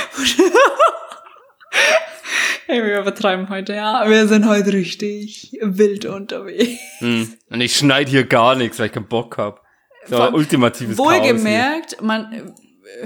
Hey, 2.67 2.85
wir 2.85 3.01
übertreiben 3.01 3.49
heute, 3.49 3.73
ja. 3.73 4.07
Wir 4.07 4.29
sind 4.29 4.47
heute 4.47 4.71
richtig 4.71 5.59
wild 5.61 6.05
unterwegs. 6.05 6.79
Hm. 6.99 7.33
Und 7.49 7.59
ich 7.59 7.75
schneide 7.75 8.09
hier 8.09 8.23
gar 8.23 8.55
nichts, 8.55 8.79
weil 8.79 8.85
ich 8.85 8.93
keinen 8.93 9.09
Bock 9.09 9.37
hab. 9.37 9.61
So, 10.05 10.15
Von, 10.15 10.33
ultimatives 10.33 10.97
Wohlgemerkt, 10.97 11.97
Chaos 11.97 12.01
man, 12.01 12.53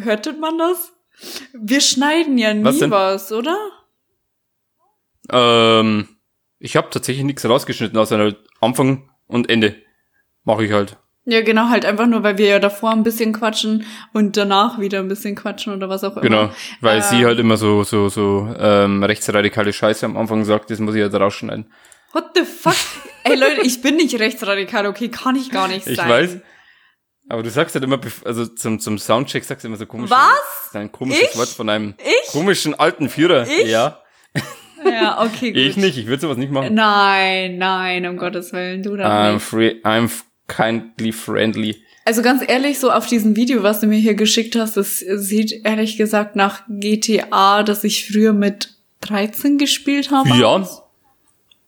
hörte 0.03 0.33
man 0.33 0.59
das? 0.59 0.93
Wir 1.53 1.81
schneiden 1.81 2.37
ja 2.37 2.53
nie 2.53 2.63
was, 2.63 2.91
was 2.91 3.31
oder? 3.31 3.57
Ähm, 5.31 6.09
ich 6.59 6.75
habe 6.75 6.91
tatsächlich 6.91 7.25
nichts 7.25 7.43
rausgeschnitten, 7.43 7.97
außer 7.97 8.19
halt 8.19 8.37
Anfang 8.61 9.09
und 9.25 9.49
Ende. 9.49 9.77
Mache 10.43 10.65
ich 10.65 10.71
halt. 10.71 10.97
Ja, 11.27 11.41
genau, 11.41 11.69
halt 11.69 11.85
einfach 11.85 12.05
nur, 12.05 12.21
weil 12.21 12.37
wir 12.37 12.47
ja 12.47 12.59
davor 12.59 12.91
ein 12.91 13.01
bisschen 13.01 13.33
quatschen 13.33 13.85
und 14.13 14.37
danach 14.37 14.79
wieder 14.79 14.99
ein 14.99 15.07
bisschen 15.07 15.35
quatschen 15.35 15.73
oder 15.73 15.89
was 15.89 16.03
auch 16.03 16.11
immer. 16.13 16.21
Genau, 16.21 16.49
weil 16.81 16.99
äh, 16.99 17.01
sie 17.01 17.25
halt 17.25 17.39
immer 17.39 17.57
so, 17.57 17.83
so, 17.83 18.09
so 18.09 18.53
ähm, 18.59 19.03
rechtsradikale 19.03 19.73
Scheiße 19.73 20.05
am 20.05 20.17
Anfang 20.17 20.45
sagt, 20.45 20.69
das 20.69 20.79
muss 20.79 20.93
ich 20.93 21.01
halt 21.01 21.15
rausschneiden. 21.15 21.71
What 22.13 22.25
the 22.35 22.43
fuck? 22.43 22.75
Ey 23.23 23.35
Leute, 23.35 23.61
ich 23.63 23.81
bin 23.81 23.95
nicht 23.95 24.19
rechtsradikal, 24.19 24.85
okay, 24.85 25.09
kann 25.09 25.35
ich 25.35 25.49
gar 25.49 25.67
nicht 25.67 25.85
sein. 25.85 25.93
Ich 25.93 25.97
weiß. 26.07 26.37
Aber 27.27 27.41
du 27.41 27.49
sagst 27.49 27.73
halt 27.73 27.83
immer, 27.83 27.99
also 28.23 28.45
zum, 28.45 28.79
zum 28.79 28.99
Soundcheck 28.99 29.43
sagst 29.43 29.63
du 29.63 29.67
immer 29.67 29.77
so 29.77 29.87
komisch. 29.87 30.11
Was? 30.11 30.75
Ein 30.75 30.91
komisches 30.91 31.29
ich? 31.31 31.37
Wort 31.39 31.49
von 31.49 31.69
einem 31.69 31.95
ich? 31.97 32.31
komischen 32.31 32.75
alten 32.75 33.09
Führer. 33.09 33.47
Ich? 33.47 33.67
Ja. 33.67 33.99
Ja, 34.85 35.23
okay, 35.23 35.47
gut. 35.53 35.57
Ich 35.57 35.75
nicht, 35.75 35.97
ich 35.97 36.05
würde 36.05 36.21
sowas 36.21 36.37
nicht 36.37 36.51
machen. 36.51 36.75
Nein, 36.75 37.57
nein, 37.57 38.05
um 38.05 38.17
Gottes 38.17 38.53
Willen, 38.53 38.83
du 38.83 38.95
da 38.95 39.05
I'm 39.09 39.33
nicht. 39.33 39.43
free, 39.43 39.69
I'm 39.83 40.07
kindly 40.47 41.11
friendly. 41.11 41.81
Also 42.05 42.21
ganz 42.21 42.43
ehrlich, 42.47 42.79
so 42.79 42.91
auf 42.91 43.07
diesem 43.07 43.35
Video, 43.35 43.63
was 43.63 43.79
du 43.79 43.87
mir 43.87 43.97
hier 43.97 44.13
geschickt 44.13 44.55
hast, 44.55 44.77
das 44.77 44.99
sieht 44.99 45.65
ehrlich 45.65 45.97
gesagt 45.97 46.35
nach 46.35 46.61
GTA, 46.69 47.63
das 47.63 47.83
ich 47.83 48.07
früher 48.07 48.31
mit 48.33 48.75
13 49.01 49.57
gespielt 49.57 50.11
habe. 50.11 50.29
Ja. 50.29 50.67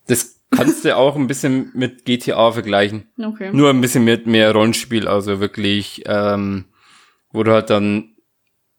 Das 0.06 0.40
kannst 0.52 0.86
du 0.86 0.96
auch 0.96 1.16
ein 1.16 1.28
bisschen 1.28 1.72
mit 1.74 2.06
GTA 2.06 2.52
vergleichen. 2.52 3.08
Okay. 3.18 3.50
Nur 3.52 3.70
ein 3.72 3.82
bisschen 3.82 4.04
mit 4.04 4.28
mehr 4.28 4.52
Rollenspiel, 4.52 5.08
also 5.08 5.40
wirklich, 5.40 6.04
ähm, 6.06 6.66
wo 7.32 7.44
du 7.44 7.52
halt 7.52 7.70
dann 7.72 8.16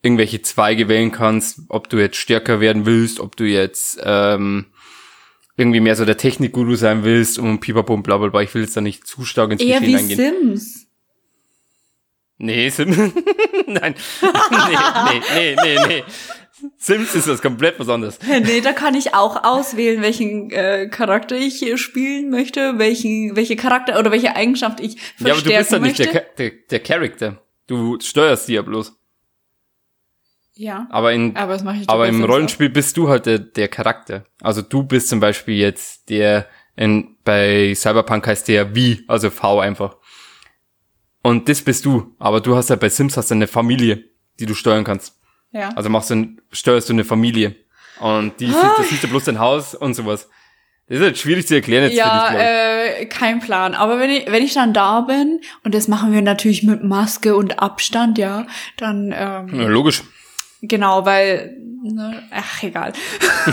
irgendwelche 0.03 0.43
Zweige 0.43 0.89
wählen 0.89 1.11
kannst, 1.11 1.63
ob 1.69 1.89
du 1.89 1.99
jetzt 1.99 2.17
stärker 2.17 2.61
werden 2.61 2.87
willst, 2.87 3.19
ob 3.19 3.37
du 3.37 3.45
jetzt 3.45 4.01
ähm, 4.05 4.67
irgendwie 5.59 5.81
mehr 5.81 5.97
so 5.97 6.05
der 6.05 6.17
Technikguru 6.17 6.77
sein 6.77 7.03
willst 7.03 7.39
und 7.39 7.59
pipapum 7.59 8.03
bla 8.03 8.17
bla 8.17 8.29
bla. 8.29 8.41
Ich 8.43 8.55
will 8.55 8.63
jetzt 8.63 8.77
da 8.77 8.81
nicht 8.81 9.07
zu 9.07 9.25
stark 9.25 9.51
ins 9.51 9.61
Eher 9.61 9.81
Geschehen 9.81 10.09
wie 10.09 10.13
eingehen. 10.15 10.57
Sims. 10.57 10.87
Nee, 12.39 12.69
Sims. 12.71 12.97
Nein. 13.67 13.95
nee, 14.23 15.21
nee, 15.35 15.57
nee, 15.57 15.57
nee, 15.65 15.87
nee. 15.89 16.05
Sims 16.77 17.15
ist 17.15 17.29
was 17.29 17.43
komplett 17.43 17.79
was 17.79 17.89
anderes. 17.89 18.19
Nee, 18.27 18.61
da 18.61 18.73
kann 18.73 18.95
ich 18.95 19.15
auch 19.15 19.45
auswählen, 19.45 20.01
welchen 20.01 20.51
äh, 20.51 20.89
Charakter 20.89 21.37
ich 21.37 21.65
spielen 21.81 22.31
möchte, 22.31 22.79
welchen, 22.79 23.35
welche 23.35 23.57
Charakter 23.57 23.99
oder 23.99 24.13
welche 24.13 24.37
Eigenschaft 24.37 24.81
ich 24.81 25.01
verstärken 25.01 25.27
Ja, 25.27 25.33
aber 25.33 25.43
du 25.43 25.59
bist 25.59 25.73
ja 25.73 25.79
nicht 25.81 25.99
möchte. 25.99 26.13
der, 26.13 26.27
der, 26.39 26.51
der 26.71 26.81
Charakter. 26.81 27.43
Du 27.67 27.99
steuerst 28.01 28.49
die 28.49 28.55
ja 28.55 28.63
bloß. 28.63 28.98
Ja, 30.61 30.87
Aber 30.91 31.13
in, 31.13 31.37
aber 31.37 31.53
das 31.57 31.63
ich 31.81 31.89
aber 31.89 32.09
im 32.09 32.25
Rollenspiel 32.25 32.69
bist 32.69 32.97
du 32.97 33.09
halt 33.09 33.27
der, 33.27 33.39
der 33.39 33.69
Charakter. 33.69 34.25
Also 34.43 34.61
du 34.61 34.83
bist 34.83 35.09
zum 35.09 35.21
Beispiel 35.21 35.55
jetzt 35.57 36.09
der, 36.11 36.47
in, 36.75 37.17
bei 37.25 37.73
Cyberpunk 37.77 38.27
heißt 38.27 38.49
der 38.49 38.75
wie, 38.75 39.05
also 39.07 39.31
V 39.31 39.61
einfach. 39.61 39.97
Und 41.23 41.49
das 41.49 41.63
bist 41.63 41.85
du. 41.85 42.15
Aber 42.19 42.41
du 42.41 42.57
hast 42.57 42.71
ja 42.71 42.77
bei 42.77 42.89
Sims 42.89 43.17
hast 43.17 43.31
du 43.31 43.35
eine 43.35 43.47
Familie, 43.47 44.05
die 44.41 44.47
du 44.47 44.55
steuern 44.55 44.85
kannst. 44.85 45.13
auch. 45.53 45.59
Ja. 45.61 45.69
Also 45.77 45.89
machst 45.91 46.11
du, 46.11 46.15
ein- 46.17 46.41
steuerst 46.53 46.89
du 46.89 46.93
eine 46.93 47.05
Familie. 47.05 47.55
Und 48.01 48.39
die 48.41 48.47
sieht, 48.47 48.57
Ah. 48.57 48.75
das 48.79 48.89
siehst 48.89 49.03
du 49.05 49.09
bloß 49.09 49.25
dein 49.25 49.39
Haus 49.39 49.75
und 49.75 49.95
sowas. 49.95 50.29
Das 50.89 50.99
ist 50.99 51.03
halt 51.05 51.19
schwierig 51.19 51.47
zu 51.47 51.55
erklären 51.55 51.85
jetzt 51.85 51.97
ja, 51.97 52.27
für 52.31 52.33
dich, 52.37 52.43
äh, 53.03 53.07
kein 53.07 53.41
Plan. 53.41 53.75
Aber 53.75 53.99
wenn 54.01 54.09
ich, 54.11 54.27
wenn 54.31 54.43
ich 54.43 54.55
dann 54.55 54.73
da 54.73 55.03
bin, 55.03 55.41
und 55.65 55.75
das 55.75 55.87
machen 55.87 56.13
wir 56.13 56.23
natürlich 56.23 56.63
mit 56.63 56.83
Maske 56.83 57.37
und 57.37 57.59
Abstand, 57.59 58.17
ja, 58.19 58.47
dann, 58.79 59.13
ähm, 59.17 59.61
Ja, 59.61 59.69
logisch. 59.69 60.03
Genau, 60.63 61.05
weil, 61.05 61.57
ne, 61.83 62.23
ach, 62.31 62.63
egal. 62.63 62.93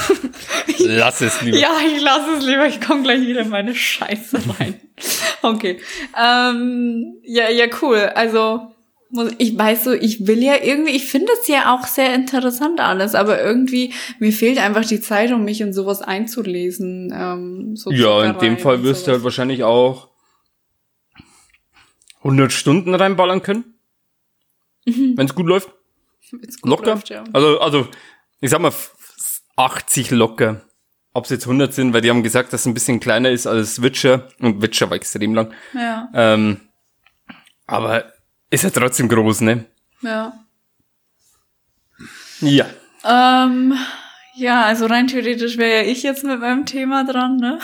Lass 0.80 1.22
es 1.22 1.42
lieber. 1.42 1.58
Ja, 1.58 1.72
ich 1.86 2.02
lasse 2.02 2.38
es 2.38 2.46
lieber. 2.46 2.68
Ich 2.68 2.82
komme 2.82 3.04
gleich 3.04 3.22
wieder 3.22 3.42
in 3.42 3.50
meine 3.50 3.76
Scheiße 3.76 4.40
rein. 4.60 4.80
Okay. 5.42 5.80
Ähm, 6.20 7.18
ja, 7.22 7.52
ja, 7.52 7.68
cool. 7.82 7.98
Also, 8.16 8.74
ich 9.38 9.56
weiß 9.56 9.84
so, 9.84 9.94
ich 9.94 10.26
will 10.26 10.42
ja 10.42 10.56
irgendwie, 10.62 10.92
ich 10.96 11.06
finde 11.06 11.32
es 11.40 11.48
ja 11.48 11.74
auch 11.76 11.86
sehr 11.86 12.16
interessant 12.16 12.80
alles, 12.80 13.14
aber 13.14 13.42
irgendwie, 13.42 13.94
mir 14.20 14.34
fehlt 14.34 14.58
einfach 14.58 14.86
die 14.86 15.00
Zeit, 15.02 15.32
um 15.32 15.44
mich 15.46 15.62
in 15.62 15.74
sowas 15.74 16.02
einzulesen. 16.02 17.14
Ähm, 17.16 17.76
so 17.76 17.92
Ja, 17.92 18.24
in 18.24 18.40
dem 18.40 18.58
Fall 18.58 18.84
wirst 18.84 19.06
du 19.06 19.12
halt 19.12 19.24
wahrscheinlich 19.24 19.64
auch 19.64 20.10
100 22.20 22.52
Stunden 22.52 22.96
reinballern 22.96 23.44
können. 23.44 23.76
Wenn 24.86 25.26
es 25.26 25.36
gut 25.36 25.48
läuft. 25.48 25.70
Locker. 26.64 26.92
läuft, 26.96 27.10
ja. 27.10 27.24
Also, 27.34 27.60
also, 27.60 27.88
ich 28.42 28.50
sag 28.50 28.60
mal, 28.62 28.70
f- 28.70 28.92
80 29.56 30.12
locker. 30.12 30.62
Ob 31.14 31.24
es 31.26 31.30
jetzt 31.32 31.44
100 31.46 31.74
sind, 31.74 31.94
weil 31.94 32.02
die 32.02 32.10
haben 32.10 32.24
gesagt, 32.24 32.52
dass 32.52 32.62
es 32.62 32.68
ein 32.68 32.74
bisschen 32.74 33.00
kleiner 33.00 33.30
ist 33.30 33.48
als 33.48 33.82
Witcher. 33.82 34.28
Und 34.40 34.62
Witcher 34.62 34.90
war 34.90 34.98
extrem 34.98 35.34
lang. 35.34 35.54
Ja, 35.74 36.10
Ähm, 36.14 36.60
aber 37.68 38.12
ist 38.50 38.64
ja 38.64 38.70
trotzdem 38.70 39.08
groß, 39.08 39.42
ne? 39.42 39.66
ja. 40.02 40.34
Ja. 42.42 42.66
Ähm, 43.06 43.78
ja, 44.36 44.64
also 44.66 44.88
rein 44.88 45.08
theoretisch 45.08 45.58
wäre 45.58 45.86
ja 45.86 45.90
ich 45.90 46.04
jetzt 46.04 46.24
mit 46.26 46.40
meinem 46.42 46.66
Thema 46.66 47.06
dran, 47.06 47.38
ne? 47.38 47.60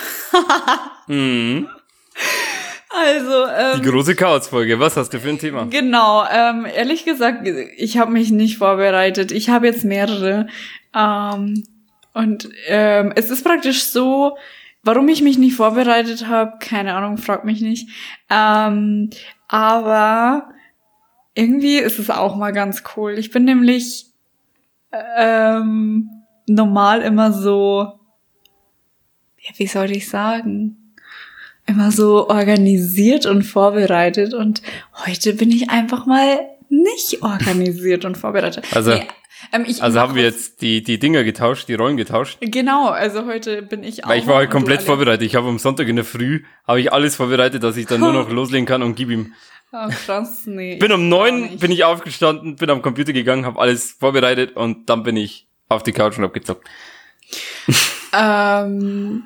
Mhm. 1.08 1.68
Also, 2.94 3.46
ähm, 3.48 3.82
Die 3.82 3.90
große 3.90 4.16
Chaos-Folge. 4.16 4.80
Was 4.80 4.98
hast 4.98 5.14
du 5.14 5.20
für 5.20 5.30
ein 5.30 5.40
Thema? 5.40 5.66
Genau, 5.70 6.26
ähm, 6.30 6.66
ehrlich 6.66 7.06
gesagt, 7.06 7.48
ich 7.78 7.98
habe 7.98 8.12
mich 8.12 8.32
nicht 8.32 8.58
vorbereitet. 8.58 9.32
Ich 9.32 9.50
habe 9.50 9.68
jetzt 9.68 9.86
mehrere. 9.86 10.48
Ähm, 10.94 11.64
und 12.14 12.50
ähm, 12.68 13.14
es 13.16 13.30
ist 13.30 13.44
praktisch 13.46 13.86
so, 13.86 14.38
warum 14.84 15.08
ich 15.08 15.22
mich 15.22 15.38
nicht 15.38 15.56
vorbereitet 15.56 16.28
habe, 16.28 16.58
keine 16.60 16.96
Ahnung, 16.96 17.18
frag 17.18 17.46
mich 17.46 17.62
nicht. 17.62 17.88
Ähm, 18.30 19.10
aber 19.48 20.50
irgendwie 21.34 21.78
ist 21.78 22.00
es 22.00 22.10
auch 22.10 22.36
mal 22.36 22.52
ganz 22.52 22.84
cool. 22.96 23.18
Ich 23.18 23.32
bin 23.32 23.46
nämlich 23.46 24.08
ähm, 24.92 26.10
normal 26.48 27.02
immer 27.02 27.32
so, 27.32 27.94
ja, 29.40 29.52
wie 29.56 29.68
soll 29.68 29.92
ich 29.92 30.10
sagen? 30.10 30.81
Immer 31.72 31.92
so 31.92 32.30
organisiert 32.30 33.26
und 33.26 33.44
vorbereitet 33.44 34.34
und 34.34 34.62
heute 35.06 35.34
bin 35.34 35.52
ich 35.52 35.70
einfach 35.70 36.06
mal 36.06 36.40
nicht 36.70 37.22
organisiert 37.22 38.06
und 38.06 38.18
vorbereitet. 38.18 38.66
Also- 38.74 39.00
ähm, 39.52 39.66
ich 39.66 39.82
Also 39.82 40.00
haben 40.00 40.14
wir 40.16 40.24
jetzt 40.24 40.62
die, 40.62 40.84
die 40.84 41.00
Dinger 41.00 41.24
getauscht, 41.24 41.68
die 41.68 41.74
Rollen 41.74 41.98
getauscht. 41.98 42.38
Genau, 42.42 42.90
also 42.90 43.26
heute 43.26 43.64
bin 43.64 43.84
ich 43.84 44.04
auch. 44.06 44.10
Weil 44.10 44.20
ich 44.20 44.28
war 44.28 44.36
halt 44.36 44.52
komplett 44.52 44.84
vorbereitet. 44.84 45.26
Ich 45.26 45.36
habe 45.36 45.48
am 45.48 45.58
Sonntag 45.58 45.88
in 45.88 45.96
der 45.96 46.06
Früh, 46.06 46.44
habe 46.68 46.80
ich 46.80 46.94
alles 46.94 47.16
vorbereitet, 47.16 47.64
dass 47.64 47.76
ich 47.76 47.88
dann 47.88 48.02
nur 48.02 48.14
noch 48.14 48.30
loslegen 48.30 48.68
kann 48.68 48.84
und 48.84 48.96
gib 48.96 49.10
ihm. 49.10 49.34
Oh, 49.74 49.88
krass, 50.06 50.44
nee. 50.46 50.76
Bin 50.76 50.92
um 50.92 51.10
neun, 51.10 51.58
bin 51.58 51.72
ich 51.72 51.84
aufgestanden, 51.86 52.58
bin 52.58 52.70
am 52.70 52.82
Computer 52.82 53.14
gegangen, 53.14 53.46
habe 53.46 53.60
alles 53.60 53.94
vorbereitet 53.94 54.56
und 54.56 54.90
dann 54.90 55.02
bin 55.04 55.16
ich 55.18 55.48
auf 55.70 55.82
die 55.82 55.94
Couch 55.94 56.18
und 56.18 56.24
hab 56.26 56.34
gezockt. 56.34 56.68
Ähm, 58.14 59.24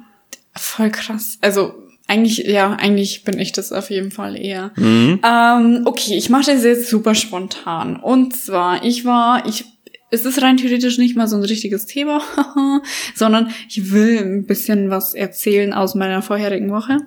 voll 0.56 0.92
krass. 0.92 1.40
Also 1.42 1.74
eigentlich, 2.08 2.46
ja, 2.46 2.74
eigentlich 2.74 3.24
bin 3.24 3.40
ich 3.40 3.52
das 3.52 3.72
auf 3.72 3.90
jeden 3.90 4.12
Fall 4.12 4.38
eher. 4.38 4.72
Mhm. 4.76 5.20
Ähm, 5.24 5.82
okay, 5.86 6.16
ich 6.16 6.30
mache 6.30 6.52
das 6.52 6.64
jetzt 6.64 6.90
super 6.90 7.16
spontan. 7.16 7.96
Und 7.96 8.36
zwar, 8.36 8.84
ich 8.84 9.06
war, 9.06 9.48
ich, 9.48 9.66
es 10.12 10.26
ist 10.26 10.42
rein 10.42 10.58
theoretisch 10.58 10.98
nicht 10.98 11.16
mal 11.16 11.28
so 11.28 11.36
ein 11.36 11.44
richtiges 11.44 11.88
Thema, 11.88 12.22
sondern 13.16 13.50
ich 13.68 13.92
will 13.92 14.20
ein 14.20 14.46
bisschen 14.46 14.90
was 14.90 15.14
erzählen 15.16 15.74
aus 15.74 15.96
meiner 15.96 16.22
vorherigen 16.22 16.72
Woche. 16.72 16.98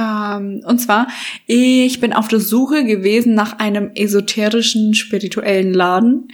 Ähm, 0.00 0.62
und 0.64 0.78
zwar, 0.78 1.08
ich 1.46 2.00
bin 2.00 2.14
auf 2.14 2.28
der 2.28 2.40
Suche 2.40 2.84
gewesen 2.84 3.34
nach 3.34 3.58
einem 3.58 3.90
esoterischen, 3.94 4.94
spirituellen 4.94 5.74
Laden, 5.74 6.28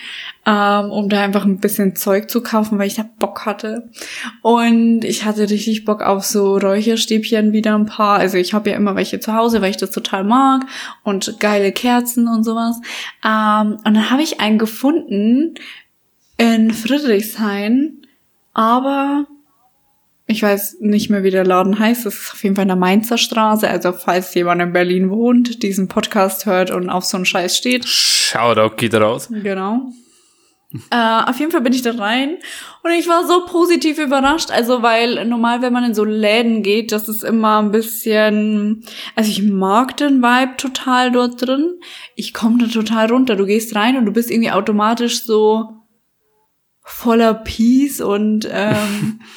ähm, 0.46 0.90
um 0.90 1.09
da 1.09 1.22
einfach 1.22 1.44
ein 1.44 1.59
bisschen 1.59 1.96
Zeug 1.96 2.31
zu 2.31 2.42
kaufen, 2.42 2.79
weil 2.79 2.87
ich 2.87 2.94
da 2.94 3.09
Bock 3.18 3.44
hatte. 3.44 3.90
Und 4.42 5.05
ich 5.05 5.24
hatte 5.24 5.50
richtig 5.50 5.85
Bock 5.85 6.02
auf 6.02 6.24
so 6.24 6.57
Räucherstäbchen 6.59 7.52
wieder 7.52 7.74
ein 7.74 7.87
paar. 7.87 8.18
Also 8.18 8.38
ich 8.38 8.55
habe 8.55 8.70
ja 8.70 8.76
immer 8.76 8.94
welche 8.94 9.18
zu 9.18 9.35
Hause, 9.35 9.61
weil 9.61 9.70
ich 9.70 9.79
das 9.79 9.90
total 9.90 10.22
mag. 10.22 10.64
Und 11.02 11.40
geile 11.40 11.72
Kerzen 11.72 12.29
und 12.29 12.44
sowas. 12.44 12.76
Ähm, 13.24 13.79
und 13.85 13.94
dann 13.96 14.11
habe 14.11 14.22
ich 14.22 14.40
einen 14.40 14.59
gefunden 14.59 15.55
in 16.38 16.70
Friedrichshain, 16.70 18.02
aber 18.52 19.26
ich 20.27 20.43
weiß 20.43 20.79
nicht 20.81 21.09
mehr, 21.09 21.23
wie 21.23 21.31
der 21.31 21.45
Laden 21.45 21.79
heißt. 21.79 22.05
Das 22.05 22.15
ist 22.15 22.33
auf 22.33 22.43
jeden 22.43 22.57
Fall 22.57 22.65
in 22.65 22.69
der 22.69 22.77
Mainzer 22.77 23.17
Straße. 23.17 23.69
Also 23.69 23.93
falls 23.93 24.35
jemand 24.35 24.61
in 24.61 24.73
Berlin 24.73 25.11
wohnt, 25.11 25.62
diesen 25.62 25.87
Podcast 25.87 26.47
hört 26.47 26.71
und 26.71 26.91
auf 26.91 27.05
so 27.05 27.17
einen 27.17 27.27
Scheiß 27.27 27.57
steht. 27.57 27.87
Shoutout 27.87 28.77
geht 28.77 28.95
raus. 28.95 29.29
Genau. 29.31 29.93
Äh, 30.91 31.31
auf 31.31 31.39
jeden 31.39 31.53
Fall 31.53 31.61
bin 31.61 31.73
ich 31.73 31.83
da 31.83 31.93
rein 31.93 32.39
und 32.83 32.91
ich 32.91 33.09
war 33.09 33.25
so 33.25 33.47
positiv 33.47 33.99
überrascht. 33.99 34.51
Also, 34.51 34.83
weil 34.83 35.25
normal, 35.25 35.62
wenn 35.62 35.73
man 35.73 35.85
in 35.85 35.95
so 35.95 36.05
Läden 36.05 36.65
geht, 36.65 36.91
das 36.91 37.09
ist 37.09 37.23
immer 37.23 37.62
ein 37.62 37.71
bisschen. 37.71 38.85
Also, 39.15 39.31
ich 39.31 39.43
mag 39.43 39.97
den 39.97 40.21
Vibe 40.23 40.57
total 40.57 41.12
dort 41.12 41.47
drin. 41.47 41.79
Ich 42.17 42.35
komme 42.35 42.59
da 42.59 42.67
total 42.67 43.11
runter. 43.11 43.37
Du 43.37 43.47
gehst 43.47 43.77
rein 43.77 43.97
und 43.97 44.07
du 44.07 44.12
bist 44.12 44.31
irgendwie 44.31 44.51
automatisch 44.51 45.23
so 45.23 45.69
voller 46.83 47.35
Peace 47.35 48.01
und 48.01 48.49
ähm, 48.51 49.21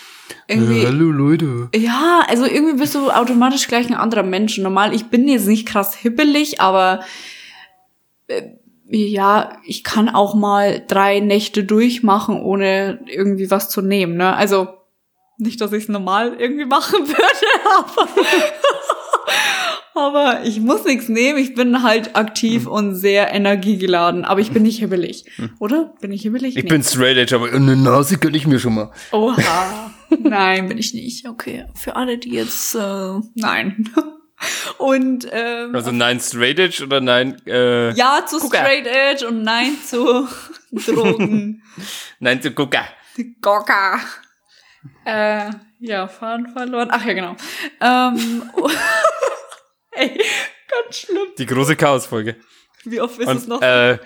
irgendwie. 0.50 0.86
hallo 0.86 1.12
Leute. 1.12 1.70
Ja, 1.76 2.22
also 2.28 2.46
irgendwie 2.46 2.78
bist 2.80 2.96
du 2.96 3.10
automatisch 3.12 3.68
gleich 3.68 3.88
ein 3.88 3.96
anderer 3.96 4.24
Mensch. 4.24 4.58
Normal, 4.58 4.94
ich 4.94 5.06
bin 5.06 5.28
jetzt 5.28 5.48
nicht 5.48 5.68
krass 5.68 5.96
hippelig, 5.96 6.60
aber 6.60 7.02
äh, 8.28 8.42
ja, 8.92 9.58
ich 9.66 9.84
kann 9.84 10.10
auch 10.10 10.34
mal 10.34 10.84
drei 10.88 11.20
Nächte 11.20 11.64
durchmachen, 11.64 12.42
ohne 12.42 13.00
irgendwie 13.08 13.52
was 13.52 13.70
zu 13.70 13.82
nehmen. 13.84 14.18
Ne? 14.18 14.36
Also 14.36 14.68
nicht, 15.38 15.62
dass 15.62 15.72
ich 15.72 15.84
es 15.84 15.90
normal 15.90 16.36
irgendwie 16.40 16.66
machen 16.66 17.08
würde, 17.08 17.46
aber, 17.78 18.08
aber 19.94 20.44
ich 20.46 20.60
muss 20.60 20.84
nichts 20.86 21.08
nehmen. 21.10 21.38
Ich 21.40 21.54
bin 21.56 21.84
halt 21.84 22.16
aktiv 22.16 22.66
Hm. 22.66 22.72
und 22.72 22.96
sehr 22.96 23.32
energiegeladen, 23.34 24.26
aber 24.26 24.40
ich 24.42 24.52
bin 24.52 24.64
nicht 24.64 24.80
hibbelig. 24.80 25.26
Oder? 25.60 25.94
Bin 26.02 26.12
ich 26.12 26.24
hibbelig? 26.24 26.58
Ich 26.58 26.64
Nee. 26.64 26.70
bin 26.70 26.84
straight 26.84 27.18
edge, 27.18 27.36
aber 27.36 27.52
eine 27.52 27.76
Nase 27.76 28.18
gönn 28.18 28.34
ich 28.34 28.48
mir 28.48 28.60
schon 28.60 28.76
mal. 28.76 28.92
Oha. 29.12 29.89
Nein, 30.18 30.68
bin 30.68 30.78
ich 30.78 30.94
nicht. 30.94 31.28
Okay. 31.28 31.66
Für 31.76 31.96
alle, 31.96 32.18
die 32.18 32.32
jetzt, 32.32 32.76
äh, 32.76 33.20
nein. 33.36 33.90
Und 34.78 35.28
ähm, 35.32 35.76
Also 35.76 35.92
nein 35.92 36.20
Straight 36.22 36.60
Edge 36.60 36.84
oder 36.86 37.02
nein 37.02 37.42
äh, 37.46 37.92
ja 37.92 38.26
zu 38.26 38.40
Gucker. 38.40 38.60
Straight 38.60 38.88
Edge 38.88 39.28
und 39.28 39.44
nein 39.44 39.76
zu 39.86 40.26
Drogen. 40.72 41.62
nein 42.20 42.42
zu 42.42 42.52
Gucker. 42.52 42.86
Gokka. 43.42 44.00
Äh, 45.06 45.52
ja, 45.80 46.08
Fahren 46.08 46.48
verloren. 46.54 46.88
Ach 46.90 47.04
ja, 47.06 47.12
genau. 47.14 47.36
Ähm, 47.82 48.50
ey, 49.92 50.22
ganz 50.70 50.98
schlimm. 51.00 51.28
Die 51.38 51.46
große 51.46 51.76
Chaos-Folge. 51.76 52.38
Wie 52.86 53.02
oft 53.02 53.20
ist 53.20 53.28
es 53.28 53.44
Und 53.44 53.48
noch? 53.50 53.62
äh, 53.62 53.98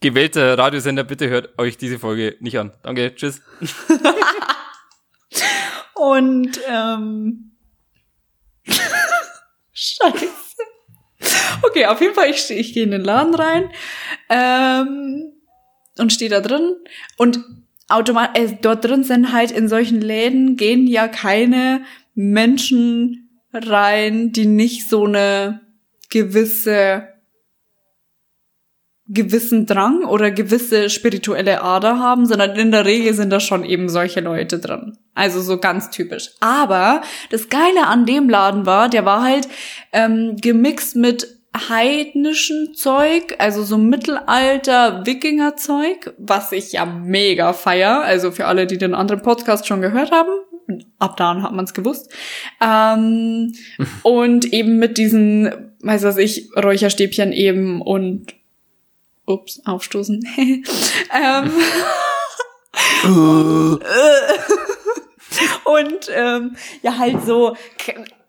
gewählter 0.00 0.58
Radiosender, 0.58 1.04
bitte 1.04 1.28
hört 1.28 1.56
euch 1.60 1.76
diese 1.78 2.00
Folge 2.00 2.36
nicht 2.40 2.58
an. 2.58 2.72
Danke, 2.82 3.14
tschüss. 3.14 3.40
Und 5.96 6.60
ähm, 6.68 7.52
Scheiße. 9.72 10.28
Okay, 11.62 11.86
auf 11.86 12.00
jeden 12.00 12.14
Fall, 12.14 12.30
ich, 12.30 12.50
ich 12.50 12.72
gehe 12.74 12.84
in 12.84 12.90
den 12.90 13.04
Laden 13.04 13.34
rein 13.34 13.70
ähm, 14.28 15.32
und 15.98 16.12
stehe 16.12 16.30
da 16.30 16.40
drin. 16.40 16.76
Und 17.16 17.40
automatisch, 17.88 18.42
äh, 18.42 18.58
dort 18.60 18.84
drin 18.84 19.04
sind 19.04 19.32
halt 19.32 19.50
in 19.50 19.68
solchen 19.68 20.00
Läden 20.00 20.56
gehen 20.56 20.86
ja 20.86 21.08
keine 21.08 21.84
Menschen 22.14 23.30
rein, 23.52 24.32
die 24.32 24.46
nicht 24.46 24.88
so 24.88 25.04
eine 25.04 25.60
gewisse 26.10 27.08
gewissen 29.08 29.66
Drang 29.66 30.04
oder 30.04 30.30
gewisse 30.30 30.90
spirituelle 30.90 31.62
Ader 31.62 31.98
haben, 31.98 32.26
sondern 32.26 32.56
in 32.56 32.72
der 32.72 32.84
Regel 32.84 33.14
sind 33.14 33.30
da 33.30 33.38
schon 33.38 33.64
eben 33.64 33.88
solche 33.88 34.20
Leute 34.20 34.58
drin. 34.58 34.98
Also 35.14 35.40
so 35.40 35.58
ganz 35.58 35.90
typisch. 35.90 36.30
Aber 36.40 37.02
das 37.30 37.48
Geile 37.48 37.86
an 37.86 38.04
dem 38.04 38.28
Laden 38.28 38.66
war, 38.66 38.88
der 38.88 39.04
war 39.04 39.22
halt 39.22 39.48
ähm, 39.92 40.36
gemixt 40.40 40.96
mit 40.96 41.36
heidnischen 41.68 42.74
Zeug, 42.74 43.36
also 43.38 43.62
so 43.62 43.78
Mittelalter 43.78 45.06
Wikinger-Zeug, 45.06 46.14
was 46.18 46.52
ich 46.52 46.72
ja 46.72 46.84
mega 46.84 47.52
feier. 47.52 48.02
Also 48.02 48.30
für 48.30 48.46
alle, 48.46 48.66
die 48.66 48.78
den 48.78 48.94
anderen 48.94 49.22
Podcast 49.22 49.66
schon 49.66 49.80
gehört 49.80 50.10
haben, 50.10 50.30
ab 50.98 51.16
da 51.16 51.40
hat 51.42 51.52
man 51.52 51.64
es 51.64 51.74
gewusst. 51.74 52.12
Ähm, 52.60 53.52
und 54.02 54.52
eben 54.52 54.78
mit 54.78 54.98
diesen, 54.98 55.50
weiß 55.80 56.02
was 56.02 56.18
ich, 56.18 56.48
Räucherstäbchen 56.56 57.32
eben 57.32 57.80
und 57.80 58.34
ups, 59.26 59.60
aufstoßen. 59.64 60.24
ähm, 61.14 61.50
und 65.64 66.10
ähm, 66.10 66.56
ja, 66.82 66.98
halt 66.98 67.24
so 67.24 67.56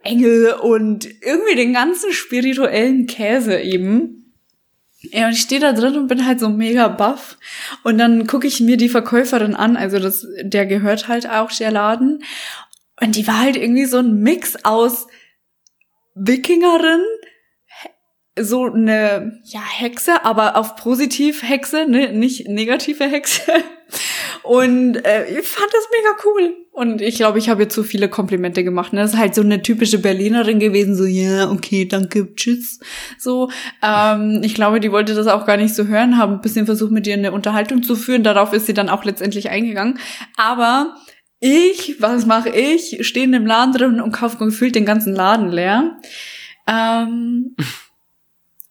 Engel 0.04 0.54
und 0.54 1.06
irgendwie 1.06 1.56
den 1.56 1.74
ganzen 1.74 2.12
spirituellen 2.14 3.08
Käse 3.08 3.60
eben. 3.60 4.34
Ja, 5.02 5.28
und 5.28 5.34
ich 5.34 5.41
stehe 5.41 5.62
da 5.62 5.74
drin 5.74 5.95
und 5.95 6.08
bin 6.08 6.26
halt 6.26 6.39
so 6.39 6.50
mega 6.50 6.88
baff. 6.88 7.38
Und 7.84 7.98
dann 7.98 8.26
gucke 8.26 8.48
ich 8.48 8.60
mir 8.60 8.78
die 8.78 8.89
Verkäuferin 8.89 9.56
an, 9.56 9.78
also 9.78 10.00
das, 10.00 10.26
der 10.41 10.66
gehört 10.66 11.08
halt 11.08 11.30
auch 11.30 11.52
der 11.52 11.72
Laden. 11.72 12.24
Und 13.00 13.16
die 13.16 13.28
war 13.28 13.39
halt 13.39 13.56
irgendwie 13.56 13.86
so 13.86 13.98
ein 13.98 14.22
Mix 14.22 14.56
aus 14.64 15.08
Wikingerin, 16.16 17.04
so 18.39 18.65
eine 18.65 19.41
ja 19.43 19.61
Hexe, 19.61 20.23
aber 20.25 20.55
auf 20.55 20.75
positiv 20.75 21.43
Hexe, 21.43 21.85
ne, 21.88 22.11
nicht 22.11 22.47
negative 22.47 23.05
Hexe. 23.05 23.41
Und 24.43 24.95
äh, 25.05 25.39
ich 25.39 25.47
fand 25.47 25.69
das 25.71 25.88
mega 25.91 26.09
cool. 26.25 26.55
Und 26.71 27.01
ich 27.01 27.15
glaube, 27.15 27.39
ich 27.39 27.49
habe 27.49 27.63
ihr 27.63 27.69
zu 27.69 27.83
viele 27.83 28.07
Komplimente 28.09 28.63
gemacht. 28.63 28.93
Ne? 28.93 29.01
Das 29.01 29.13
ist 29.13 29.19
halt 29.19 29.35
so 29.35 29.41
eine 29.41 29.61
typische 29.61 29.99
Berlinerin 29.99 30.59
gewesen, 30.59 30.95
so, 30.95 31.05
ja, 31.05 31.49
okay, 31.49 31.85
danke, 31.85 32.33
tschüss. 32.35 32.79
So, 33.17 33.49
ähm, 33.81 34.41
ich 34.43 34.53
glaube, 34.53 34.79
die 34.79 34.91
wollte 34.91 35.15
das 35.15 35.27
auch 35.27 35.45
gar 35.45 35.57
nicht 35.57 35.73
so 35.73 35.85
hören, 35.85 36.17
haben 36.17 36.33
ein 36.33 36.41
bisschen 36.41 36.65
versucht, 36.65 36.91
mit 36.91 37.07
ihr 37.07 37.15
eine 37.15 37.31
Unterhaltung 37.31 37.83
zu 37.83 37.95
führen. 37.95 38.23
Darauf 38.23 38.53
ist 38.53 38.67
sie 38.67 38.73
dann 38.73 38.89
auch 38.89 39.03
letztendlich 39.03 39.49
eingegangen. 39.49 39.99
Aber 40.38 40.95
ich, 41.39 41.97
was 41.99 42.25
mache 42.25 42.49
ich? 42.49 43.05
Stehe 43.05 43.25
in 43.25 43.31
dem 43.31 43.45
Laden 43.45 43.73
drin 43.73 44.01
und 44.01 44.11
kaufe 44.11 44.38
gefühlt 44.38 44.75
den 44.75 44.85
ganzen 44.85 45.13
Laden 45.13 45.49
leer. 45.49 45.97
Ähm, 46.67 47.55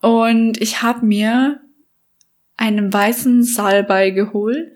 und 0.06 0.60
ich 0.62 0.82
habe 0.82 1.04
mir 1.04 1.60
einen 2.56 2.92
weißen 2.92 3.42
Salbei 3.42 4.10
geholt. 4.10 4.70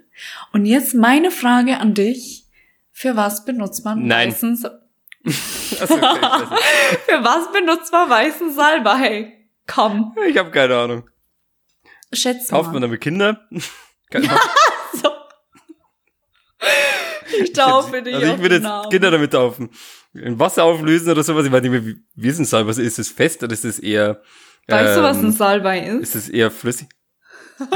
Und 0.52 0.66
jetzt 0.66 0.92
meine 0.92 1.30
Frage 1.30 1.78
an 1.78 1.94
dich. 1.94 2.46
Für 2.90 3.14
was 3.14 3.44
benutzt 3.44 3.84
man 3.84 4.08
Nein. 4.08 4.30
weißen 4.30 4.56
Sa 4.56 4.80
Achso, 5.24 5.94
okay, 5.94 6.16
ich 6.16 6.22
weiß 6.22 6.58
Für 7.06 7.24
was 7.24 7.52
benutzt 7.52 7.92
man 7.92 8.10
weißen 8.10 8.52
Salbei? 8.52 9.46
Komm, 9.68 10.16
ich 10.28 10.36
habe 10.36 10.50
keine 10.50 10.76
Ahnung. 10.76 11.08
schätz 12.12 12.48
Kauft 12.48 12.66
mal. 12.66 12.72
man 12.72 12.82
damit 12.82 13.00
Kinder? 13.00 13.48
Keine 14.10 14.30
Ahnung. 14.30 14.42
So. 15.00 15.10
Ich 17.40 17.52
taufe 17.52 18.02
dich 18.02 18.16
Also 18.16 18.34
ich 18.34 18.40
würde 18.40 18.56
jetzt 18.56 18.64
Namen. 18.64 18.90
Kinder 18.90 19.12
damit 19.12 19.32
taufen. 19.32 19.70
In 20.12 20.36
Wasser 20.40 20.64
auflösen 20.64 21.08
oder 21.08 21.22
sowas. 21.22 21.46
Ich 21.46 21.52
weiß 21.52 21.62
nicht 21.62 21.70
mehr, 21.70 21.86
wie, 21.86 22.02
wie 22.16 22.28
ist 22.28 22.40
ein 22.40 22.44
Salbei? 22.44 22.70
Ist 22.72 22.98
es 22.98 23.10
fest 23.10 23.44
oder 23.44 23.52
ist 23.52 23.64
es 23.64 23.78
eher... 23.78 24.20
Weißt 24.70 24.96
du, 24.96 25.02
was 25.02 25.18
ein 25.18 25.24
ähm, 25.26 25.32
Salbei 25.32 25.80
ist? 25.80 26.02
Ist 26.02 26.14
es 26.14 26.28
eher 26.28 26.50
flüssig? 26.50 26.88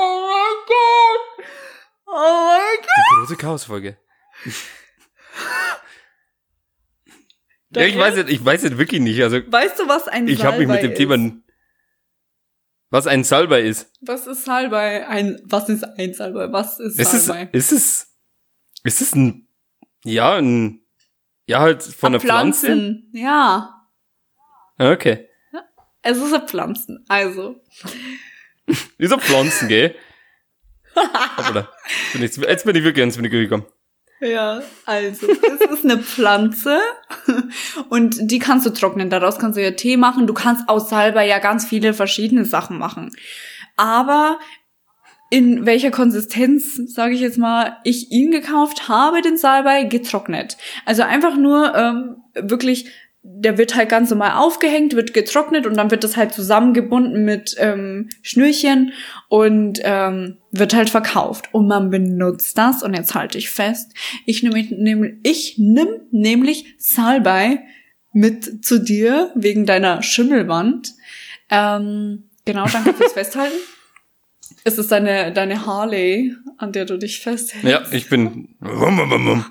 Oh 0.00 0.30
mein 0.30 0.58
Gott! 0.66 1.46
Oh 2.06 2.46
mein 2.46 2.76
Gott! 2.76 2.86
Die 2.96 3.14
große 3.16 3.36
Chaosfolge. 3.36 3.98
ja, 7.70 7.82
ich 7.82 7.98
weiß 7.98 8.16
jetzt, 8.16 8.30
ich 8.30 8.44
weiß 8.44 8.62
jetzt 8.62 8.78
wirklich 8.78 9.00
nicht. 9.00 9.20
Also 9.22 9.40
Weißt 9.46 9.78
du, 9.78 9.88
was 9.88 10.06
ein 10.08 10.28
ich 10.28 10.38
Salbei 10.38 10.52
habe 10.52 10.58
mich 10.58 10.68
mit 10.68 10.82
dem 10.82 10.92
ist? 10.92 10.98
Thema, 10.98 11.32
was 12.90 13.06
ein 13.06 13.24
Salbei 13.24 13.62
ist. 13.62 13.92
Was 14.00 14.26
ist 14.26 14.44
Salbei? 14.44 15.06
Ein, 15.06 15.40
was 15.44 15.68
ist 15.68 15.84
ein 15.84 16.14
Salbei? 16.14 16.50
Was 16.52 16.78
ist 16.80 16.98
Ist 16.98 17.12
es, 17.12 17.26
Salbei? 17.26 17.50
ist 17.52 17.72
es, 17.72 18.06
ist 18.84 19.00
es 19.02 19.14
ein, 19.14 19.48
ja, 20.04 20.36
ein, 20.36 20.80
ja 21.48 21.60
halt 21.60 21.82
von 21.82 22.12
der 22.12 22.20
Pflanze? 22.20 22.66
Pflanzen. 22.66 23.10
Ja. 23.12 23.74
Ah, 24.78 24.92
Okay. 24.92 25.24
Es 26.00 26.16
ist 26.16 26.32
ein 26.32 26.46
Pflanzen. 26.46 27.04
Also. 27.08 27.56
Dieser 28.98 29.18
Pflanzen, 29.18 29.66
gell? 29.68 29.96
Hoppala. 30.94 31.68
Jetzt 32.12 32.12
bin 32.12 32.22
ich, 32.22 32.36
jetzt 32.50 32.64
bin 32.64 32.76
ich 32.76 32.84
wirklich 32.84 33.02
ins 33.02 33.16
Menü 33.16 33.28
gekommen. 33.30 33.66
Ja, 34.20 34.62
also, 34.84 35.26
es 35.28 35.60
ist 35.70 35.84
eine 35.84 35.98
Pflanze 35.98 36.80
und 37.88 38.16
die 38.20 38.38
kannst 38.38 38.66
du 38.66 38.70
trocknen. 38.70 39.10
Daraus 39.10 39.38
kannst 39.38 39.56
du 39.58 39.62
ja 39.62 39.70
Tee 39.72 39.96
machen. 39.96 40.26
Du 40.26 40.34
kannst 40.34 40.68
aus 40.68 40.88
Salbei 40.88 41.26
ja 41.26 41.38
ganz 41.38 41.66
viele 41.66 41.94
verschiedene 41.94 42.44
Sachen 42.44 42.78
machen. 42.78 43.10
Aber 43.76 44.38
in 45.30 45.66
welcher 45.66 45.90
Konsistenz, 45.90 46.80
sage 46.86 47.14
ich 47.14 47.20
jetzt 47.20 47.38
mal, 47.38 47.76
ich 47.84 48.10
ihn 48.10 48.30
gekauft 48.30 48.88
habe, 48.88 49.20
den 49.20 49.36
Salbei 49.36 49.84
getrocknet. 49.84 50.56
Also 50.86 51.02
einfach 51.02 51.36
nur 51.36 51.74
ähm, 51.74 52.16
wirklich, 52.34 52.86
der 53.22 53.58
wird 53.58 53.76
halt 53.76 53.90
ganz 53.90 54.08
normal 54.08 54.38
aufgehängt, 54.38 54.94
wird 54.94 55.12
getrocknet 55.12 55.66
und 55.66 55.76
dann 55.76 55.90
wird 55.90 56.02
das 56.02 56.16
halt 56.16 56.32
zusammengebunden 56.32 57.26
mit 57.26 57.56
ähm, 57.58 58.08
Schnürchen 58.22 58.92
und 59.28 59.80
ähm, 59.82 60.38
wird 60.50 60.74
halt 60.74 60.88
verkauft. 60.88 61.50
Und 61.52 61.68
man 61.68 61.90
benutzt 61.90 62.56
das, 62.56 62.82
und 62.82 62.94
jetzt 62.94 63.14
halte 63.14 63.36
ich 63.36 63.50
fest, 63.50 63.92
ich 64.24 64.42
nehme 64.42 64.66
nehm, 64.70 65.20
ich 65.24 65.56
nimm 65.58 65.88
nämlich 66.10 66.74
Salbei 66.78 67.64
mit 68.12 68.64
zu 68.64 68.78
dir 68.78 69.30
wegen 69.34 69.66
deiner 69.66 70.02
Schimmelwand. 70.02 70.94
Ähm, 71.50 72.30
genau, 72.46 72.66
danke 72.66 72.94
fürs 72.94 73.12
Festhalten. 73.14 73.56
Es 74.64 74.78
ist 74.78 74.92
deine, 74.92 75.32
deine 75.32 75.66
Harley, 75.66 76.34
an 76.56 76.72
der 76.72 76.84
du 76.84 76.98
dich 76.98 77.20
festhältst. 77.20 77.68
Ja, 77.68 77.82
ich 77.90 78.08
bin. 78.08 78.54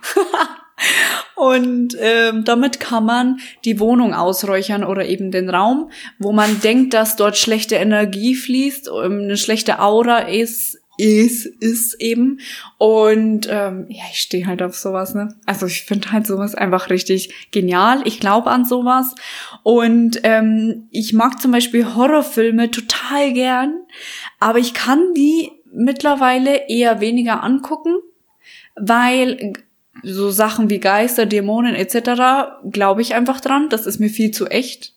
Und 1.35 1.95
ähm, 1.99 2.43
damit 2.45 2.79
kann 2.79 3.05
man 3.05 3.39
die 3.63 3.79
Wohnung 3.79 4.15
ausräuchern 4.15 4.83
oder 4.83 5.05
eben 5.05 5.31
den 5.31 5.49
Raum, 5.49 5.91
wo 6.17 6.31
man 6.31 6.61
denkt, 6.61 6.95
dass 6.95 7.15
dort 7.15 7.37
schlechte 7.37 7.75
Energie 7.75 8.33
fließt, 8.33 8.89
ähm, 9.03 9.21
eine 9.21 9.37
schlechte 9.37 9.79
Aura 9.79 10.19
ist, 10.19 10.79
ist, 10.97 11.45
ist 11.45 12.01
eben. 12.01 12.39
Und 12.77 13.47
ähm, 13.49 13.85
ja, 13.89 14.03
ich 14.11 14.19
stehe 14.19 14.47
halt 14.47 14.63
auf 14.63 14.75
sowas, 14.75 15.13
ne? 15.13 15.35
Also 15.45 15.67
ich 15.67 15.83
finde 15.83 16.11
halt 16.11 16.25
sowas 16.25 16.55
einfach 16.55 16.89
richtig 16.89 17.49
genial. 17.51 18.01
Ich 18.05 18.19
glaube 18.19 18.49
an 18.49 18.65
sowas. 18.65 19.13
Und 19.63 20.19
ähm, 20.23 20.87
ich 20.91 21.13
mag 21.13 21.39
zum 21.39 21.51
Beispiel 21.51 21.95
Horrorfilme 21.95 22.71
total 22.71 23.31
gern, 23.33 23.75
aber 24.39 24.59
ich 24.59 24.73
kann 24.73 25.13
die 25.13 25.51
mittlerweile 25.71 26.69
eher 26.69 26.99
weniger 27.01 27.43
angucken, 27.43 27.97
weil 28.75 29.53
so 30.03 30.29
Sachen 30.29 30.69
wie 30.69 30.79
Geister, 30.79 31.25
Dämonen 31.25 31.75
etc. 31.75 32.61
glaube 32.71 33.01
ich 33.01 33.15
einfach 33.15 33.41
dran. 33.41 33.69
Das 33.69 33.85
ist 33.85 33.99
mir 33.99 34.09
viel 34.09 34.31
zu 34.31 34.47
echt. 34.47 34.93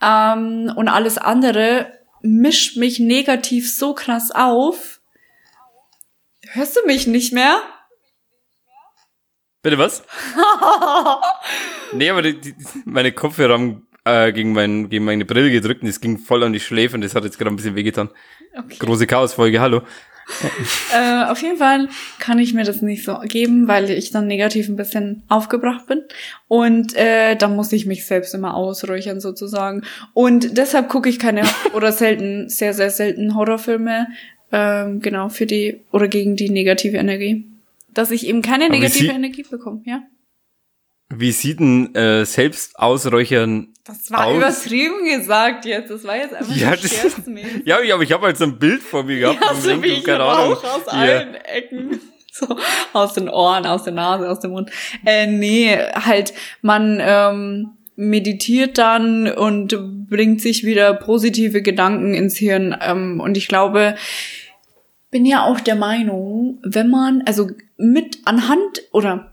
Ähm, 0.00 0.72
und 0.76 0.88
alles 0.88 1.18
andere 1.18 1.92
mischt 2.22 2.76
mich 2.76 2.98
negativ 2.98 3.72
so 3.72 3.94
krass 3.94 4.30
auf. 4.30 5.00
Hörst 6.50 6.76
du 6.76 6.86
mich 6.86 7.06
nicht 7.06 7.32
mehr? 7.32 7.60
Bitte 9.62 9.78
was? 9.78 10.04
nee, 11.92 12.08
aber 12.08 12.22
die, 12.22 12.40
die, 12.40 12.54
meine 12.84 13.12
Kopfhörer 13.12 13.54
haben 13.54 13.88
äh, 14.04 14.32
gegen, 14.32 14.52
mein, 14.52 14.88
gegen 14.88 15.04
meine 15.04 15.24
Brille 15.24 15.50
gedrückt 15.50 15.82
und 15.82 15.88
es 15.88 16.00
ging 16.00 16.18
voll 16.18 16.44
an 16.44 16.52
die 16.52 16.60
Schläfe 16.60 16.94
und 16.94 17.02
das 17.02 17.14
hat 17.14 17.24
jetzt 17.24 17.38
gerade 17.38 17.50
ein 17.50 17.56
bisschen 17.56 17.74
wehgetan. 17.74 18.08
Okay. 18.56 18.76
Große 18.78 19.06
Chaosfolge, 19.06 19.60
hallo. 19.60 19.82
äh, 20.94 21.24
auf 21.24 21.40
jeden 21.40 21.56
Fall 21.56 21.88
kann 22.18 22.38
ich 22.38 22.52
mir 22.52 22.64
das 22.64 22.82
nicht 22.82 23.04
so 23.04 23.18
geben, 23.24 23.66
weil 23.66 23.90
ich 23.90 24.10
dann 24.10 24.26
negativ 24.26 24.68
ein 24.68 24.76
bisschen 24.76 25.22
aufgebracht 25.28 25.86
bin. 25.86 26.02
Und 26.48 26.94
äh, 26.94 27.34
dann 27.36 27.56
muss 27.56 27.72
ich 27.72 27.86
mich 27.86 28.06
selbst 28.06 28.34
immer 28.34 28.54
ausräuchern 28.54 29.20
sozusagen. 29.20 29.82
Und 30.12 30.58
deshalb 30.58 30.88
gucke 30.88 31.08
ich 31.08 31.18
keine 31.18 31.44
oder 31.72 31.92
selten, 31.92 32.48
sehr, 32.48 32.74
sehr 32.74 32.90
selten 32.90 33.34
Horrorfilme. 33.34 34.08
Ähm, 34.52 35.00
genau, 35.00 35.28
für 35.28 35.46
die 35.46 35.80
oder 35.92 36.08
gegen 36.08 36.36
die 36.36 36.50
negative 36.50 36.96
Energie. 36.96 37.46
Dass 37.92 38.10
ich 38.10 38.26
eben 38.26 38.42
keine 38.42 38.68
negative 38.68 39.12
Energie 39.12 39.44
bekomme, 39.48 39.82
ja. 39.84 40.02
Wie 41.18 41.32
sieht 41.32 41.58
ein 41.58 41.94
äh, 41.94 42.24
selbst 42.24 42.78
ausräuchern 42.78 43.74
Das 43.84 44.10
war 44.10 44.26
aus? 44.26 44.36
übertrieben 44.36 45.04
gesagt 45.04 45.64
jetzt. 45.64 45.90
Das 45.90 46.04
war 46.04 46.16
jetzt 46.16 46.34
einfach 46.34 46.54
ja, 46.54 46.70
das, 46.70 47.16
ja, 47.64 47.94
aber 47.94 48.02
ich 48.02 48.12
habe 48.12 48.26
halt 48.26 48.36
so 48.36 48.44
ein 48.44 48.58
Bild 48.58 48.82
vor 48.82 49.02
mir 49.02 49.18
gehabt. 49.18 49.42
Ja, 49.42 49.54
so 49.54 49.82
wie 49.82 49.88
ich 49.88 50.04
keine 50.04 50.22
Ahnung. 50.22 50.54
auch 50.54 50.64
aus 50.64 50.86
yeah. 50.86 51.00
allen 51.00 51.34
Ecken. 51.34 52.00
So, 52.30 52.56
aus 52.92 53.14
den 53.14 53.28
Ohren, 53.28 53.66
aus 53.66 53.82
der 53.82 53.94
Nase, 53.94 54.30
aus 54.30 54.38
dem 54.38 54.52
Mund. 54.52 54.70
Äh, 55.04 55.26
nee, 55.26 55.76
halt, 55.76 56.32
man 56.62 57.00
ähm, 57.02 57.70
meditiert 57.96 58.78
dann 58.78 59.26
und 59.26 59.76
bringt 60.08 60.40
sich 60.40 60.62
wieder 60.62 60.94
positive 60.94 61.62
Gedanken 61.62 62.14
ins 62.14 62.36
Hirn. 62.36 62.76
Ähm, 62.80 63.18
und 63.18 63.36
ich 63.36 63.48
glaube, 63.48 63.96
bin 65.10 65.26
ja 65.26 65.42
auch 65.42 65.58
der 65.58 65.74
Meinung, 65.74 66.60
wenn 66.62 66.90
man, 66.90 67.22
also 67.26 67.48
mit 67.78 68.18
anhand 68.24 68.82
oder 68.92 69.32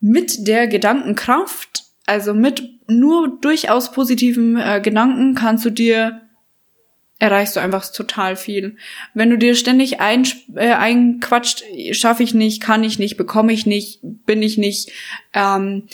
mit 0.00 0.46
der 0.46 0.68
Gedankenkraft, 0.68 1.84
also 2.06 2.34
mit 2.34 2.62
nur 2.86 3.40
durchaus 3.40 3.90
positiven 3.90 4.56
äh, 4.58 4.80
Gedanken 4.80 5.34
kannst 5.34 5.64
du 5.64 5.70
dir 5.70 6.20
erreichst 7.18 7.54
du 7.54 7.60
einfach 7.60 7.90
total 7.90 8.34
viel. 8.34 8.76
Wenn 9.14 9.30
du 9.30 9.38
dir 9.38 9.54
ständig 9.54 10.00
ein, 10.00 10.26
äh, 10.56 10.72
einquatscht, 10.72 11.62
schaffe 11.92 12.24
ich 12.24 12.34
nicht, 12.34 12.60
kann 12.60 12.82
ich 12.82 12.98
nicht, 12.98 13.16
bekomme 13.16 13.52
ich 13.52 13.64
nicht, 13.64 14.00
bin 14.02 14.42
ich 14.42 14.58
nicht, 14.58 14.90
ähm, 15.32 15.84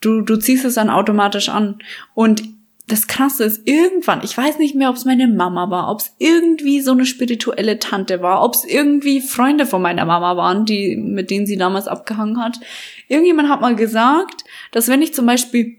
du, 0.00 0.20
du 0.20 0.36
ziehst 0.36 0.64
es 0.64 0.74
dann 0.74 0.88
automatisch 0.88 1.48
an. 1.48 1.80
Und 2.14 2.44
das 2.88 3.08
Krasse 3.08 3.44
ist, 3.44 3.66
irgendwann, 3.66 4.22
ich 4.22 4.36
weiß 4.36 4.58
nicht 4.58 4.76
mehr, 4.76 4.90
ob 4.90 4.96
es 4.96 5.04
meine 5.04 5.26
Mama 5.26 5.70
war, 5.70 5.90
ob 5.90 6.00
es 6.00 6.14
irgendwie 6.18 6.80
so 6.80 6.92
eine 6.92 7.04
spirituelle 7.04 7.80
Tante 7.80 8.22
war, 8.22 8.44
ob 8.44 8.54
es 8.54 8.64
irgendwie 8.64 9.20
Freunde 9.20 9.66
von 9.66 9.82
meiner 9.82 10.04
Mama 10.04 10.36
waren, 10.36 10.64
die, 10.64 10.96
mit 10.96 11.30
denen 11.30 11.46
sie 11.46 11.56
damals 11.56 11.88
abgehangen 11.88 12.40
hat. 12.40 12.60
Irgendjemand 13.08 13.48
hat 13.48 13.60
mal 13.60 13.74
gesagt, 13.74 14.44
dass 14.70 14.86
wenn 14.86 15.02
ich 15.02 15.12
zum 15.14 15.26
Beispiel, 15.26 15.78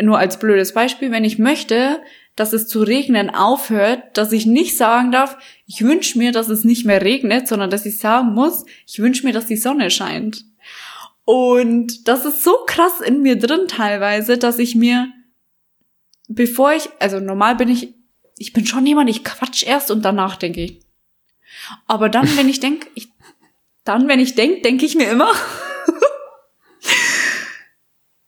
nur 0.00 0.18
als 0.18 0.38
blödes 0.38 0.74
Beispiel, 0.74 1.10
wenn 1.10 1.24
ich 1.24 1.40
möchte, 1.40 2.00
dass 2.36 2.52
es 2.52 2.68
zu 2.68 2.82
regnen 2.82 3.30
aufhört, 3.30 4.16
dass 4.16 4.30
ich 4.32 4.46
nicht 4.46 4.76
sagen 4.76 5.10
darf, 5.10 5.36
ich 5.66 5.82
wünsche 5.82 6.18
mir, 6.18 6.30
dass 6.30 6.48
es 6.48 6.64
nicht 6.64 6.84
mehr 6.84 7.02
regnet, 7.02 7.48
sondern 7.48 7.70
dass 7.70 7.86
ich 7.86 7.98
sagen 7.98 8.32
muss, 8.32 8.64
ich 8.86 9.00
wünsche 9.00 9.26
mir, 9.26 9.32
dass 9.32 9.46
die 9.46 9.56
Sonne 9.56 9.90
scheint. 9.90 10.44
Und 11.24 12.06
das 12.06 12.24
ist 12.24 12.44
so 12.44 12.54
krass 12.66 13.00
in 13.00 13.22
mir 13.22 13.38
drin 13.38 13.66
teilweise, 13.66 14.38
dass 14.38 14.58
ich 14.58 14.74
mir 14.74 15.08
bevor 16.28 16.72
ich, 16.72 16.88
also 16.98 17.20
normal 17.20 17.56
bin 17.56 17.68
ich, 17.68 17.94
ich 18.38 18.52
bin 18.52 18.66
schon 18.66 18.86
jemand, 18.86 19.10
ich 19.10 19.24
quatsch 19.24 19.66
erst 19.66 19.90
und 19.90 20.04
danach 20.04 20.36
denke 20.36 20.62
ich. 20.62 20.80
Aber 21.86 22.08
dann, 22.08 22.36
wenn 22.36 22.48
ich 22.48 22.60
denke, 22.60 22.86
ich, 22.94 23.08
dann, 23.84 24.08
wenn 24.08 24.20
ich 24.20 24.34
denke, 24.34 24.62
denke 24.62 24.84
ich 24.84 24.96
mir 24.96 25.10
immer, 25.10 25.30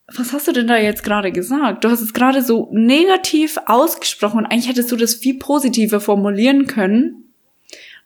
was 0.06 0.32
hast 0.32 0.48
du 0.48 0.52
denn 0.52 0.66
da 0.66 0.76
jetzt 0.76 1.02
gerade 1.02 1.32
gesagt? 1.32 1.84
Du 1.84 1.90
hast 1.90 2.00
es 2.00 2.14
gerade 2.14 2.42
so 2.42 2.68
negativ 2.72 3.58
ausgesprochen 3.66 4.38
und 4.38 4.46
eigentlich 4.46 4.68
hättest 4.68 4.92
du 4.92 4.96
das 4.96 5.14
viel 5.14 5.38
positiver 5.38 6.00
formulieren 6.00 6.66
können 6.66 7.32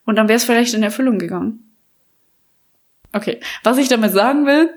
und 0.05 0.15
dann 0.15 0.27
wäre 0.27 0.37
es 0.37 0.43
vielleicht 0.43 0.73
in 0.73 0.83
Erfüllung 0.83 1.19
gegangen. 1.19 1.63
Okay, 3.13 3.39
was 3.63 3.77
ich 3.77 3.89
damit 3.89 4.13
sagen 4.13 4.45
will, 4.45 4.69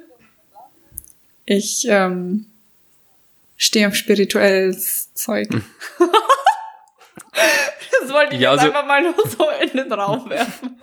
ich 1.47 1.87
ähm, 1.89 2.47
stehe 3.57 3.89
auf 3.89 3.95
spirituelles 3.95 5.04
Zeug. 5.15 5.49
Hm. 5.51 5.65
das 8.01 8.13
wollte 8.13 8.35
ich 8.35 8.41
ja, 8.41 8.53
jetzt 8.53 8.63
also, 8.63 8.73
einfach 8.73 8.87
mal 8.87 9.03
nur 9.03 9.15
so 9.29 9.49
in 9.63 9.71
den 9.77 9.93
Raum 9.93 10.29
werfen. 10.31 10.81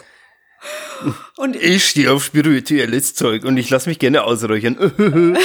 Und 1.38 1.56
ich 1.56 1.86
stehe 1.86 2.12
auf 2.12 2.24
spirituelles 2.24 3.16
Zeug 3.16 3.46
und 3.46 3.58
ich 3.58 3.70
lasse 3.70 3.90
mich 3.90 4.00
gerne 4.00 4.24
ausräuchern. 4.24 4.78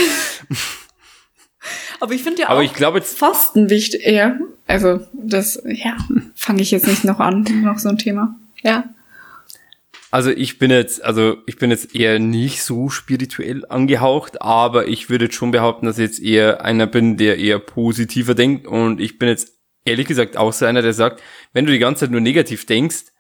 Aber 2.01 2.13
ich 2.13 2.23
finde 2.23 2.43
ja 2.43 2.49
Aber 2.49 2.59
auch 2.59 2.63
ich 2.63 2.75
glaube, 2.75 3.01
Fasten 3.01 3.71
wichtig. 3.71 4.07
Ja, 4.07 4.37
also 4.67 5.01
das, 5.15 5.63
ja, 5.65 5.97
fange 6.35 6.61
ich 6.61 6.71
jetzt 6.71 6.87
nicht 6.87 7.05
noch 7.05 7.21
an, 7.21 7.47
noch 7.63 7.79
so 7.79 7.89
ein 7.89 7.97
Thema. 7.99 8.37
Ja. 8.63 8.85
Also 10.17 10.31
ich 10.31 10.59
bin 10.59 10.71
jetzt, 10.71 11.05
also 11.05 11.37
ich 11.45 11.59
bin 11.59 11.71
jetzt 11.71 11.95
eher 11.95 12.19
nicht 12.19 12.63
so 12.63 12.89
spirituell 12.89 13.67
angehaucht, 13.67 14.41
aber 14.41 14.89
ich 14.89 15.11
würde 15.11 15.31
schon 15.31 15.51
behaupten, 15.51 15.85
dass 15.85 15.99
ich 15.99 16.05
jetzt 16.05 16.23
eher 16.23 16.65
einer 16.65 16.87
bin, 16.87 17.19
der 17.19 17.37
eher 17.37 17.59
positiver 17.59 18.35
denkt 18.35 18.67
und 18.67 18.99
ich 18.99 19.19
bin 19.19 19.29
jetzt 19.29 19.59
ehrlich 19.85 20.07
gesagt 20.07 20.39
auch 20.39 20.55
so 20.55 20.65
einer, 20.65 20.81
der 20.81 20.95
sagt, 20.95 21.23
wenn 21.53 21.67
du 21.67 21.73
die 21.73 21.79
ganze 21.79 22.01
Zeit 22.01 22.13
nur 22.13 22.23
negativ 22.23 22.65
denkst, 22.65 23.13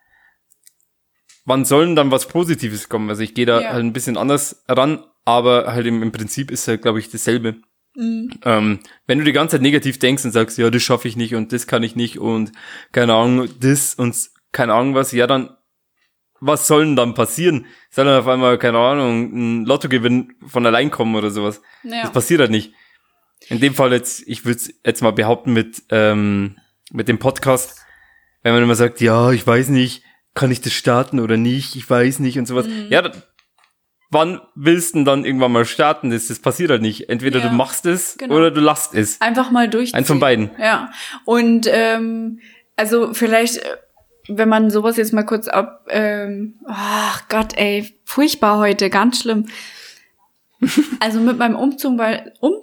wann 1.45 1.67
soll 1.67 1.85
denn 1.85 1.97
dann 1.97 2.11
was 2.11 2.29
Positives 2.29 2.89
kommen? 2.89 3.11
Also 3.11 3.21
ich 3.21 3.35
gehe 3.35 3.45
da 3.45 3.61
ja. 3.61 3.73
halt 3.75 3.85
ein 3.85 3.93
bisschen 3.93 4.17
anders 4.17 4.65
ran, 4.67 5.05
aber 5.27 5.75
halt 5.75 5.85
im, 5.85 6.03
im 6.03 6.13
Prinzip 6.13 6.51
ist 6.51 6.67
halt, 6.67 6.81
glaube 6.81 6.99
ich, 6.99 7.11
dasselbe. 7.11 7.57
Mhm. 7.95 8.31
Ähm, 8.43 8.79
wenn 9.07 9.19
du 9.19 9.25
die 9.27 9.33
ganze 9.33 9.57
Zeit 9.57 9.63
negativ 9.63 9.99
denkst 9.99 10.25
und 10.25 10.33
sagst, 10.33 10.57
ja, 10.57 10.71
das 10.71 10.83
schaffe 10.83 11.09
ich 11.09 11.17
nicht 11.19 11.35
und 11.35 11.53
das 11.53 11.67
kann 11.67 11.83
ich 11.83 11.95
nicht 11.95 12.19
und 12.19 12.53
keine 12.93 13.13
Ahnung, 13.13 13.51
das 13.61 13.97
und 13.97 14.17
keine 14.51 14.73
Ahnung 14.73 14.95
was, 14.95 15.13
ja, 15.13 15.27
dann 15.27 15.51
was 16.41 16.67
soll 16.67 16.85
denn 16.85 16.97
dann 16.97 17.15
passieren? 17.15 17.67
Soll 17.91 18.05
dann 18.05 18.21
auf 18.21 18.29
einmal, 18.29 18.59
keine 18.59 18.79
Ahnung, 18.79 19.31
ein 19.33 19.65
Lottogewinn 19.65 20.35
von 20.47 20.67
allein 20.67 20.91
kommen 20.91 21.15
oder 21.15 21.31
sowas? 21.31 21.63
Ja. 21.83 22.03
Das 22.03 22.13
passiert 22.13 22.41
halt 22.41 22.51
nicht. 22.51 22.73
In 23.49 23.61
dem 23.61 23.75
Fall 23.75 23.93
jetzt, 23.93 24.27
ich 24.27 24.45
würde 24.45 24.61
jetzt 24.85 25.03
mal 25.03 25.13
behaupten 25.13 25.53
mit, 25.53 25.85
ähm, 25.91 26.57
mit 26.91 27.09
dem 27.09 27.19
Podcast, 27.19 27.81
wenn 28.43 28.55
man 28.55 28.63
immer 28.63 28.75
sagt, 28.75 29.01
ja, 29.01 29.31
ich 29.33 29.47
weiß 29.47 29.69
nicht, 29.69 30.03
kann 30.35 30.51
ich 30.51 30.61
das 30.61 30.73
starten 30.73 31.21
oder 31.21 31.37
nicht, 31.37 31.77
ich 31.77 31.89
weiß 31.89 32.19
nicht 32.19 32.39
und 32.39 32.47
sowas. 32.47 32.67
Mhm. 32.67 32.87
Ja, 32.91 33.03
da, 33.03 33.13
wann 34.11 34.41
willst 34.55 34.95
du 34.95 34.99
denn 34.99 35.05
dann 35.05 35.25
irgendwann 35.25 35.53
mal 35.53 35.65
starten? 35.65 36.11
Das, 36.11 36.29
das 36.29 36.39
passiert 36.39 36.71
halt 36.71 36.83
nicht. 36.83 37.09
Entweder 37.09 37.41
ja, 37.41 37.49
du 37.49 37.55
machst 37.55 37.87
es 37.87 38.17
genau. 38.19 38.37
oder 38.37 38.51
du 38.51 38.61
lasst 38.61 38.95
es. 38.95 39.21
Einfach 39.21 39.51
mal 39.51 39.69
durch. 39.69 39.95
Eins 39.95 40.07
von 40.07 40.21
beiden. 40.21 40.51
Ja. 40.59 40.91
Und 41.25 41.69
ähm, 41.71 42.41
also 42.77 43.15
vielleicht 43.15 43.61
wenn 44.29 44.49
man 44.49 44.71
sowas 44.71 44.97
jetzt 44.97 45.13
mal 45.13 45.25
kurz 45.25 45.49
ab, 45.49 45.87
ähm, 45.91 46.55
ach 46.67 47.29
Gott, 47.29 47.57
ey, 47.57 47.95
furchtbar 48.05 48.59
heute, 48.59 48.91
ganz 48.91 49.21
schlimm. 49.21 49.47
Also 51.01 51.21
mit 51.21 51.39
meinem 51.39 51.57
Umzug, 51.57 51.99
weil, 51.99 52.33
um, 52.41 52.55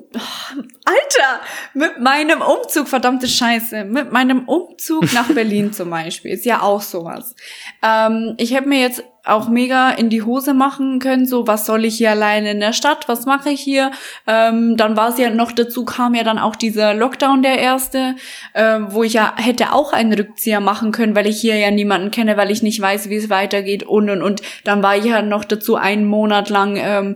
Alter, 0.84 1.41
mit 1.74 2.00
meinem 2.00 2.41
Umzug, 2.41 2.88
verdammte 2.88 3.28
Scheiße, 3.28 3.86
mit 3.86 4.12
meinem 4.12 4.48
Umzug 4.48 5.14
nach 5.14 5.28
Berlin 5.34 5.74
zum 5.74 5.91
Beispiel, 5.91 6.32
ist 6.32 6.46
ja 6.46 6.62
auch 6.62 6.82
sowas. 6.82 7.36
Ähm, 7.84 8.34
ich 8.38 8.54
hätte 8.54 8.68
mir 8.68 8.80
jetzt 8.80 9.04
auch 9.26 9.48
mega 9.48 9.91
in 9.91 10.10
die 10.10 10.24
Hose 10.24 10.54
machen 10.54 11.00
können, 11.00 11.26
so 11.26 11.48
was 11.48 11.66
soll 11.66 11.86
ich 11.86 11.98
hier 11.98 12.12
alleine 12.12 12.52
in 12.52 12.60
der 12.60 12.74
Stadt, 12.74 13.08
was 13.08 13.26
mache 13.26 13.52
ich 13.52 13.62
hier? 13.62 13.91
Ähm, 14.28 14.76
dann 14.76 14.98
war 14.98 15.10
es 15.10 15.18
ja 15.18 15.30
noch 15.30 15.54
dazu, 15.54 15.86
kam 15.86 16.14
ja 16.14 16.24
dann 16.24 16.39
auch 16.39 16.58
dieser 16.58 16.94
Lockdown 16.94 17.41
der 17.41 17.60
erste, 17.60 18.16
äh, 18.54 18.80
wo 18.88 19.04
ich 19.04 19.14
ja 19.14 19.34
hätte 19.38 19.72
auch 19.72 19.94
einen 19.94 20.14
Rückzieher 20.14 20.60
machen 20.60 20.91
können, 20.91 21.16
weil 21.16 21.28
ich 21.28 21.39
hier 21.39 21.56
ja 21.58 21.72
niemanden 21.72 22.12
kenne, 22.12 22.36
weil 22.36 22.52
ich 22.52 22.64
nicht 22.64 22.82
weiß, 22.82 23.10
wie 23.10 23.16
es 23.16 23.30
weitergeht 23.30 23.84
und 23.84 24.10
und 24.10 24.22
und. 24.22 24.41
Dann 24.66 24.84
war 24.84 24.98
ich 24.98 25.06
ja 25.06 25.22
noch 25.22 25.46
dazu 25.46 25.76
einen 25.76 26.06
Monat 26.06 26.50
lang 26.50 26.76
ähm, 26.76 27.16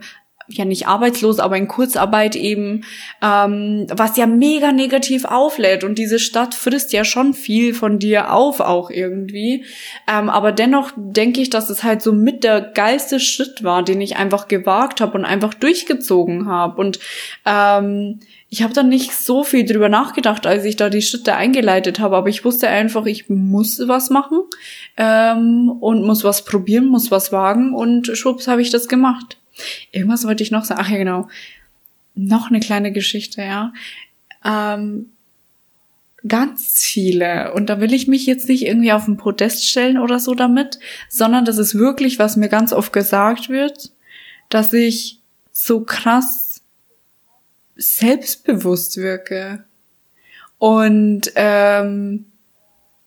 ja 0.49 0.65
nicht 0.65 0.87
arbeitslos, 0.87 1.39
aber 1.39 1.57
in 1.57 1.67
Kurzarbeit 1.67 2.35
eben, 2.35 2.85
ähm, 3.21 3.87
was 3.91 4.17
ja 4.17 4.27
mega 4.27 4.71
negativ 4.71 5.25
auflädt. 5.25 5.83
Und 5.83 5.97
diese 5.97 6.19
Stadt 6.19 6.55
frisst 6.55 6.93
ja 6.93 7.03
schon 7.03 7.33
viel 7.33 7.73
von 7.73 7.99
dir 7.99 8.33
auf 8.33 8.59
auch 8.59 8.89
irgendwie. 8.89 9.65
Ähm, 10.07 10.29
aber 10.29 10.51
dennoch 10.51 10.91
denke 10.95 11.41
ich, 11.41 11.49
dass 11.49 11.69
es 11.69 11.83
halt 11.83 12.01
so 12.01 12.13
mit 12.13 12.43
der 12.43 12.61
geilste 12.61 13.19
Schritt 13.19 13.63
war, 13.63 13.83
den 13.83 13.99
ich 14.01 14.15
einfach 14.17 14.47
gewagt 14.47 15.01
habe 15.01 15.17
und 15.17 15.25
einfach 15.25 15.53
durchgezogen 15.53 16.47
habe. 16.47 16.79
Und 16.79 16.99
ähm, 17.45 18.19
ich 18.49 18.63
habe 18.63 18.73
dann 18.73 18.87
nicht 18.87 19.13
so 19.13 19.43
viel 19.43 19.65
drüber 19.65 19.89
nachgedacht, 19.89 20.47
als 20.47 20.63
ich 20.63 20.77
da 20.77 20.89
die 20.89 21.01
Schritte 21.01 21.35
eingeleitet 21.35 21.99
habe, 21.99 22.15
aber 22.15 22.29
ich 22.29 22.45
wusste 22.45 22.69
einfach, 22.69 23.05
ich 23.05 23.29
muss 23.29 23.81
was 23.87 24.09
machen 24.09 24.41
ähm, 24.95 25.69
und 25.81 26.05
muss 26.05 26.23
was 26.23 26.45
probieren, 26.45 26.85
muss 26.85 27.11
was 27.11 27.33
wagen 27.33 27.73
und 27.73 28.07
schwupps 28.17 28.47
habe 28.47 28.61
ich 28.61 28.69
das 28.69 28.87
gemacht. 28.87 29.37
Irgendwas 29.91 30.26
wollte 30.26 30.43
ich 30.43 30.51
noch 30.51 30.66
sagen. 30.66 30.82
Ach 30.84 30.89
ja, 30.89 30.97
genau. 30.97 31.30
Noch 32.16 32.49
eine 32.49 32.60
kleine 32.60 32.91
Geschichte, 32.91 33.41
ja. 33.41 33.74
Ähm, 34.43 35.10
ganz 36.28 36.84
viele. 36.84 37.53
Und 37.53 37.68
da 37.68 37.80
will 37.80 37.93
ich 37.93 38.08
mich 38.08 38.26
jetzt 38.26 38.49
nicht 38.49 38.66
irgendwie 38.66 38.91
auf 38.91 39.05
den 39.05 39.18
Podest 39.18 39.68
stellen 39.68 39.97
oder 39.97 40.20
so 40.20 40.34
damit, 40.34 40.80
sondern 41.10 41.45
das 41.45 41.58
ist 41.58 41.76
wirklich, 41.76 42.20
was 42.20 42.38
mir 42.38 42.49
ganz 42.49 42.74
oft 42.74 42.91
gesagt 42.91 43.49
wird, 43.49 43.91
dass 44.49 44.74
ich 44.74 45.22
so 45.51 45.82
krass 45.82 46.62
selbstbewusst 47.76 48.97
wirke. 48.97 49.64
Und 50.58 51.32
ähm, 51.36 52.26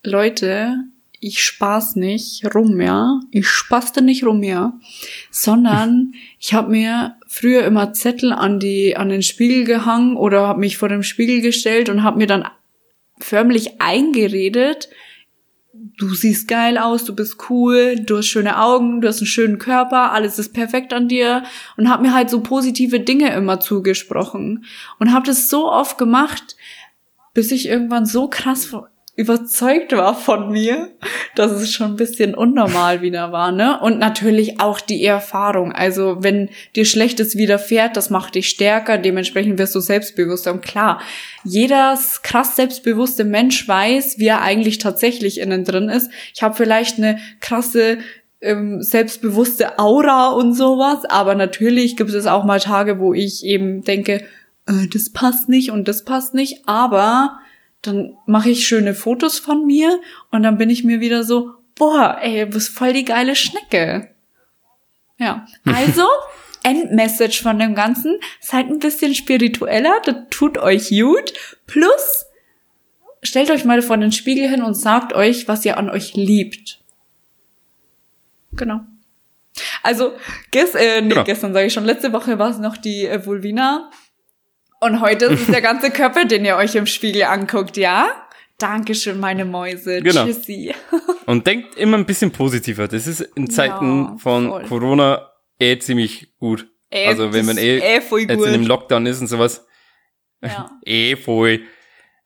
Leute, 0.05 0.77
ich 1.21 1.43
spaß 1.43 1.97
nicht 1.97 2.43
rum, 2.55 2.81
ja. 2.81 3.21
Ich 3.31 3.47
spaßte 3.47 4.01
nicht 4.01 4.25
rum, 4.25 4.43
ja. 4.43 4.73
Sondern 5.31 6.15
ich 6.39 6.55
habe 6.55 6.71
mir 6.71 7.17
früher 7.29 7.65
immer 7.65 7.93
Zettel 7.93 8.33
an 8.33 8.59
die 8.59 8.97
an 8.97 9.11
den 9.11 9.23
Spiegel 9.23 9.65
gehangen 9.65 10.17
oder 10.17 10.49
habe 10.49 10.61
mich 10.61 10.79
vor 10.79 10.89
dem 10.89 11.03
Spiegel 11.03 11.43
gestellt 11.43 11.91
und 11.91 12.03
habe 12.03 12.19
mir 12.19 12.27
dann 12.27 12.49
förmlich 13.19 13.83
eingeredet, 13.83 14.89
du 15.99 16.15
siehst 16.15 16.49
geil 16.49 16.79
aus, 16.79 17.05
du 17.05 17.15
bist 17.15 17.37
cool, 17.51 17.97
du 17.97 18.17
hast 18.17 18.27
schöne 18.27 18.59
Augen, 18.59 19.03
du 19.03 19.09
hast 19.09 19.19
einen 19.19 19.27
schönen 19.27 19.59
Körper, 19.59 20.13
alles 20.13 20.39
ist 20.39 20.55
perfekt 20.55 20.95
an 20.95 21.09
dir 21.09 21.45
und 21.77 21.91
habe 21.91 22.03
mir 22.03 22.15
halt 22.15 22.31
so 22.31 22.41
positive 22.41 22.99
Dinge 23.01 23.35
immer 23.35 23.61
zugesprochen 23.61 24.65
und 24.99 25.13
habe 25.13 25.27
das 25.27 25.51
so 25.51 25.71
oft 25.71 25.99
gemacht, 25.99 26.57
bis 27.35 27.53
ich 27.53 27.69
irgendwann 27.69 28.07
so 28.07 28.29
krass 28.29 28.65
überzeugt 29.21 29.93
war 29.93 30.15
von 30.15 30.51
mir, 30.51 30.89
dass 31.35 31.53
es 31.53 31.71
schon 31.71 31.89
ein 31.89 31.97
bisschen 31.97 32.35
unnormal 32.35 33.03
wieder 33.03 33.33
war, 33.33 33.53
ne? 33.53 33.79
Und 33.79 33.99
natürlich 33.99 34.61
auch 34.61 34.81
die 34.81 35.05
Erfahrung. 35.05 35.73
Also, 35.73 36.17
wenn 36.21 36.49
dir 36.75 36.87
Schlechtes 36.87 37.37
widerfährt, 37.37 37.99
das 37.99 38.09
macht 38.09 38.35
dich 38.35 38.49
stärker, 38.49 38.97
dementsprechend 38.97 39.59
wirst 39.59 39.75
du 39.75 39.81
selbstbewusster. 39.81 40.53
Und 40.53 40.63
klar, 40.63 41.03
jeder 41.45 41.99
krass 42.23 42.57
selbstbewusste 42.57 43.25
Mensch 43.25 43.69
weiß, 43.69 44.19
wie 44.19 44.29
er 44.29 44.41
eigentlich 44.41 44.79
tatsächlich 44.79 45.39
innen 45.39 45.65
drin 45.65 45.91
ist. 45.91 46.11
Ich 46.35 46.43
habe 46.43 46.55
vielleicht 46.55 46.97
eine 46.97 47.19
krasse 47.41 47.99
ähm, 48.41 48.81
selbstbewusste 48.83 49.79
Aura 49.79 50.31
und 50.31 50.55
sowas, 50.55 51.05
aber 51.05 51.35
natürlich 51.35 51.99
gibt 51.99 52.11
es 52.11 52.27
auch 52.27 52.45
mal 52.45 52.59
Tage, 52.59 52.99
wo 52.99 53.13
ich 53.13 53.45
eben 53.45 53.83
denke, 53.83 54.25
äh, 54.67 54.87
das 54.91 55.11
passt 55.11 55.51
nicht 55.51 55.71
und 55.71 55.89
das 55.89 56.07
passt 56.07 56.33
nicht, 56.33 56.63
aber 56.67 57.39
dann 57.83 58.17
mache 58.27 58.51
ich 58.51 58.67
schöne 58.67 58.95
Fotos 58.95 59.39
von 59.39 59.67
mir 59.67 60.01
und 60.31 60.43
dann 60.43 60.59
bin 60.59 60.71
ich 60.71 60.85
mir 60.85 61.01
wieder 61.01 61.25
so, 61.25 61.55
boah, 61.75 62.19
ey, 62.21 62.45
du 62.45 62.53
bist 62.53 62.69
voll 62.71 62.93
die 62.93 63.05
geile 63.05 63.35
Schnecke. 63.35 64.15
Ja, 65.19 65.47
also 65.65 66.07
Endmessage 66.63 67.43
von 67.43 67.59
dem 67.59 67.75
Ganzen, 67.75 68.19
seid 68.41 68.67
ein 68.67 68.79
bisschen 68.79 69.15
spiritueller, 69.15 70.01
das 70.05 70.17
tut 70.31 70.59
euch 70.59 70.91
gut. 70.91 71.33
Plus, 71.67 72.27
stellt 73.23 73.51
euch 73.51 73.65
mal 73.65 73.81
vor 73.83 73.97
den 73.97 74.13
Spiegel 74.13 74.49
hin 74.49 74.63
und 74.63 74.75
sagt 74.75 75.15
euch, 75.15 75.49
was 75.49 75.65
ihr 75.65 75.79
an 75.79 75.89
euch 75.89 76.15
liebt. 76.15 76.81
Genau. 78.53 78.81
Also, 79.83 80.13
gest, 80.51 80.75
äh, 80.75 81.01
nee, 81.01 81.09
genau. 81.09 81.25
gestern 81.25 81.53
sage 81.55 81.67
ich 81.67 81.73
schon, 81.73 81.85
letzte 81.85 82.13
Woche 82.13 82.39
war 82.39 82.51
es 82.51 82.59
noch 82.59 82.77
die 82.77 83.07
äh, 83.07 83.25
Vulvina 83.25 83.91
und 84.81 85.01
heute 85.01 85.27
ist 85.27 85.43
es 85.43 85.47
der 85.47 85.61
ganze 85.63 85.91
Körper, 85.91 86.25
den 86.25 86.45
ihr 86.45 86.57
euch 86.57 86.75
im 86.75 86.87
Spiegel 86.87 87.25
anguckt, 87.25 87.77
ja? 87.77 88.09
Dankeschön, 88.59 89.19
meine 89.19 89.45
Mäuse. 89.45 90.03
Genau. 90.03 90.27
Tschüssi. 90.27 90.75
Und 91.27 91.47
denkt 91.47 91.77
immer 91.77 91.97
ein 91.97 92.05
bisschen 92.05 92.31
positiver. 92.31 92.89
Das 92.89 93.07
ist 93.07 93.21
in 93.21 93.49
Zeiten 93.49 94.05
ja, 94.05 94.17
von 94.19 94.49
voll. 94.49 94.65
Corona 94.65 95.31
eh 95.59 95.79
ziemlich 95.79 96.37
gut. 96.39 96.69
Eh, 96.91 97.07
also 97.07 97.33
wenn 97.33 97.47
man 97.47 97.57
eh, 97.57 97.79
eh 97.79 97.95
jetzt 97.95 98.11
gut. 98.11 98.29
in 98.29 98.53
dem 98.53 98.67
Lockdown 98.67 99.07
ist 99.07 99.21
und 99.21 99.29
sowas. 99.29 99.67
Ja. 100.43 100.71
eh 100.85 101.17
voll. 101.17 101.61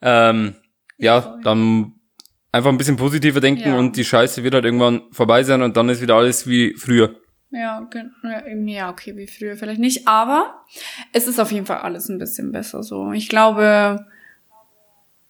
Ähm, 0.02 0.57
eh 0.98 1.05
ja, 1.05 1.22
voll. 1.22 1.40
dann 1.44 1.92
einfach 2.50 2.70
ein 2.70 2.78
bisschen 2.78 2.96
positiver 2.96 3.40
denken 3.40 3.68
ja. 3.68 3.78
und 3.78 3.96
die 3.96 4.05
Scheiße 4.05 4.42
wird 4.42 4.55
halt 4.55 4.64
irgendwann 4.64 5.02
vorbei 5.12 5.44
sein 5.44 5.62
und 5.62 5.76
dann 5.76 5.88
ist 5.88 6.02
wieder 6.02 6.16
alles 6.16 6.48
wie 6.48 6.74
früher. 6.74 7.14
Ja, 7.55 7.88
ja, 8.66 8.90
okay, 8.90 9.16
wie 9.16 9.28
früher 9.28 9.57
vielleicht 9.57 9.80
nicht, 9.80 10.09
aber 10.09 10.64
es 11.12 11.28
ist 11.28 11.38
auf 11.38 11.52
jeden 11.52 11.66
Fall 11.66 11.78
alles 11.78 12.09
ein 12.09 12.18
bisschen 12.18 12.50
besser 12.50 12.82
so. 12.82 13.12
Ich 13.12 13.28
glaube, 13.28 14.07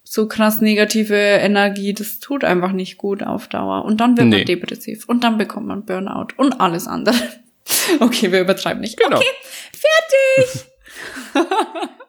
so 0.05 0.27
krass 0.27 0.61
negative 0.61 1.15
Energie, 1.15 1.93
das 1.93 2.21
tut 2.21 2.45
einfach 2.45 2.73
nicht 2.73 2.97
gut 2.97 3.23
auf 3.23 3.49
Dauer. 3.49 3.85
Und 3.85 4.01
dann 4.01 4.17
wird 4.17 4.29
nee. 4.29 4.39
man 4.39 4.47
depressiv 4.47 5.07
und 5.07 5.23
dann 5.23 5.37
bekommt 5.37 5.67
man 5.67 5.85
Burnout 5.85 6.29
und 6.37 6.61
alles 6.61 6.87
andere. 6.87 7.17
Okay, 7.99 8.31
wir 8.31 8.43
übertreiben 8.43 8.83
nicht. 8.83 8.99
Genau. 8.99 9.17
Okay, 9.17 9.27
fertig! 9.73 10.67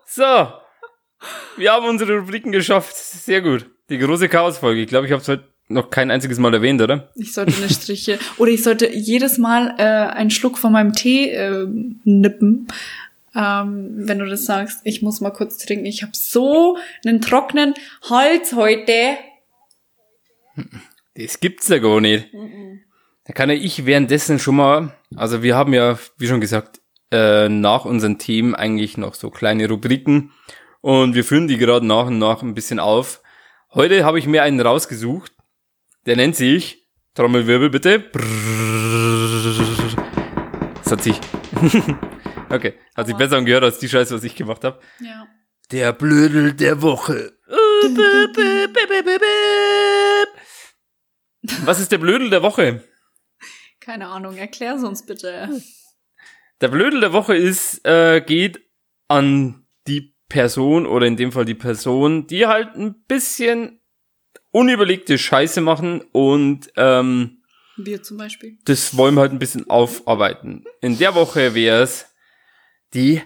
so. 0.06 0.50
Wir 1.56 1.72
haben 1.72 1.86
unsere 1.86 2.18
Rubriken 2.18 2.52
geschafft. 2.52 2.94
Sehr 2.94 3.42
gut. 3.42 3.70
Die 3.90 3.98
große 3.98 4.28
Chaos-Folge. 4.28 4.82
Ich 4.82 4.88
glaube, 4.88 5.06
ich 5.06 5.14
habe 5.14 5.22
es 5.22 5.28
heute 5.30 5.55
noch 5.68 5.90
kein 5.90 6.12
einziges 6.12 6.38
Mal 6.38 6.54
erwähnt, 6.54 6.82
oder? 6.82 7.10
Ich 7.16 7.34
sollte 7.34 7.56
eine 7.58 7.70
Striche. 7.70 8.20
oder 8.38 8.52
ich 8.52 8.64
sollte 8.64 8.94
jedes 8.94 9.38
Mal 9.38 9.76
äh, 9.78 9.84
einen 9.84 10.30
Schluck 10.30 10.58
von 10.58 10.72
meinem 10.72 10.94
Tee 10.94 11.32
äh, 11.32 11.68
nippen. 12.04 12.68
Ähm, 13.36 13.94
wenn 13.98 14.20
du 14.20 14.26
das 14.26 14.46
sagst, 14.46 14.82
ich 14.84 15.02
muss 15.02 15.22
mal 15.22 15.32
kurz 15.32 15.58
trinken. 15.58 15.86
Ich 15.86 16.04
habe 16.04 16.14
so 16.16 16.78
einen 17.06 17.20
trockenen 17.20 17.74
Hals 18.10 18.54
heute. 18.54 19.18
Das 21.16 21.40
gibt's 21.40 21.68
ja 21.68 21.80
gar 21.80 22.00
nicht. 22.00 22.30
Da 23.26 23.34
kann 23.34 23.50
ja 23.50 23.56
ich 23.56 23.86
währenddessen 23.86 24.40
schon 24.40 24.56
mal, 24.56 24.94
also 25.16 25.42
wir 25.42 25.56
haben 25.56 25.74
ja, 25.74 25.98
wie 26.18 26.28
schon 26.28 26.42
gesagt, 26.42 26.80
äh, 27.12 27.50
nach 27.50 27.86
unseren 27.86 28.20
Themen 28.20 28.56
eigentlich 28.56 28.98
noch 28.98 29.16
so 29.16 29.30
kleine 29.30 29.68
Rubriken 29.68 30.32
und 30.82 31.16
wir 31.16 31.24
führen 31.24 31.48
die 31.48 31.58
gerade 31.58 31.86
nach 31.86 32.08
und 32.08 32.20
nach 32.20 32.42
ein 32.42 32.54
bisschen 32.54 32.80
auf. 32.80 33.22
Heute 33.74 34.06
habe 34.06 34.20
ich 34.20 34.28
mir 34.28 34.44
einen 34.44 34.62
rausgesucht, 34.62 35.35
der 36.06 36.16
nennt 36.16 36.36
sich, 36.36 36.88
Trommelwirbel 37.16 37.70
bitte. 37.70 38.12
Das 40.84 40.92
hat 40.92 41.02
sich, 41.02 41.20
okay, 42.50 42.74
hat 42.96 43.08
sich 43.08 43.16
besser 43.16 43.38
angehört 43.38 43.64
als 43.64 43.80
die 43.80 43.90
Scheiße, 43.90 44.14
was 44.16 44.24
ich 44.24 44.36
gemacht 44.36 44.64
habe. 44.64 44.80
Ja. 45.00 45.28
Der 45.72 45.94
Blödel 45.94 46.54
der 46.54 46.82
Woche. 46.82 47.34
Was 51.64 51.80
ist 51.80 51.92
der 51.92 51.98
Blödel 51.98 52.30
der 52.30 52.44
Woche? 52.44 52.84
Keine 53.80 54.08
Ahnung, 54.08 54.38
erklär's 54.38 54.84
uns 54.84 55.06
bitte. 55.06 55.50
Der 56.62 56.68
Blödel 56.68 57.00
der 57.00 57.14
Woche 57.14 57.36
ist, 57.36 57.86
äh, 57.86 58.22
geht 58.22 58.62
an 59.08 59.68
die 59.88 60.16
Person 60.30 60.86
oder 60.86 61.06
in 61.06 61.18
dem 61.18 61.32
Fall 61.32 61.46
die 61.46 61.56
Person, 61.56 62.28
die 62.28 62.48
halt 62.48 62.76
ein 62.76 63.04
bisschen 63.06 63.82
unüberlegte 64.56 65.18
Scheiße 65.18 65.60
machen 65.60 66.02
und 66.14 66.72
ähm, 66.78 67.42
wir 67.76 68.02
zum 68.02 68.16
Beispiel. 68.16 68.58
Das 68.64 68.96
wollen 68.96 69.16
wir 69.16 69.22
halt 69.22 69.34
ein 69.34 69.40
bisschen 69.40 69.70
aufarbeiten. 69.70 70.64
In 70.80 70.98
der 70.98 71.14
Woche 71.14 71.54
wäre 71.54 71.84
es 71.84 72.06
die, 72.94 73.22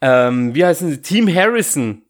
ähm, 0.00 0.52
wie 0.52 0.64
heißen 0.64 0.90
sie? 0.90 1.00
Team 1.00 1.32
Harrison. 1.32 2.02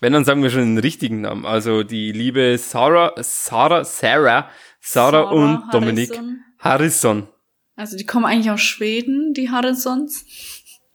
Wenn, 0.00 0.12
dann 0.12 0.24
sagen 0.24 0.42
wir 0.42 0.50
schon 0.50 0.62
den 0.62 0.78
richtigen 0.78 1.20
Namen. 1.20 1.46
Also 1.46 1.84
die 1.84 2.10
liebe 2.10 2.58
Sarah, 2.58 3.12
Sarah, 3.22 3.84
Sarah, 3.84 3.84
Sarah, 3.84 4.50
Sarah 4.80 5.30
und 5.30 5.62
Dominik 5.72 6.10
Harrison. 6.10 6.44
Harrison. 6.58 7.28
Also 7.76 7.96
die 7.96 8.06
kommen 8.06 8.26
eigentlich 8.26 8.50
aus 8.50 8.60
Schweden, 8.60 9.34
die 9.34 9.50
Harrisons. 9.50 10.24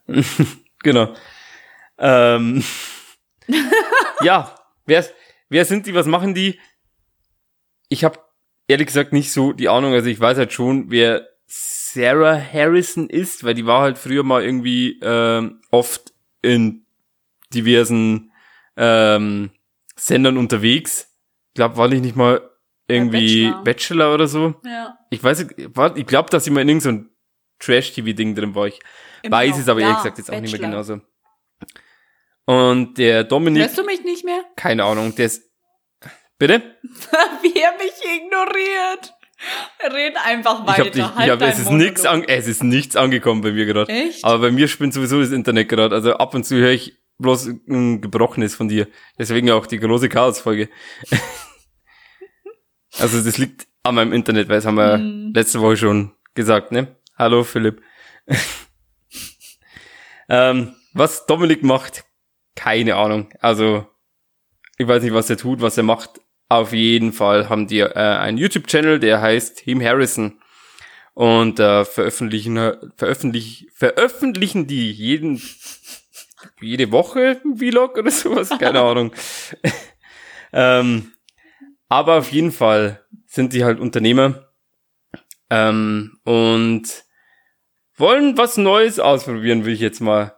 genau. 0.83 1.15
Ähm, 1.97 2.61
ja, 4.21 4.53
wer, 4.85 5.05
wer 5.47 5.63
sind 5.63 5.85
die, 5.85 5.93
was 5.93 6.07
machen 6.07 6.33
die? 6.33 6.59
Ich 7.93 8.03
habe 8.03 8.19
ehrlich 8.67 8.87
gesagt 8.87 9.13
nicht 9.13 9.31
so 9.31 9.53
die 9.53 9.69
Ahnung. 9.69 9.93
Also 9.93 10.09
ich 10.09 10.19
weiß 10.19 10.37
halt 10.37 10.51
schon, 10.51 10.89
wer 10.89 11.27
Sarah 11.45 12.41
Harrison 12.41 13.07
ist, 13.07 13.43
weil 13.43 13.53
die 13.53 13.67
war 13.67 13.81
halt 13.81 13.97
früher 13.99 14.23
mal 14.23 14.43
irgendwie 14.43 14.99
ähm, 15.03 15.61
oft 15.69 16.11
in 16.41 16.85
diversen 17.53 18.31
ähm, 18.75 19.51
Sendern 19.95 20.37
unterwegs. 20.37 21.15
Ich 21.49 21.53
glaube, 21.53 21.77
war 21.77 21.91
ich 21.91 22.01
nicht 22.01 22.15
mal 22.15 22.41
irgendwie 22.87 23.45
Bachelor. 23.45 23.63
Bachelor. 23.63 24.13
oder 24.15 24.27
so. 24.27 24.55
Ja. 24.65 24.97
Ich 25.11 25.23
weiß, 25.23 25.45
ich 25.95 26.07
glaube, 26.07 26.31
dass 26.31 26.43
sie 26.43 26.49
mal 26.49 26.61
in 26.61 26.69
irgendeinem 26.69 27.11
Trash-TV-Ding 27.59 28.33
drin 28.33 28.55
war. 28.55 28.67
Ich 28.67 28.79
Immer 29.21 29.37
weiß 29.37 29.51
noch. 29.51 29.59
es 29.59 29.69
aber 29.69 29.81
ja, 29.81 29.87
ehrlich 29.87 30.03
gesagt 30.03 30.17
jetzt 30.17 30.27
Bachelor. 30.27 30.37
auch 30.39 30.41
nicht 30.41 30.59
mehr 30.59 30.69
genauso. 30.69 31.01
Und 32.45 32.97
der 32.97 33.23
Dominik. 33.23 33.61
Hörst 33.61 33.77
du 33.77 33.83
mich 33.83 34.03
nicht 34.03 34.25
mehr? 34.25 34.43
Keine 34.55 34.83
Ahnung, 34.83 35.13
der 35.15 35.27
ist 35.27 35.52
Bitte? 36.37 36.61
Wie 37.41 37.59
er 37.59 37.73
mich 37.77 37.93
ignoriert. 38.03 39.13
Red 39.83 40.15
einfach 40.23 40.65
weiter. 40.65 40.85
Ich 40.85 41.01
hab, 41.01 41.15
dich, 41.17 41.25
ich 41.25 41.29
hab, 41.29 41.41
es, 41.41 41.59
ist 41.59 41.71
nix 41.71 42.05
an, 42.05 42.23
es 42.23 42.47
ist 42.47 42.63
nichts 42.63 42.95
angekommen 42.95 43.41
bei 43.41 43.51
mir 43.51 43.65
gerade. 43.65 43.91
Echt? 43.91 44.23
Aber 44.23 44.39
bei 44.39 44.51
mir 44.51 44.67
spinnt 44.67 44.93
sowieso 44.93 45.19
das 45.19 45.31
Internet 45.31 45.69
gerade. 45.69 45.93
Also 45.93 46.13
ab 46.13 46.33
und 46.33 46.45
zu 46.45 46.55
höre 46.55 46.71
ich 46.71 46.97
bloß 47.19 47.47
ein 47.69 48.01
Gebrochenes 48.01 48.55
von 48.55 48.69
dir. 48.69 48.87
Deswegen 49.17 49.51
auch 49.51 49.65
die 49.65 49.79
große 49.79 50.09
Chaos-Folge. 50.09 50.69
also 52.99 53.21
das 53.21 53.37
liegt 53.37 53.67
an 53.83 53.95
meinem 53.95 54.13
Internet, 54.13 54.47
weil 54.47 54.57
das 54.57 54.65
haben 54.65 54.77
wir 54.77 54.95
hm. 54.95 55.33
letzte 55.33 55.59
Woche 55.61 55.77
schon 55.77 56.13
gesagt, 56.35 56.71
ne? 56.71 56.95
Hallo 57.17 57.43
Philipp. 57.43 57.81
ähm, 60.29 60.75
was 60.93 61.25
Dominik 61.25 61.63
macht, 61.63 62.05
keine 62.55 62.95
Ahnung. 62.95 63.29
Also 63.39 63.87
ich 64.77 64.87
weiß 64.87 65.03
nicht, 65.03 65.13
was 65.13 65.29
er 65.29 65.37
tut, 65.37 65.61
was 65.61 65.77
er 65.77 65.83
macht, 65.83 66.21
auf 66.59 66.73
jeden 66.73 67.13
Fall 67.13 67.49
haben 67.49 67.67
die 67.67 67.79
äh, 67.79 67.93
einen 67.93 68.37
YouTube-Channel, 68.37 68.99
der 68.99 69.21
heißt 69.21 69.59
Him 69.59 69.81
Harrison. 69.81 70.39
Und 71.13 71.59
äh, 71.59 71.85
veröffentlichen, 71.85 72.57
veröffentlich, 72.97 73.67
veröffentlichen 73.73 74.65
die 74.65 74.91
jeden, 74.91 75.41
jede 76.59 76.91
Woche 76.91 77.39
ein 77.45 77.57
Vlog 77.57 77.97
oder 77.97 78.09
sowas, 78.09 78.49
keine 78.57 78.81
Ahnung. 78.81 79.13
ähm, 80.51 81.11
aber 81.87 82.17
auf 82.17 82.31
jeden 82.31 82.51
Fall 82.51 83.03
sind 83.27 83.53
die 83.53 83.63
halt 83.63 83.79
Unternehmer 83.79 84.49
ähm, 85.51 86.19
und 86.23 86.83
wollen 87.95 88.37
was 88.37 88.57
Neues 88.57 88.99
ausprobieren, 88.99 89.65
will 89.65 89.73
ich 89.73 89.79
jetzt 89.79 90.01
mal 90.01 90.35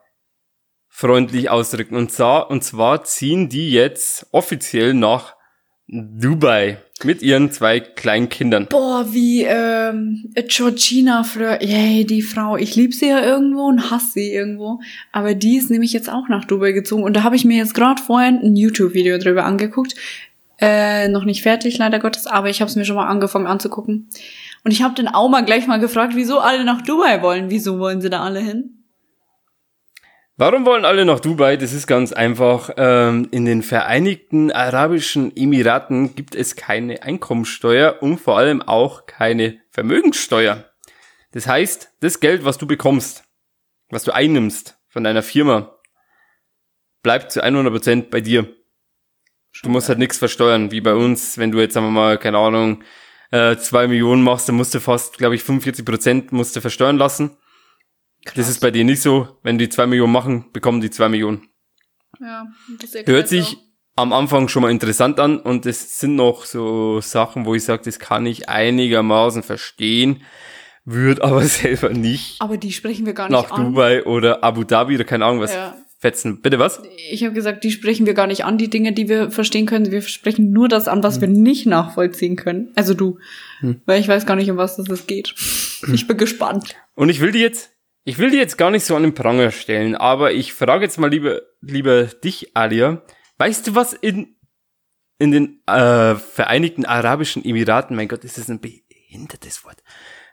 freundlich 0.89 1.49
ausdrücken. 1.49 1.95
Und 1.95 2.11
zwar, 2.11 2.49
und 2.49 2.63
zwar 2.63 3.05
ziehen 3.05 3.47
die 3.47 3.72
jetzt 3.72 4.28
offiziell 4.32 4.93
nach 4.93 5.35
Dubai 5.88 6.78
mit 7.04 7.22
ihren 7.22 7.52
zwei 7.52 7.80
kleinen 7.80 8.30
Kindern. 8.30 8.68
Boah, 8.70 9.06
wie 9.12 9.44
ähm, 9.44 10.32
Georgina 10.48 11.24
früher. 11.24 11.62
Yay, 11.62 12.06
die 12.06 12.22
Frau. 12.22 12.58
Ich 12.58 12.76
lieb 12.76 12.94
sie 12.94 13.08
ja 13.08 13.24
irgendwo 13.24 13.66
und 13.68 13.92
hasse 13.92 14.14
sie 14.14 14.34
irgendwo. 14.34 14.80
Aber 15.12 15.36
die 15.36 15.58
ist 15.58 15.70
nämlich 15.70 15.94
jetzt 15.94 16.10
auch 16.10 16.28
nach 16.28 16.46
Dubai 16.46 16.72
gezogen. 16.72 17.04
Und 17.04 17.16
da 17.16 17.24
habe 17.24 17.36
ich 17.36 17.46
mir 17.46 17.58
jetzt 17.58 17.76
gerade 17.76 18.02
vorhin 18.02 18.40
ein 18.42 18.56
YouTube-Video 18.56 19.18
drüber 19.18 19.46
angeguckt. 19.46 19.96
Äh, 20.58 21.10
noch 21.10 21.26
nicht 21.26 21.44
fertig, 21.44 21.78
leider 21.78 22.00
Gottes, 22.00 22.28
aber 22.28 22.50
ich 22.50 22.62
habe 22.62 22.70
es 22.70 22.78
mir 22.78 22.86
schon 22.86 22.96
mal 22.96 23.08
angefangen 23.08 23.46
anzugucken. 23.46 24.10
Und 24.64 24.72
ich 24.72 24.82
habe 24.82 24.96
den 24.96 25.14
Auma 25.14 25.42
gleich 25.42 25.68
mal 25.68 25.80
gefragt, 25.80 26.14
wieso 26.16 26.40
alle 26.40 26.64
nach 26.64 26.82
Dubai 26.82 27.22
wollen. 27.22 27.50
Wieso 27.50 27.78
wollen 27.78 28.02
sie 28.02 28.10
da 28.10 28.24
alle 28.24 28.40
hin? 28.40 28.85
Warum 30.38 30.66
wollen 30.66 30.84
alle 30.84 31.06
nach 31.06 31.22
Dubai? 31.22 31.56
Das 31.56 31.72
ist 31.72 31.88
ganz 31.88 32.12
einfach. 32.12 32.72
Ähm, 32.76 33.30
in 33.32 33.46
den 33.46 33.64
Vereinigten 33.64 34.52
Arabischen 34.52 35.36
Emiraten 35.36 36.14
gibt 36.14 36.36
es 36.36 36.58
keine 36.58 37.04
Einkommensteuer 37.04 38.02
und 38.02 38.18
vor 38.18 38.38
allem 38.38 38.62
auch 38.62 39.06
keine 39.06 39.62
Vermögenssteuer. 39.72 40.66
Das 41.32 41.48
heißt, 41.48 41.94
das 42.02 42.20
Geld, 42.20 42.44
was 42.44 42.58
du 42.58 42.68
bekommst, 42.68 43.24
was 43.90 44.04
du 44.04 44.14
einnimmst 44.14 44.78
von 44.90 45.06
deiner 45.06 45.24
Firma, 45.24 45.80
bleibt 47.02 47.32
zu 47.32 47.42
100% 47.42 48.10
bei 48.10 48.20
dir. 48.20 48.54
Du 49.64 49.70
musst 49.70 49.88
halt 49.88 50.00
nichts 50.00 50.18
versteuern, 50.18 50.70
wie 50.70 50.82
bei 50.82 50.96
uns, 50.96 51.38
wenn 51.38 51.54
du 51.54 51.62
jetzt, 51.62 51.76
sagen 51.76 51.86
wir 51.86 51.92
mal, 51.92 52.18
keine 52.18 52.40
Ahnung, 52.40 52.84
äh, 53.32 53.56
zwei 53.56 53.88
Millionen 53.88 54.22
machst, 54.22 54.50
dann 54.50 54.56
musst 54.56 54.76
du 54.76 54.82
fast, 54.82 55.18
glaube 55.18 55.36
ich, 55.36 55.44
45 55.44 55.86
Prozent 55.86 56.32
musst 56.34 56.58
du 56.58 56.62
versteuern 56.62 56.98
lassen. 56.98 57.38
Krass. 58.26 58.36
Das 58.36 58.50
ist 58.50 58.60
bei 58.60 58.72
dir 58.72 58.84
nicht 58.84 59.02
so. 59.02 59.28
Wenn 59.44 59.58
die 59.58 59.70
zwei 59.70 59.86
Millionen 59.86 60.12
machen, 60.12 60.46
bekommen 60.52 60.82
die 60.82 60.90
zwei 60.90 61.10
Millionen. 61.10 61.48
Ja, 62.20 62.48
das 62.82 62.96
Hört 63.06 63.28
sich 63.28 63.56
auch. 63.56 64.04
am 64.04 64.14
Anfang 64.14 64.48
schon 64.48 64.64
mal 64.64 64.72
interessant 64.72 65.20
an 65.20 65.40
und 65.40 65.66
es 65.66 66.00
sind 66.00 66.16
noch 66.16 66.46
so 66.46 67.02
Sachen, 67.02 67.46
wo 67.46 67.54
ich 67.56 67.64
sage, 67.64 67.84
das 67.86 68.00
kann 68.00 68.26
ich 68.26 68.50
einigermaßen 68.50 69.44
verstehen, 69.44 70.24
würde 70.86 71.24
aber 71.24 71.44
selber 71.44 71.90
nicht. 71.90 72.42
Aber 72.42 72.58
die 72.58 72.72
sprechen 72.72 73.06
wir 73.06 73.14
gar 73.14 73.30
nicht 73.30 73.40
nach 73.40 73.52
an. 73.52 73.64
Nach 73.64 73.70
Dubai 73.70 74.04
oder 74.06 74.44
Abu 74.44 74.64
Dhabi 74.64 74.96
oder 74.96 75.04
keine 75.04 75.26
Ahnung 75.26 75.42
was 75.42 75.54
ja. 75.54 75.76
fetzen. 76.00 76.42
Bitte 76.42 76.58
was? 76.58 76.82
Ich 77.12 77.24
habe 77.24 77.34
gesagt, 77.34 77.64
die 77.64 77.72
sprechen 77.72 78.08
wir 78.08 78.16
gar 78.16 78.28
nicht 78.28 78.44
an, 78.44 78.58
die 78.58 78.70
Dinge, 78.70 78.94
die 78.94 79.08
wir 79.08 79.30
verstehen 79.30 79.68
können. 79.68 79.92
Wir 79.92 80.02
sprechen 80.02 80.52
nur 80.52 80.68
das 80.68 80.88
an, 80.88 81.04
was 81.04 81.16
hm. 81.16 81.22
wir 81.22 81.28
nicht 81.28 81.68
nachvollziehen 81.68 82.38
können. 82.38 82.72
Also 82.76 82.96
du. 82.96 83.20
Hm. 83.60 83.82
Weil 83.86 84.02
ich 84.02 84.08
weiß 84.08 84.26
gar 84.26 84.36
nicht, 84.36 84.50
um 84.50 84.58
was 84.58 84.78
das 84.78 85.06
geht. 85.06 85.36
Hm. 85.82 85.94
Ich 85.94 86.08
bin 86.08 86.18
gespannt. 86.18 86.76
Und 86.96 87.10
ich 87.10 87.20
will 87.20 87.32
die 87.32 87.40
jetzt 87.40 87.75
ich 88.06 88.20
will 88.20 88.30
die 88.30 88.38
jetzt 88.38 88.58
gar 88.58 88.70
nicht 88.70 88.86
so 88.86 88.95
an 88.95 89.01
den 89.01 89.16
Pranger 89.16 89.51
stellen, 89.51 89.95
aber 89.95 90.32
ich 90.32 90.53
frage 90.53 90.86
jetzt 90.86 90.99
mal 90.99 91.10
lieber, 91.10 91.41
lieber 91.62 92.06
dich, 92.06 92.56
Alia. 92.56 93.01
Weißt 93.39 93.68
du, 93.68 93.76
was 93.76 93.93
in, 93.93 94.36
in 95.18 95.32
den 95.32 95.62
äh, 95.66 96.16
Vereinigten 96.16 96.86
Arabischen 96.86 97.43
Emiraten, 97.43 97.95
mein 97.95 98.08
Gott, 98.08 98.24
ist 98.24 98.38
das 98.38 98.47
ein 98.47 98.62
behindertes 98.62 99.66
Wort, 99.66 99.84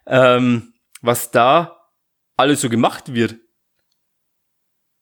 ähm, 0.07 0.75
was 1.01 1.31
da 1.31 1.89
alles 2.37 2.61
so 2.61 2.69
gemacht 2.69 3.15
wird? 3.15 3.37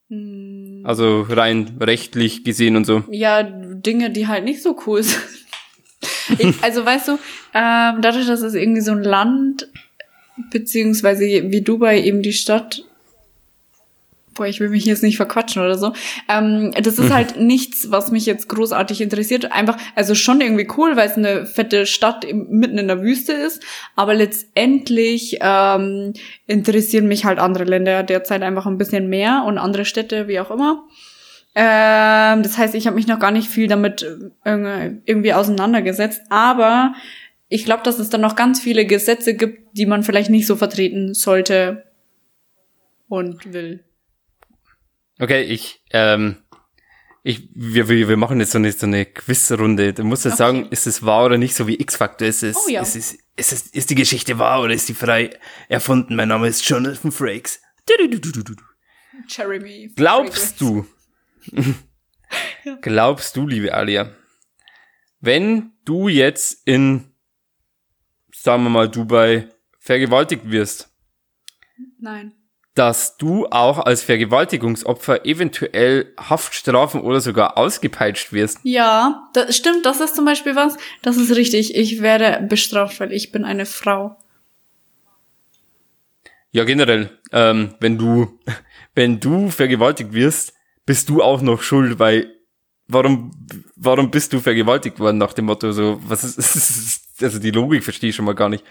Hm. 0.08 0.82
Also 0.84 1.22
rein 1.22 1.76
rechtlich 1.80 2.44
gesehen 2.44 2.76
und 2.76 2.84
so. 2.84 3.02
Ja, 3.10 3.42
Dinge, 3.42 4.10
die 4.10 4.28
halt 4.28 4.44
nicht 4.44 4.62
so 4.62 4.80
cool 4.86 5.02
sind. 5.02 5.20
ich, 6.38 6.62
also 6.62 6.86
weißt 6.86 7.08
du, 7.08 7.12
ähm, 7.52 8.00
dadurch, 8.00 8.28
dass 8.28 8.42
es 8.42 8.54
irgendwie 8.54 8.80
so 8.80 8.92
ein 8.92 9.02
Land 9.02 9.68
beziehungsweise 10.50 11.24
wie 11.24 11.62
Dubai 11.62 12.02
eben 12.02 12.22
die 12.22 12.32
Stadt 12.32 12.84
boah, 14.40 14.46
ich 14.46 14.58
will 14.58 14.70
mich 14.70 14.86
jetzt 14.86 15.02
nicht 15.02 15.18
verquatschen 15.18 15.62
oder 15.62 15.76
so. 15.76 15.92
Ähm, 16.26 16.72
das 16.82 16.98
ist 16.98 17.12
halt 17.12 17.38
nichts, 17.38 17.90
was 17.90 18.10
mich 18.10 18.24
jetzt 18.24 18.48
großartig 18.48 19.02
interessiert. 19.02 19.52
Einfach, 19.52 19.76
also 19.94 20.14
schon 20.14 20.40
irgendwie 20.40 20.66
cool, 20.78 20.96
weil 20.96 21.08
es 21.08 21.16
eine 21.16 21.44
fette 21.44 21.84
Stadt 21.84 22.24
mitten 22.32 22.78
in 22.78 22.88
der 22.88 23.02
Wüste 23.02 23.32
ist. 23.32 23.62
Aber 23.96 24.14
letztendlich 24.14 25.38
ähm, 25.42 26.14
interessieren 26.46 27.06
mich 27.06 27.26
halt 27.26 27.38
andere 27.38 27.64
Länder 27.64 28.02
derzeit 28.02 28.42
einfach 28.42 28.64
ein 28.66 28.78
bisschen 28.78 29.10
mehr 29.10 29.44
und 29.46 29.58
andere 29.58 29.84
Städte, 29.84 30.26
wie 30.26 30.40
auch 30.40 30.50
immer. 30.50 30.84
Ähm, 31.54 32.42
das 32.42 32.56
heißt, 32.56 32.74
ich 32.74 32.86
habe 32.86 32.96
mich 32.96 33.08
noch 33.08 33.18
gar 33.18 33.32
nicht 33.32 33.48
viel 33.48 33.68
damit 33.68 34.06
äh, 34.44 34.90
irgendwie 35.04 35.34
auseinandergesetzt. 35.34 36.22
Aber 36.30 36.94
ich 37.50 37.64
glaube, 37.64 37.82
dass 37.82 37.98
es 37.98 38.08
dann 38.08 38.20
noch 38.20 38.36
ganz 38.36 38.60
viele 38.60 38.86
Gesetze 38.86 39.34
gibt, 39.34 39.76
die 39.76 39.84
man 39.84 40.04
vielleicht 40.04 40.30
nicht 40.30 40.46
so 40.46 40.54
vertreten 40.54 41.14
sollte 41.14 41.84
und 43.08 43.52
will. 43.52 43.84
Okay, 45.18 45.42
ich, 45.42 45.82
ähm, 45.90 46.36
ich, 47.24 47.50
wir, 47.52 47.88
wir, 47.88 48.08
wir 48.08 48.16
machen 48.16 48.38
jetzt 48.38 48.52
so 48.52 48.58
eine, 48.58 48.70
so 48.70 48.86
eine 48.86 49.04
Quizrunde. 49.04 49.92
Du 49.92 50.04
musst 50.04 50.24
jetzt 50.24 50.34
okay. 50.34 50.42
sagen, 50.42 50.68
ist 50.70 50.86
es 50.86 51.04
wahr 51.04 51.26
oder 51.26 51.38
nicht, 51.38 51.56
so 51.56 51.66
wie 51.66 51.78
X-Factor 51.78 52.28
ist 52.28 52.44
es. 52.44 52.56
Oh, 52.56 52.70
ja. 52.70 52.82
ist, 52.82 52.94
es 52.94 53.12
ist, 53.36 53.52
es, 53.52 53.66
ist 53.66 53.90
die 53.90 53.96
Geschichte 53.96 54.38
wahr 54.38 54.62
oder 54.62 54.72
ist 54.72 54.88
die 54.88 54.94
frei 54.94 55.30
erfunden? 55.68 56.14
Mein 56.14 56.28
Name 56.28 56.46
ist 56.46 56.66
Jonathan 56.66 57.10
Frakes. 57.10 57.60
Jeremy. 59.28 59.92
Glaubst 59.96 60.60
du, 60.60 60.86
glaubst 62.80 63.36
du, 63.36 63.48
liebe 63.48 63.74
Alia, 63.74 64.14
wenn 65.20 65.72
du 65.84 66.06
jetzt 66.06 66.62
in 66.64 67.09
sagen 68.42 68.62
wir 68.62 68.70
mal, 68.70 68.88
Dubai 68.88 69.48
vergewaltigt 69.78 70.50
wirst. 70.50 70.88
Nein. 71.98 72.32
Dass 72.74 73.16
du 73.16 73.46
auch 73.46 73.78
als 73.78 74.02
Vergewaltigungsopfer 74.02 75.26
eventuell 75.26 76.14
Haftstrafen 76.18 77.02
oder 77.02 77.20
sogar 77.20 77.58
ausgepeitscht 77.58 78.32
wirst. 78.32 78.58
Ja, 78.62 79.28
das 79.34 79.56
stimmt, 79.56 79.84
das 79.84 80.00
ist 80.00 80.16
zum 80.16 80.24
Beispiel 80.24 80.56
was, 80.56 80.76
das 81.02 81.16
ist 81.16 81.34
richtig. 81.36 81.74
Ich 81.74 82.00
werde 82.00 82.46
bestraft, 82.46 83.00
weil 83.00 83.12
ich 83.12 83.32
bin 83.32 83.44
eine 83.44 83.66
Frau. 83.66 84.16
Ja, 86.52 86.64
generell, 86.64 87.18
ähm, 87.32 87.74
wenn 87.80 87.98
du, 87.98 88.38
wenn 88.94 89.20
du 89.20 89.50
vergewaltigt 89.50 90.12
wirst, 90.12 90.54
bist 90.86 91.08
du 91.08 91.22
auch 91.22 91.42
noch 91.42 91.62
schuld, 91.62 91.98
weil 91.98 92.34
warum, 92.88 93.32
warum 93.76 94.10
bist 94.10 94.32
du 94.32 94.40
vergewaltigt 94.40 94.98
worden 94.98 95.18
nach 95.18 95.32
dem 95.32 95.46
Motto 95.46 95.72
so, 95.72 96.00
was 96.02 96.24
ist, 96.24 97.09
also 97.22 97.38
die 97.38 97.50
Logik 97.50 97.84
verstehe 97.84 98.10
ich 98.10 98.16
schon 98.16 98.24
mal 98.24 98.34
gar 98.34 98.48
nicht. 98.48 98.64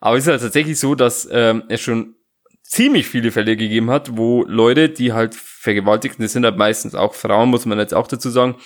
Aber 0.00 0.16
es 0.16 0.24
ist 0.24 0.30
halt 0.30 0.42
tatsächlich 0.42 0.78
so, 0.78 0.94
dass 0.94 1.28
ähm, 1.30 1.64
es 1.68 1.80
schon 1.80 2.14
ziemlich 2.62 3.06
viele 3.06 3.32
Fälle 3.32 3.56
gegeben 3.56 3.90
hat, 3.90 4.16
wo 4.16 4.44
Leute, 4.44 4.90
die 4.90 5.12
halt 5.12 5.34
vergewaltigt, 5.34 6.16
das 6.18 6.32
sind 6.32 6.44
halt 6.44 6.58
meistens 6.58 6.94
auch 6.94 7.14
Frauen, 7.14 7.48
muss 7.48 7.66
man 7.66 7.78
jetzt 7.78 7.94
auch 7.94 8.06
dazu 8.06 8.28
sagen, 8.30 8.56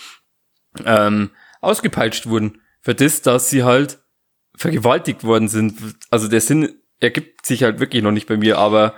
ähm, 0.85 1.31
ausgepeitscht 1.61 2.27
wurden 2.27 2.61
für 2.81 2.95
das, 2.95 3.23
dass 3.23 3.49
sie 3.49 3.63
halt 3.63 4.01
vergewaltigt 4.57 5.25
worden 5.25 5.49
sind. 5.49 5.79
Also 6.11 6.29
der 6.29 6.41
Sinn 6.41 6.81
ergibt 7.01 7.47
sich 7.47 7.63
halt 7.63 7.81
wirklich 7.81 8.03
noch 8.03 8.11
nicht 8.11 8.27
bei 8.27 8.37
mir, 8.37 8.59
aber 8.59 8.95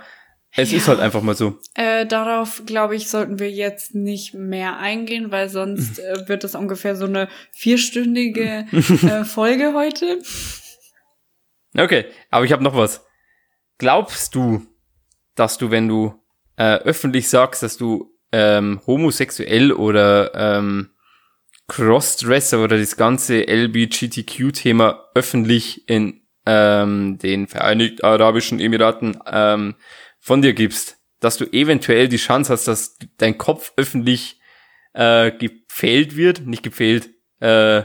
es 0.55 0.71
ja. 0.71 0.77
ist 0.77 0.87
halt 0.87 0.99
einfach 0.99 1.21
mal 1.21 1.35
so. 1.35 1.59
Äh, 1.73 2.05
darauf, 2.05 2.63
glaube 2.65 2.95
ich, 2.95 3.09
sollten 3.09 3.39
wir 3.39 3.51
jetzt 3.51 3.93
nicht 3.93 4.33
mehr 4.33 4.77
eingehen, 4.77 5.31
weil 5.31 5.49
sonst 5.49 5.99
äh, 5.99 6.27
wird 6.27 6.43
das 6.43 6.55
ungefähr 6.55 6.95
so 6.95 7.05
eine 7.05 7.27
vierstündige 7.51 8.65
äh, 8.71 9.23
Folge 9.25 9.73
heute. 9.73 10.19
Okay, 11.77 12.05
aber 12.31 12.45
ich 12.45 12.51
habe 12.51 12.63
noch 12.63 12.75
was. 12.75 13.05
Glaubst 13.77 14.35
du, 14.35 14.65
dass 15.35 15.57
du, 15.57 15.71
wenn 15.71 15.89
du 15.89 16.15
äh, 16.55 16.75
öffentlich 16.77 17.27
sagst, 17.27 17.61
dass 17.61 17.75
du 17.75 18.13
ähm, 18.31 18.79
homosexuell 18.87 19.73
oder 19.73 20.33
ähm, 20.33 20.91
Crossdresser 21.67 22.63
oder 22.63 22.77
das 22.77 22.95
ganze 22.95 23.45
LBGTQ-Thema 23.47 25.09
öffentlich 25.15 25.89
in 25.89 26.21
ähm, 26.45 27.17
den 27.17 27.47
Vereinigten 27.47 28.05
Arabischen 28.05 28.59
Emiraten 28.59 29.19
ähm, 29.25 29.75
von 30.25 30.41
dir 30.41 30.53
gibst, 30.53 30.97
dass 31.19 31.37
du 31.37 31.45
eventuell 31.45 32.09
die 32.09 32.17
Chance 32.17 32.51
hast, 32.51 32.67
dass 32.67 32.97
dein 33.17 33.37
Kopf 33.37 33.73
öffentlich 33.77 34.39
äh, 34.93 35.31
gefällt 35.31 36.15
wird, 36.15 36.47
nicht 36.47 36.63
gefällt, 36.63 37.11
äh, 37.41 37.83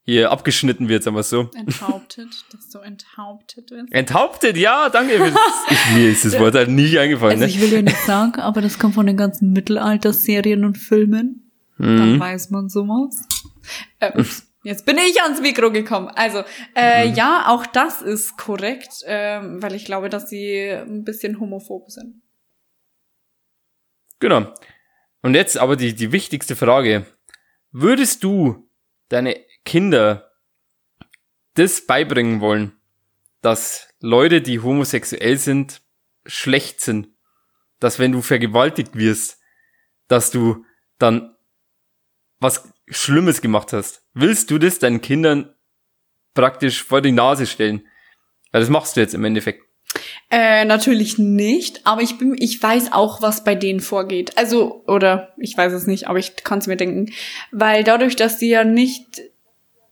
hier 0.00 0.32
abgeschnitten 0.32 0.88
wird, 0.88 1.02
sagen 1.02 1.16
wir 1.16 1.22
so. 1.22 1.50
Enthauptet, 1.54 2.46
dass 2.52 2.70
du 2.70 2.78
enthauptet 2.78 3.70
wirst. 3.70 3.92
Enthauptet, 3.92 4.56
ja, 4.56 4.88
danke. 4.88 5.34
ich, 5.70 5.94
mir 5.94 6.08
ist 6.08 6.24
das 6.24 6.38
Wort 6.38 6.54
halt 6.54 6.70
nie 6.70 6.98
eingefallen. 6.98 7.42
Also 7.42 7.44
ne? 7.44 7.50
ich 7.50 7.60
will 7.60 7.70
ja 7.70 7.82
nicht 7.82 8.00
sagen, 8.06 8.40
aber 8.40 8.62
das 8.62 8.78
kommt 8.78 8.94
von 8.94 9.04
den 9.04 9.18
ganzen 9.18 9.52
Mittelalterserien 9.52 10.64
und 10.64 10.78
Filmen. 10.78 11.52
Mhm. 11.76 11.98
Dann 11.98 12.20
weiß 12.20 12.48
man 12.48 12.70
sowas. 12.70 13.28
Äh, 14.00 14.24
Jetzt 14.64 14.86
bin 14.86 14.96
ich 14.96 15.20
ans 15.22 15.40
Mikro 15.40 15.72
gekommen. 15.72 16.08
Also, 16.08 16.44
äh, 16.74 17.08
mhm. 17.08 17.14
ja, 17.14 17.44
auch 17.48 17.66
das 17.66 18.00
ist 18.00 18.36
korrekt, 18.36 19.02
äh, 19.04 19.40
weil 19.60 19.74
ich 19.74 19.84
glaube, 19.84 20.08
dass 20.08 20.28
sie 20.28 20.70
ein 20.70 21.04
bisschen 21.04 21.40
homophob 21.40 21.90
sind. 21.90 22.22
Genau. 24.20 24.54
Und 25.22 25.34
jetzt 25.34 25.58
aber 25.58 25.76
die, 25.76 25.94
die 25.94 26.12
wichtigste 26.12 26.54
Frage. 26.54 27.06
Würdest 27.72 28.22
du 28.22 28.70
deine 29.08 29.36
Kinder 29.64 30.30
das 31.54 31.86
beibringen 31.86 32.40
wollen, 32.40 32.72
dass 33.40 33.88
Leute, 34.00 34.42
die 34.42 34.60
homosexuell 34.60 35.38
sind, 35.38 35.82
schlecht 36.24 36.80
sind? 36.80 37.08
Dass 37.80 37.98
wenn 37.98 38.12
du 38.12 38.22
vergewaltigt 38.22 38.94
wirst, 38.94 39.40
dass 40.06 40.30
du 40.30 40.64
dann 40.98 41.34
was 42.38 42.72
Schlimmes 42.88 43.40
gemacht 43.40 43.72
hast. 43.72 44.01
Willst 44.14 44.50
du 44.50 44.58
das 44.58 44.78
deinen 44.78 45.00
Kindern 45.00 45.54
praktisch 46.34 46.82
vor 46.82 47.00
die 47.00 47.12
Nase 47.12 47.46
stellen? 47.46 47.86
Weil 48.50 48.60
das 48.60 48.70
machst 48.70 48.96
du 48.96 49.00
jetzt 49.00 49.14
im 49.14 49.24
Endeffekt. 49.24 49.64
Äh, 50.30 50.64
natürlich 50.64 51.18
nicht, 51.18 51.86
aber 51.86 52.00
ich 52.00 52.16
bin, 52.16 52.36
ich 52.38 52.62
weiß 52.62 52.92
auch, 52.92 53.20
was 53.20 53.44
bei 53.44 53.54
denen 53.54 53.80
vorgeht. 53.80 54.38
Also, 54.38 54.82
oder 54.86 55.34
ich 55.36 55.56
weiß 55.56 55.72
es 55.72 55.86
nicht, 55.86 56.08
aber 56.08 56.18
ich 56.18 56.36
kann 56.36 56.58
es 56.58 56.66
mir 56.66 56.76
denken. 56.76 57.12
Weil 57.50 57.84
dadurch, 57.84 58.16
dass 58.16 58.38
sie 58.38 58.48
ja 58.48 58.64
nicht, 58.64 59.22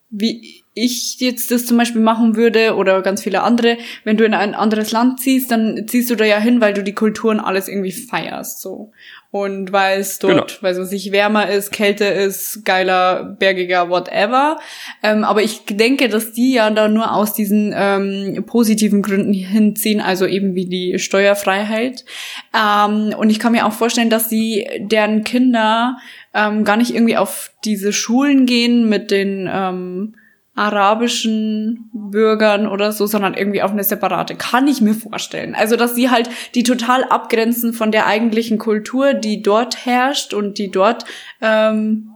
wie 0.08 0.59
ich 0.74 1.18
jetzt 1.18 1.50
das 1.50 1.66
zum 1.66 1.76
Beispiel 1.76 2.00
machen 2.00 2.36
würde 2.36 2.76
oder 2.76 3.02
ganz 3.02 3.22
viele 3.22 3.42
andere, 3.42 3.76
wenn 4.04 4.16
du 4.16 4.24
in 4.24 4.34
ein 4.34 4.54
anderes 4.54 4.92
Land 4.92 5.20
ziehst, 5.20 5.50
dann 5.50 5.86
ziehst 5.88 6.10
du 6.10 6.14
da 6.14 6.24
ja 6.24 6.38
hin, 6.38 6.60
weil 6.60 6.74
du 6.74 6.84
die 6.84 6.94
Kulturen 6.94 7.40
alles 7.40 7.66
irgendwie 7.66 7.92
feierst, 7.92 8.60
so. 8.60 8.92
Und 9.32 9.70
weil 9.72 10.00
es 10.00 10.18
dort, 10.18 10.32
genau. 10.32 10.62
weil 10.62 10.76
es 10.76 10.90
sich 10.90 11.12
wärmer 11.12 11.48
ist, 11.48 11.70
kälter 11.70 12.12
ist, 12.12 12.64
geiler, 12.64 13.36
bergiger, 13.38 13.88
whatever. 13.88 14.58
Ähm, 15.04 15.22
aber 15.22 15.42
ich 15.42 15.64
denke, 15.66 16.08
dass 16.08 16.32
die 16.32 16.54
ja 16.54 16.68
da 16.70 16.88
nur 16.88 17.14
aus 17.14 17.32
diesen 17.32 17.72
ähm, 17.76 18.44
positiven 18.46 19.02
Gründen 19.02 19.32
hinziehen, 19.32 20.00
also 20.00 20.26
eben 20.26 20.56
wie 20.56 20.66
die 20.66 20.98
Steuerfreiheit. 20.98 22.04
Ähm, 22.52 23.14
und 23.16 23.30
ich 23.30 23.38
kann 23.38 23.52
mir 23.52 23.66
auch 23.66 23.72
vorstellen, 23.72 24.10
dass 24.10 24.28
sie 24.28 24.66
deren 24.80 25.22
Kinder 25.22 25.98
ähm, 26.34 26.64
gar 26.64 26.76
nicht 26.76 26.92
irgendwie 26.92 27.16
auf 27.16 27.52
diese 27.64 27.92
Schulen 27.92 28.46
gehen 28.46 28.88
mit 28.88 29.12
den 29.12 29.48
ähm, 29.52 30.14
arabischen 30.61 31.90
Bürgern 31.94 32.66
oder 32.66 32.92
so, 32.92 33.06
sondern 33.06 33.32
irgendwie 33.32 33.62
auf 33.62 33.70
eine 33.70 33.82
separate. 33.82 34.34
Kann 34.34 34.68
ich 34.68 34.82
mir 34.82 34.92
vorstellen. 34.92 35.54
Also, 35.54 35.76
dass 35.76 35.94
sie 35.94 36.11
halt 36.11 36.28
die 36.54 36.64
total 36.64 37.02
abgrenzen 37.04 37.72
von 37.72 37.90
der 37.90 38.06
eigentlichen 38.06 38.58
Kultur, 38.58 39.14
die 39.14 39.40
dort 39.40 39.86
herrscht 39.86 40.34
und 40.34 40.58
die 40.58 40.70
dort 40.70 41.06
ähm, 41.40 42.11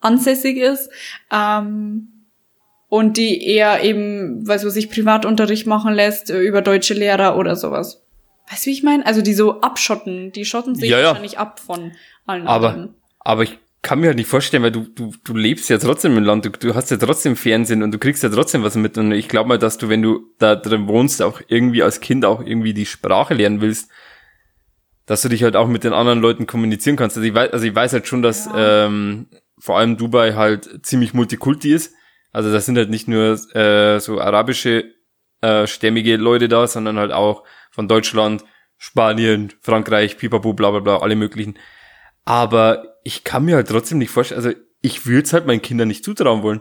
ansässig 0.00 0.58
ist. 0.58 0.90
Ähm, 1.32 2.08
und 2.90 3.16
die 3.16 3.46
eher 3.46 3.82
eben, 3.82 4.46
weiß 4.46 4.66
was 4.66 4.74
sich 4.74 4.90
Privatunterricht 4.90 5.66
machen 5.66 5.94
lässt 5.94 6.30
äh, 6.30 6.40
über 6.40 6.60
deutsche 6.60 6.94
Lehrer 6.94 7.36
oder 7.38 7.56
sowas. 7.56 8.02
Weißt 8.50 8.66
du, 8.66 8.68
wie 8.68 8.74
ich 8.74 8.82
meine? 8.82 9.04
Also 9.06 9.22
die 9.22 9.34
so 9.34 9.60
abschotten, 9.60 10.32
die 10.32 10.44
schotten 10.44 10.74
sich 10.74 10.90
ja, 10.90 10.98
ja. 10.98 11.06
wahrscheinlich 11.08 11.38
ab 11.38 11.60
von 11.60 11.92
allen 12.26 12.46
aber, 12.46 12.70
anderen. 12.70 12.94
Aber 13.20 13.42
ich 13.42 13.58
kann 13.88 14.00
mir 14.00 14.08
halt 14.08 14.18
nicht 14.18 14.28
vorstellen, 14.28 14.62
weil 14.62 14.70
du, 14.70 14.82
du, 14.82 15.14
du 15.24 15.34
lebst 15.34 15.70
ja 15.70 15.78
trotzdem 15.78 16.14
im 16.18 16.22
Land, 16.22 16.44
du, 16.44 16.50
du 16.50 16.74
hast 16.74 16.90
ja 16.90 16.98
trotzdem 16.98 17.36
Fernsehen 17.36 17.82
und 17.82 17.90
du 17.90 17.98
kriegst 17.98 18.22
ja 18.22 18.28
trotzdem 18.28 18.62
was 18.62 18.76
mit. 18.76 18.98
Und 18.98 19.12
ich 19.12 19.28
glaube 19.28 19.48
mal, 19.48 19.58
dass 19.58 19.78
du, 19.78 19.88
wenn 19.88 20.02
du 20.02 20.26
da 20.38 20.56
drin 20.56 20.88
wohnst, 20.88 21.22
auch 21.22 21.40
irgendwie 21.48 21.82
als 21.82 22.00
Kind 22.00 22.26
auch 22.26 22.42
irgendwie 22.44 22.74
die 22.74 22.84
Sprache 22.84 23.32
lernen 23.32 23.62
willst, 23.62 23.90
dass 25.06 25.22
du 25.22 25.30
dich 25.30 25.42
halt 25.42 25.56
auch 25.56 25.68
mit 25.68 25.84
den 25.84 25.94
anderen 25.94 26.20
Leuten 26.20 26.46
kommunizieren 26.46 26.96
kannst. 26.96 27.16
Also 27.16 27.26
ich 27.26 27.34
weiß, 27.34 27.50
also 27.50 27.64
ich 27.64 27.74
weiß 27.74 27.94
halt 27.94 28.06
schon, 28.06 28.20
dass 28.20 28.44
ja. 28.44 28.84
ähm, 28.84 29.28
vor 29.58 29.78
allem 29.78 29.96
Dubai 29.96 30.34
halt 30.34 30.84
ziemlich 30.84 31.14
multikulti 31.14 31.72
ist. 31.72 31.94
Also 32.30 32.52
das 32.52 32.66
sind 32.66 32.76
halt 32.76 32.90
nicht 32.90 33.08
nur 33.08 33.40
äh, 33.56 34.00
so 34.00 34.20
arabische 34.20 34.84
äh, 35.40 35.66
stämmige 35.66 36.18
Leute 36.18 36.48
da, 36.48 36.66
sondern 36.66 36.98
halt 36.98 37.12
auch 37.12 37.42
von 37.70 37.88
Deutschland, 37.88 38.44
Spanien, 38.76 39.54
Frankreich, 39.62 40.18
Pipapo, 40.18 40.52
bla 40.52 40.72
bla 40.72 40.80
bla, 40.80 40.98
alle 40.98 41.16
möglichen. 41.16 41.58
Aber 42.28 42.98
ich 43.04 43.24
kann 43.24 43.46
mir 43.46 43.56
halt 43.56 43.68
trotzdem 43.68 43.96
nicht 43.96 44.10
vorstellen, 44.10 44.44
also 44.44 44.54
ich 44.82 45.06
würde 45.06 45.22
es 45.22 45.32
halt 45.32 45.46
meinen 45.46 45.62
Kindern 45.62 45.88
nicht 45.88 46.04
zutrauen 46.04 46.42
wollen. 46.42 46.60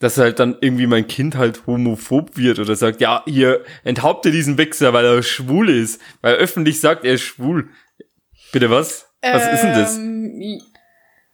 Dass 0.00 0.18
halt 0.18 0.38
dann 0.38 0.58
irgendwie 0.60 0.86
mein 0.86 1.06
Kind 1.06 1.34
halt 1.34 1.66
homophob 1.66 2.36
wird 2.36 2.58
oder 2.58 2.76
sagt, 2.76 3.00
ja, 3.00 3.22
ihr 3.24 3.64
enthauptet 3.84 4.34
diesen 4.34 4.58
Wichser, 4.58 4.92
weil 4.92 5.06
er 5.06 5.22
schwul 5.22 5.70
ist. 5.70 5.98
Weil 6.20 6.34
er 6.34 6.40
öffentlich 6.40 6.78
sagt, 6.78 7.06
er 7.06 7.14
ist 7.14 7.22
schwul. 7.22 7.70
Bitte 8.52 8.68
was? 8.68 9.08
Was 9.22 9.46
ähm, 9.46 9.54
ist 9.54 9.62
denn 9.62 9.72
das? 9.72 9.96
Ähm, 9.96 10.60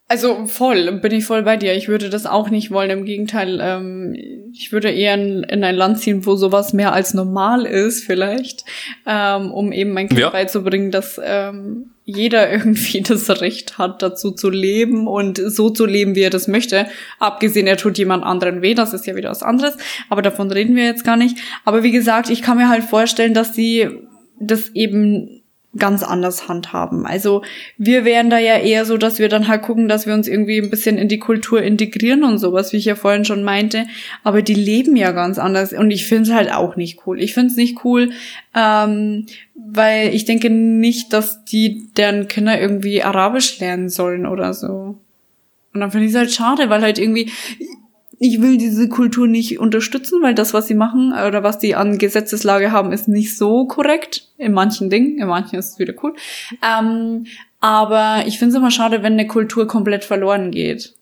also 0.06 0.46
voll, 0.46 1.00
bin 1.00 1.10
ich 1.10 1.24
voll 1.24 1.42
bei 1.42 1.56
dir. 1.56 1.74
Ich 1.74 1.88
würde 1.88 2.10
das 2.10 2.26
auch 2.26 2.48
nicht 2.48 2.70
wollen. 2.70 2.90
Im 2.90 3.04
Gegenteil, 3.04 3.58
ähm, 3.60 4.14
ich 4.52 4.70
würde 4.70 4.92
eher 4.92 5.14
in, 5.14 5.42
in, 5.42 5.64
ein 5.64 5.74
Land 5.74 5.98
ziehen, 5.98 6.24
wo 6.26 6.36
sowas 6.36 6.72
mehr 6.74 6.92
als 6.92 7.12
normal 7.12 7.66
ist, 7.66 8.04
vielleicht, 8.04 8.64
ähm, 9.04 9.50
um 9.50 9.72
eben 9.72 9.94
mein 9.94 10.06
Kind 10.06 10.20
ja. 10.20 10.30
beizubringen, 10.30 10.92
dass 10.92 11.20
ähm, 11.20 11.91
jeder 12.04 12.50
irgendwie 12.52 13.00
das 13.02 13.28
Recht 13.40 13.78
hat, 13.78 14.02
dazu 14.02 14.32
zu 14.32 14.50
leben 14.50 15.06
und 15.06 15.38
so 15.38 15.70
zu 15.70 15.86
leben, 15.86 16.14
wie 16.14 16.22
er 16.22 16.30
das 16.30 16.48
möchte. 16.48 16.86
Abgesehen, 17.18 17.66
er 17.66 17.76
tut 17.76 17.98
jemand 17.98 18.24
anderen 18.24 18.62
weh, 18.62 18.74
das 18.74 18.92
ist 18.92 19.06
ja 19.06 19.16
wieder 19.16 19.30
was 19.30 19.42
anderes. 19.42 19.76
Aber 20.08 20.22
davon 20.22 20.50
reden 20.50 20.76
wir 20.76 20.84
jetzt 20.84 21.04
gar 21.04 21.16
nicht. 21.16 21.38
Aber 21.64 21.82
wie 21.82 21.92
gesagt, 21.92 22.30
ich 22.30 22.42
kann 22.42 22.56
mir 22.56 22.68
halt 22.68 22.84
vorstellen, 22.84 23.34
dass 23.34 23.54
sie 23.54 23.88
das 24.38 24.70
eben 24.70 25.41
ganz 25.78 26.02
anders 26.02 26.48
handhaben. 26.48 27.06
Also 27.06 27.42
wir 27.78 28.04
wären 28.04 28.28
da 28.28 28.38
ja 28.38 28.58
eher 28.58 28.84
so, 28.84 28.98
dass 28.98 29.18
wir 29.18 29.28
dann 29.28 29.48
halt 29.48 29.62
gucken, 29.62 29.88
dass 29.88 30.06
wir 30.06 30.12
uns 30.12 30.28
irgendwie 30.28 30.58
ein 30.60 30.68
bisschen 30.68 30.98
in 30.98 31.08
die 31.08 31.18
Kultur 31.18 31.62
integrieren 31.62 32.24
und 32.24 32.38
sowas, 32.38 32.72
wie 32.72 32.76
ich 32.76 32.84
ja 32.84 32.94
vorhin 32.94 33.24
schon 33.24 33.42
meinte. 33.42 33.86
Aber 34.22 34.42
die 34.42 34.54
leben 34.54 34.96
ja 34.96 35.12
ganz 35.12 35.38
anders 35.38 35.72
und 35.72 35.90
ich 35.90 36.06
finde 36.06 36.24
es 36.24 36.34
halt 36.34 36.52
auch 36.52 36.76
nicht 36.76 37.06
cool. 37.06 37.20
Ich 37.20 37.32
finde 37.32 37.48
es 37.48 37.56
nicht 37.56 37.84
cool, 37.84 38.10
ähm, 38.54 39.26
weil 39.54 40.14
ich 40.14 40.26
denke 40.26 40.50
nicht, 40.50 41.12
dass 41.12 41.44
die 41.44 41.88
deren 41.96 42.28
Kinder 42.28 42.60
irgendwie 42.60 43.02
Arabisch 43.02 43.58
lernen 43.58 43.88
sollen 43.88 44.26
oder 44.26 44.52
so. 44.52 44.98
Und 45.72 45.80
dann 45.80 45.90
finde 45.90 46.06
ich 46.06 46.12
es 46.12 46.18
halt 46.18 46.32
schade, 46.32 46.68
weil 46.68 46.82
halt 46.82 46.98
irgendwie 46.98 47.30
ich 48.24 48.40
will 48.40 48.56
diese 48.56 48.88
Kultur 48.88 49.26
nicht 49.26 49.58
unterstützen, 49.58 50.22
weil 50.22 50.32
das, 50.32 50.54
was 50.54 50.68
sie 50.68 50.74
machen 50.74 51.12
oder 51.12 51.42
was 51.42 51.58
die 51.58 51.74
an 51.74 51.98
Gesetzeslage 51.98 52.70
haben, 52.70 52.92
ist 52.92 53.08
nicht 53.08 53.36
so 53.36 53.66
korrekt. 53.66 54.28
In 54.38 54.52
manchen 54.52 54.90
Dingen, 54.90 55.18
in 55.18 55.26
manchen 55.26 55.58
ist 55.58 55.72
es 55.72 55.78
wieder 55.80 55.94
cool. 56.04 56.14
Ähm, 56.62 57.26
aber 57.58 58.22
ich 58.26 58.38
finde 58.38 58.52
es 58.52 58.58
immer 58.58 58.70
schade, 58.70 59.02
wenn 59.02 59.14
eine 59.14 59.26
Kultur 59.26 59.66
komplett 59.66 60.04
verloren 60.04 60.52
geht. 60.52 60.94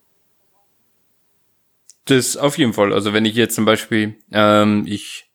Das 2.07 2.39
auf 2.39 2.57
jeden 2.57 2.73
Fall. 2.73 2.91
Also 2.91 3.13
wenn 3.13 3.27
ich 3.27 3.35
jetzt 3.35 3.55
zum 3.55 3.67
Beispiel, 3.67 4.17
ähm, 4.33 4.85
ich 4.87 5.27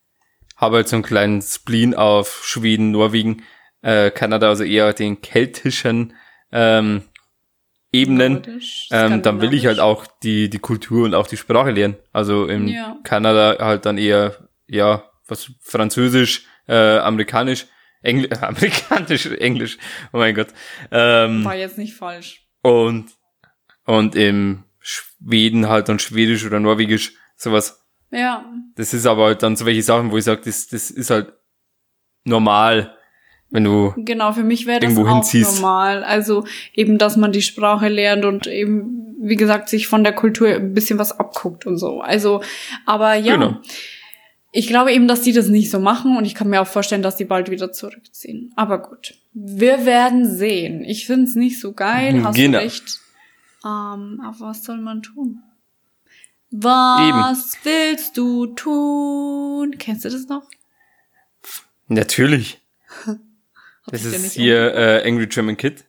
habe 0.56 0.78
halt 0.78 0.88
so 0.88 0.96
einen 0.96 1.04
kleinen 1.04 1.44
Spleen 1.44 1.94
auf 1.94 2.42
Schweden, 2.44 2.90
Norwegen, 2.90 3.44
äh, 3.84 4.10
Kanada, 4.10 4.50
also 4.50 4.64
eher 4.64 4.92
den 4.94 5.22
keltischen 5.22 6.14
ähm, 6.52 7.04
Ebenen, 7.96 8.62
ähm, 8.92 9.22
dann 9.22 9.42
will 9.42 9.54
ich 9.54 9.66
halt 9.66 9.80
auch 9.80 10.06
die, 10.24 10.50
die 10.50 10.60
Kultur 10.60 11.06
und 11.06 11.16
auch 11.16 11.28
die 11.28 11.38
Sprache 11.38 11.72
lernen. 11.72 11.96
Also 12.12 12.46
in 12.46 12.68
ja. 12.68 12.98
Kanada 13.04 13.58
halt 13.60 13.86
dann 13.86 13.98
eher, 13.98 14.50
ja, 14.68 15.04
was 15.28 15.52
Französisch, 15.62 16.46
äh, 16.68 16.98
Amerikanisch, 16.98 17.68
Engl 18.02 18.30
Amerikanisch, 18.42 19.26
Englisch, 19.28 19.78
oh 20.14 20.18
mein 20.18 20.36
Gott. 20.36 20.50
Ähm, 20.92 21.46
War 21.46 21.56
jetzt 21.56 21.78
nicht 21.78 21.96
falsch. 21.96 22.48
Und, 22.62 23.12
und 23.86 24.16
im 24.16 24.64
Schweden 24.80 25.70
halt 25.70 25.90
dann 25.90 26.00
Schwedisch 26.00 26.46
oder 26.46 26.60
Norwegisch, 26.60 27.14
sowas. 27.36 27.86
Ja. 28.12 28.46
Das 28.76 28.94
ist 28.94 29.06
aber 29.06 29.26
halt 29.26 29.44
dann 29.44 29.56
so 29.56 29.66
welche 29.66 29.84
Sachen, 29.84 30.12
wo 30.12 30.18
ich 30.18 30.24
sage, 30.24 30.42
das, 30.46 30.68
das 30.68 30.92
ist 30.92 31.10
halt 31.10 31.34
normal 32.24 32.96
wenn 33.50 33.64
du 33.64 33.94
genau 33.98 34.34
für 34.34 34.44
mich 34.44 34.66
wäre 34.66 34.80
das 34.80 34.98
auch 34.98 35.08
hinziehst. 35.08 35.56
normal. 35.62 36.04
Also 36.04 36.46
eben 36.74 36.98
dass 36.98 37.18
man 37.18 37.32
die 37.32 37.42
Sprache 37.42 37.88
lernt 37.88 38.26
und 38.26 38.48
eben 38.48 39.16
wie 39.20 39.36
gesagt 39.36 39.70
sich 39.70 39.88
von 39.88 40.04
der 40.04 40.14
Kultur 40.14 40.48
ein 40.48 40.74
bisschen 40.74 41.00
was 41.00 41.20
abguckt 41.20 41.66
und 41.66 41.78
so. 41.78 42.02
Also 42.02 42.42
aber 42.86 43.16
ja 43.16 43.36
genau. 43.36 43.60
ich 44.52 44.68
glaube 44.68 44.94
eben 44.94 45.08
dass 45.08 45.22
die 45.22 45.34
das 45.34 45.48
nicht 45.48 45.70
so 45.70 45.80
machen 45.80 46.18
und 46.18 46.26
ich 46.26 46.36
kann 46.36 46.50
mir 46.50 46.62
auch 46.62 46.68
vorstellen 46.68 47.02
dass 47.02 47.16
die 47.16 47.26
bald 47.26 47.50
wieder 47.50 47.72
zurückziehen. 47.72 48.52
Aber 48.56 48.80
gut 48.80 49.14
wir 49.38 49.86
werden 49.86 50.26
sehen. 50.26 50.84
Ich 50.86 51.06
finde 51.06 51.26
es 51.26 51.36
nicht 51.36 51.60
so 51.60 51.74
geil. 51.74 52.24
Hast 52.24 52.36
genau. 52.36 52.60
du 52.60 52.64
recht? 52.64 53.02
Ähm, 53.66 54.22
aber 54.24 54.40
was 54.40 54.64
soll 54.64 54.78
man 54.78 55.02
tun? 55.02 55.44
Was 56.52 57.56
eben. 57.56 57.64
willst 57.64 58.18
du 58.18 58.48
tun? 58.48 59.76
Kennst 59.78 60.06
du 60.06 60.10
das 60.10 60.28
noch? 60.28 60.44
Natürlich 61.88 62.62
das 63.88 64.04
ist 64.04 64.34
hier 64.34 64.74
äh, 64.74 65.08
Angry 65.08 65.28
German 65.28 65.58
Kid. 65.58 65.86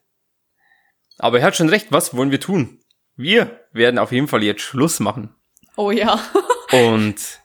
Aber 1.18 1.40
er 1.40 1.46
hat 1.46 1.56
schon 1.56 1.68
recht, 1.68 1.88
was 1.90 2.14
wollen 2.14 2.30
wir 2.30 2.40
tun? 2.40 2.80
Wir 3.16 3.60
werden 3.72 3.98
auf 3.98 4.12
jeden 4.12 4.28
Fall 4.28 4.42
jetzt 4.42 4.60
Schluss 4.60 5.00
machen. 5.00 5.34
Oh 5.76 5.90
ja. 5.90 6.20
Und 6.72 7.40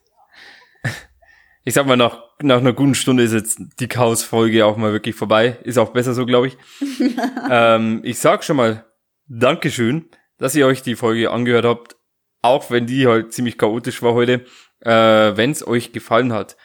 ich 1.64 1.74
sag 1.74 1.86
mal, 1.86 1.96
nach, 1.96 2.22
nach 2.42 2.58
einer 2.58 2.74
guten 2.74 2.96
Stunde 2.96 3.24
ist 3.24 3.34
jetzt 3.34 3.60
die 3.80 3.88
Chaos-Folge 3.88 4.66
auch 4.66 4.78
mal 4.78 4.92
wirklich 4.92 5.16
vorbei. 5.16 5.58
Ist 5.64 5.78
auch 5.78 5.92
besser 5.92 6.14
so, 6.14 6.26
glaube 6.26 6.48
ich. 6.48 6.58
ähm, 7.50 8.02
ich 8.04 8.20
sag 8.20 8.44
schon 8.44 8.58
mal 8.58 8.86
Dankeschön, 9.28 10.10
dass 10.38 10.56
ihr 10.56 10.68
euch 10.68 10.82
die 10.82 10.96
Folge 10.96 11.32
angehört 11.32 11.66
habt. 11.66 11.96
auch 12.42 12.72
wenn 12.72 12.88
die 12.88 13.08
halt 13.08 13.32
ziemlich 13.34 13.58
chaotisch 13.58 14.02
war 14.02 14.14
heute. 14.14 14.46
Äh, 14.82 15.38
wenn 15.38 15.52
es 15.52 15.66
euch 15.66 15.94
gefallen 15.94 16.34
hat, 16.34 16.58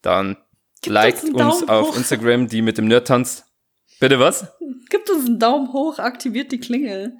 dann 0.00 0.38
Gibt 0.82 0.94
liked 0.94 1.24
uns 1.24 1.24
einen 1.24 1.34
uns 1.34 1.60
Daumen 1.60 1.68
auf 1.68 1.88
hoch. 1.88 1.96
Instagram, 1.96 2.48
die 2.48 2.62
mit 2.62 2.78
dem 2.78 2.86
Nerd 2.86 3.08
tanzt. 3.08 3.44
Bitte 4.00 4.18
was? 4.20 4.46
Gibt 4.90 5.10
uns 5.10 5.26
einen 5.26 5.38
Daumen 5.38 5.72
hoch, 5.72 5.98
aktiviert 5.98 6.52
die 6.52 6.60
Klingel. 6.60 7.16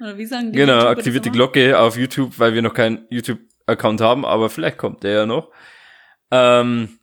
Oder 0.00 0.18
wie 0.18 0.26
sagen 0.26 0.52
die 0.52 0.58
Genau, 0.58 0.74
YouTuber 0.74 0.90
aktiviert 0.90 1.24
die? 1.24 1.30
Glocke 1.30 1.78
auf 1.78 1.96
YouTube, 1.96 2.38
weil 2.38 2.54
wir 2.54 2.62
noch 2.62 2.74
keinen 2.74 3.06
YouTube-Account 3.10 4.00
haben, 4.00 4.24
aber 4.24 4.50
vielleicht 4.50 4.78
kommt 4.78 5.04
der 5.04 5.12
ja 5.12 5.26
noch. 5.26 5.50
Ähm, 6.30 6.98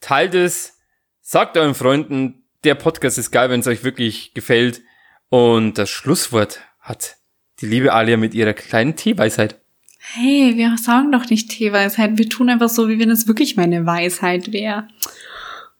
teilt 0.00 0.34
es, 0.34 0.78
sagt 1.20 1.56
euren 1.56 1.74
Freunden, 1.74 2.44
der 2.64 2.74
Podcast 2.74 3.18
ist 3.18 3.30
geil, 3.30 3.50
wenn 3.50 3.60
es 3.60 3.66
euch 3.66 3.84
wirklich 3.84 4.34
gefällt. 4.34 4.82
Und 5.28 5.78
das 5.78 5.90
Schlusswort 5.90 6.60
hat 6.80 7.16
die 7.60 7.66
liebe 7.66 7.92
Alia 7.92 8.16
mit 8.16 8.34
ihrer 8.34 8.52
kleinen 8.52 8.96
Teeweisheit. 8.96 9.60
Hey, 9.98 10.56
wir 10.56 10.76
sagen 10.78 11.12
doch 11.12 11.28
nicht 11.28 11.50
Teeweisheit. 11.50 12.18
Wir 12.18 12.28
tun 12.28 12.48
einfach 12.48 12.70
so, 12.70 12.88
wie 12.88 12.98
wenn 12.98 13.10
es 13.10 13.28
wirklich 13.28 13.56
meine 13.56 13.86
Weisheit 13.86 14.50
wäre. 14.50 14.88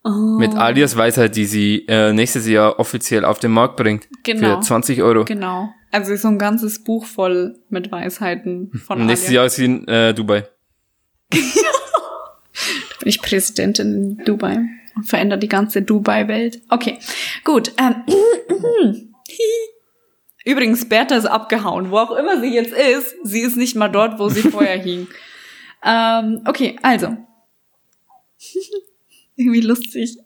Oh, 0.02 0.38
Mit 0.38 0.54
Alias 0.54 0.96
Weisheit, 0.96 1.36
die 1.36 1.44
sie 1.44 1.84
äh, 1.86 2.12
nächstes 2.12 2.48
Jahr 2.48 2.78
offiziell 2.78 3.24
auf 3.24 3.38
den 3.38 3.50
Markt 3.50 3.76
bringt. 3.76 4.08
Genau. 4.22 4.56
Für 4.56 4.60
20 4.62 5.02
Euro. 5.02 5.24
Genau. 5.26 5.68
Also 5.92 6.16
so 6.16 6.28
ein 6.28 6.38
ganzes 6.38 6.82
Buch 6.82 7.04
voll 7.04 7.58
mit 7.68 7.92
Weisheiten 7.92 8.72
von 8.86 9.00
Und 9.00 9.06
nächstes 9.06 9.28
Alia. 9.28 9.40
Jahr 9.40 9.46
ist 9.46 9.56
sie 9.56 9.64
in 9.66 9.88
äh, 9.88 10.14
Dubai. 10.14 10.48
bin 11.30 11.40
ich 13.04 13.20
Präsidentin 13.20 13.92
in 14.18 14.24
Dubai 14.24 14.60
und 14.96 15.04
verändere 15.04 15.38
die 15.38 15.48
ganze 15.48 15.82
Dubai-Welt. 15.82 16.62
Okay, 16.70 16.98
gut. 17.44 17.72
Ähm, 17.78 18.04
Übrigens, 20.44 20.88
Bertha 20.88 21.16
ist 21.16 21.26
abgehauen. 21.26 21.90
Wo 21.90 21.98
auch 21.98 22.16
immer 22.16 22.40
sie 22.40 22.54
jetzt 22.54 22.72
ist, 22.72 23.14
sie 23.22 23.40
ist 23.40 23.56
nicht 23.56 23.76
mal 23.76 23.88
dort, 23.88 24.18
wo 24.18 24.28
sie 24.28 24.42
vorher 24.42 24.78
hing. 24.78 25.08
Ähm, 25.82 26.42
okay, 26.46 26.78
also. 26.82 27.16
Irgendwie 29.40 29.62
lustig. 29.62 30.18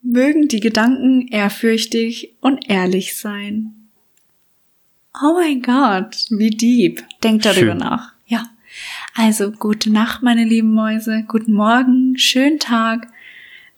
Mögen 0.00 0.48
die 0.48 0.60
Gedanken 0.60 1.28
ehrfürchtig 1.28 2.36
und 2.40 2.70
ehrlich 2.70 3.18
sein. 3.18 3.90
Oh 5.22 5.34
mein 5.34 5.60
Gott, 5.60 6.24
wie 6.30 6.48
deep. 6.48 7.04
Denkt 7.22 7.44
darüber 7.44 7.72
Schön. 7.72 7.76
nach. 7.76 8.14
Ja. 8.24 8.48
Also, 9.14 9.52
gute 9.52 9.90
Nacht, 9.90 10.22
meine 10.22 10.44
lieben 10.44 10.72
Mäuse. 10.72 11.24
Guten 11.28 11.52
Morgen, 11.52 12.16
schönen 12.16 12.58
Tag, 12.58 13.08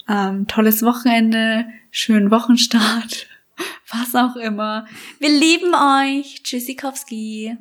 ähm, 0.08 0.46
tolles 0.46 0.84
Wochenende, 0.84 1.66
schönen 1.90 2.30
Wochenstart, 2.30 3.26
was 3.90 4.14
auch 4.14 4.36
immer. 4.36 4.86
Wir 5.18 5.30
lieben 5.30 5.74
euch. 5.74 6.44
Tschüssikowski. 6.44 7.56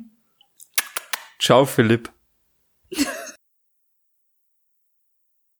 Ciao, 1.40 1.64
Philipp. 1.64 2.12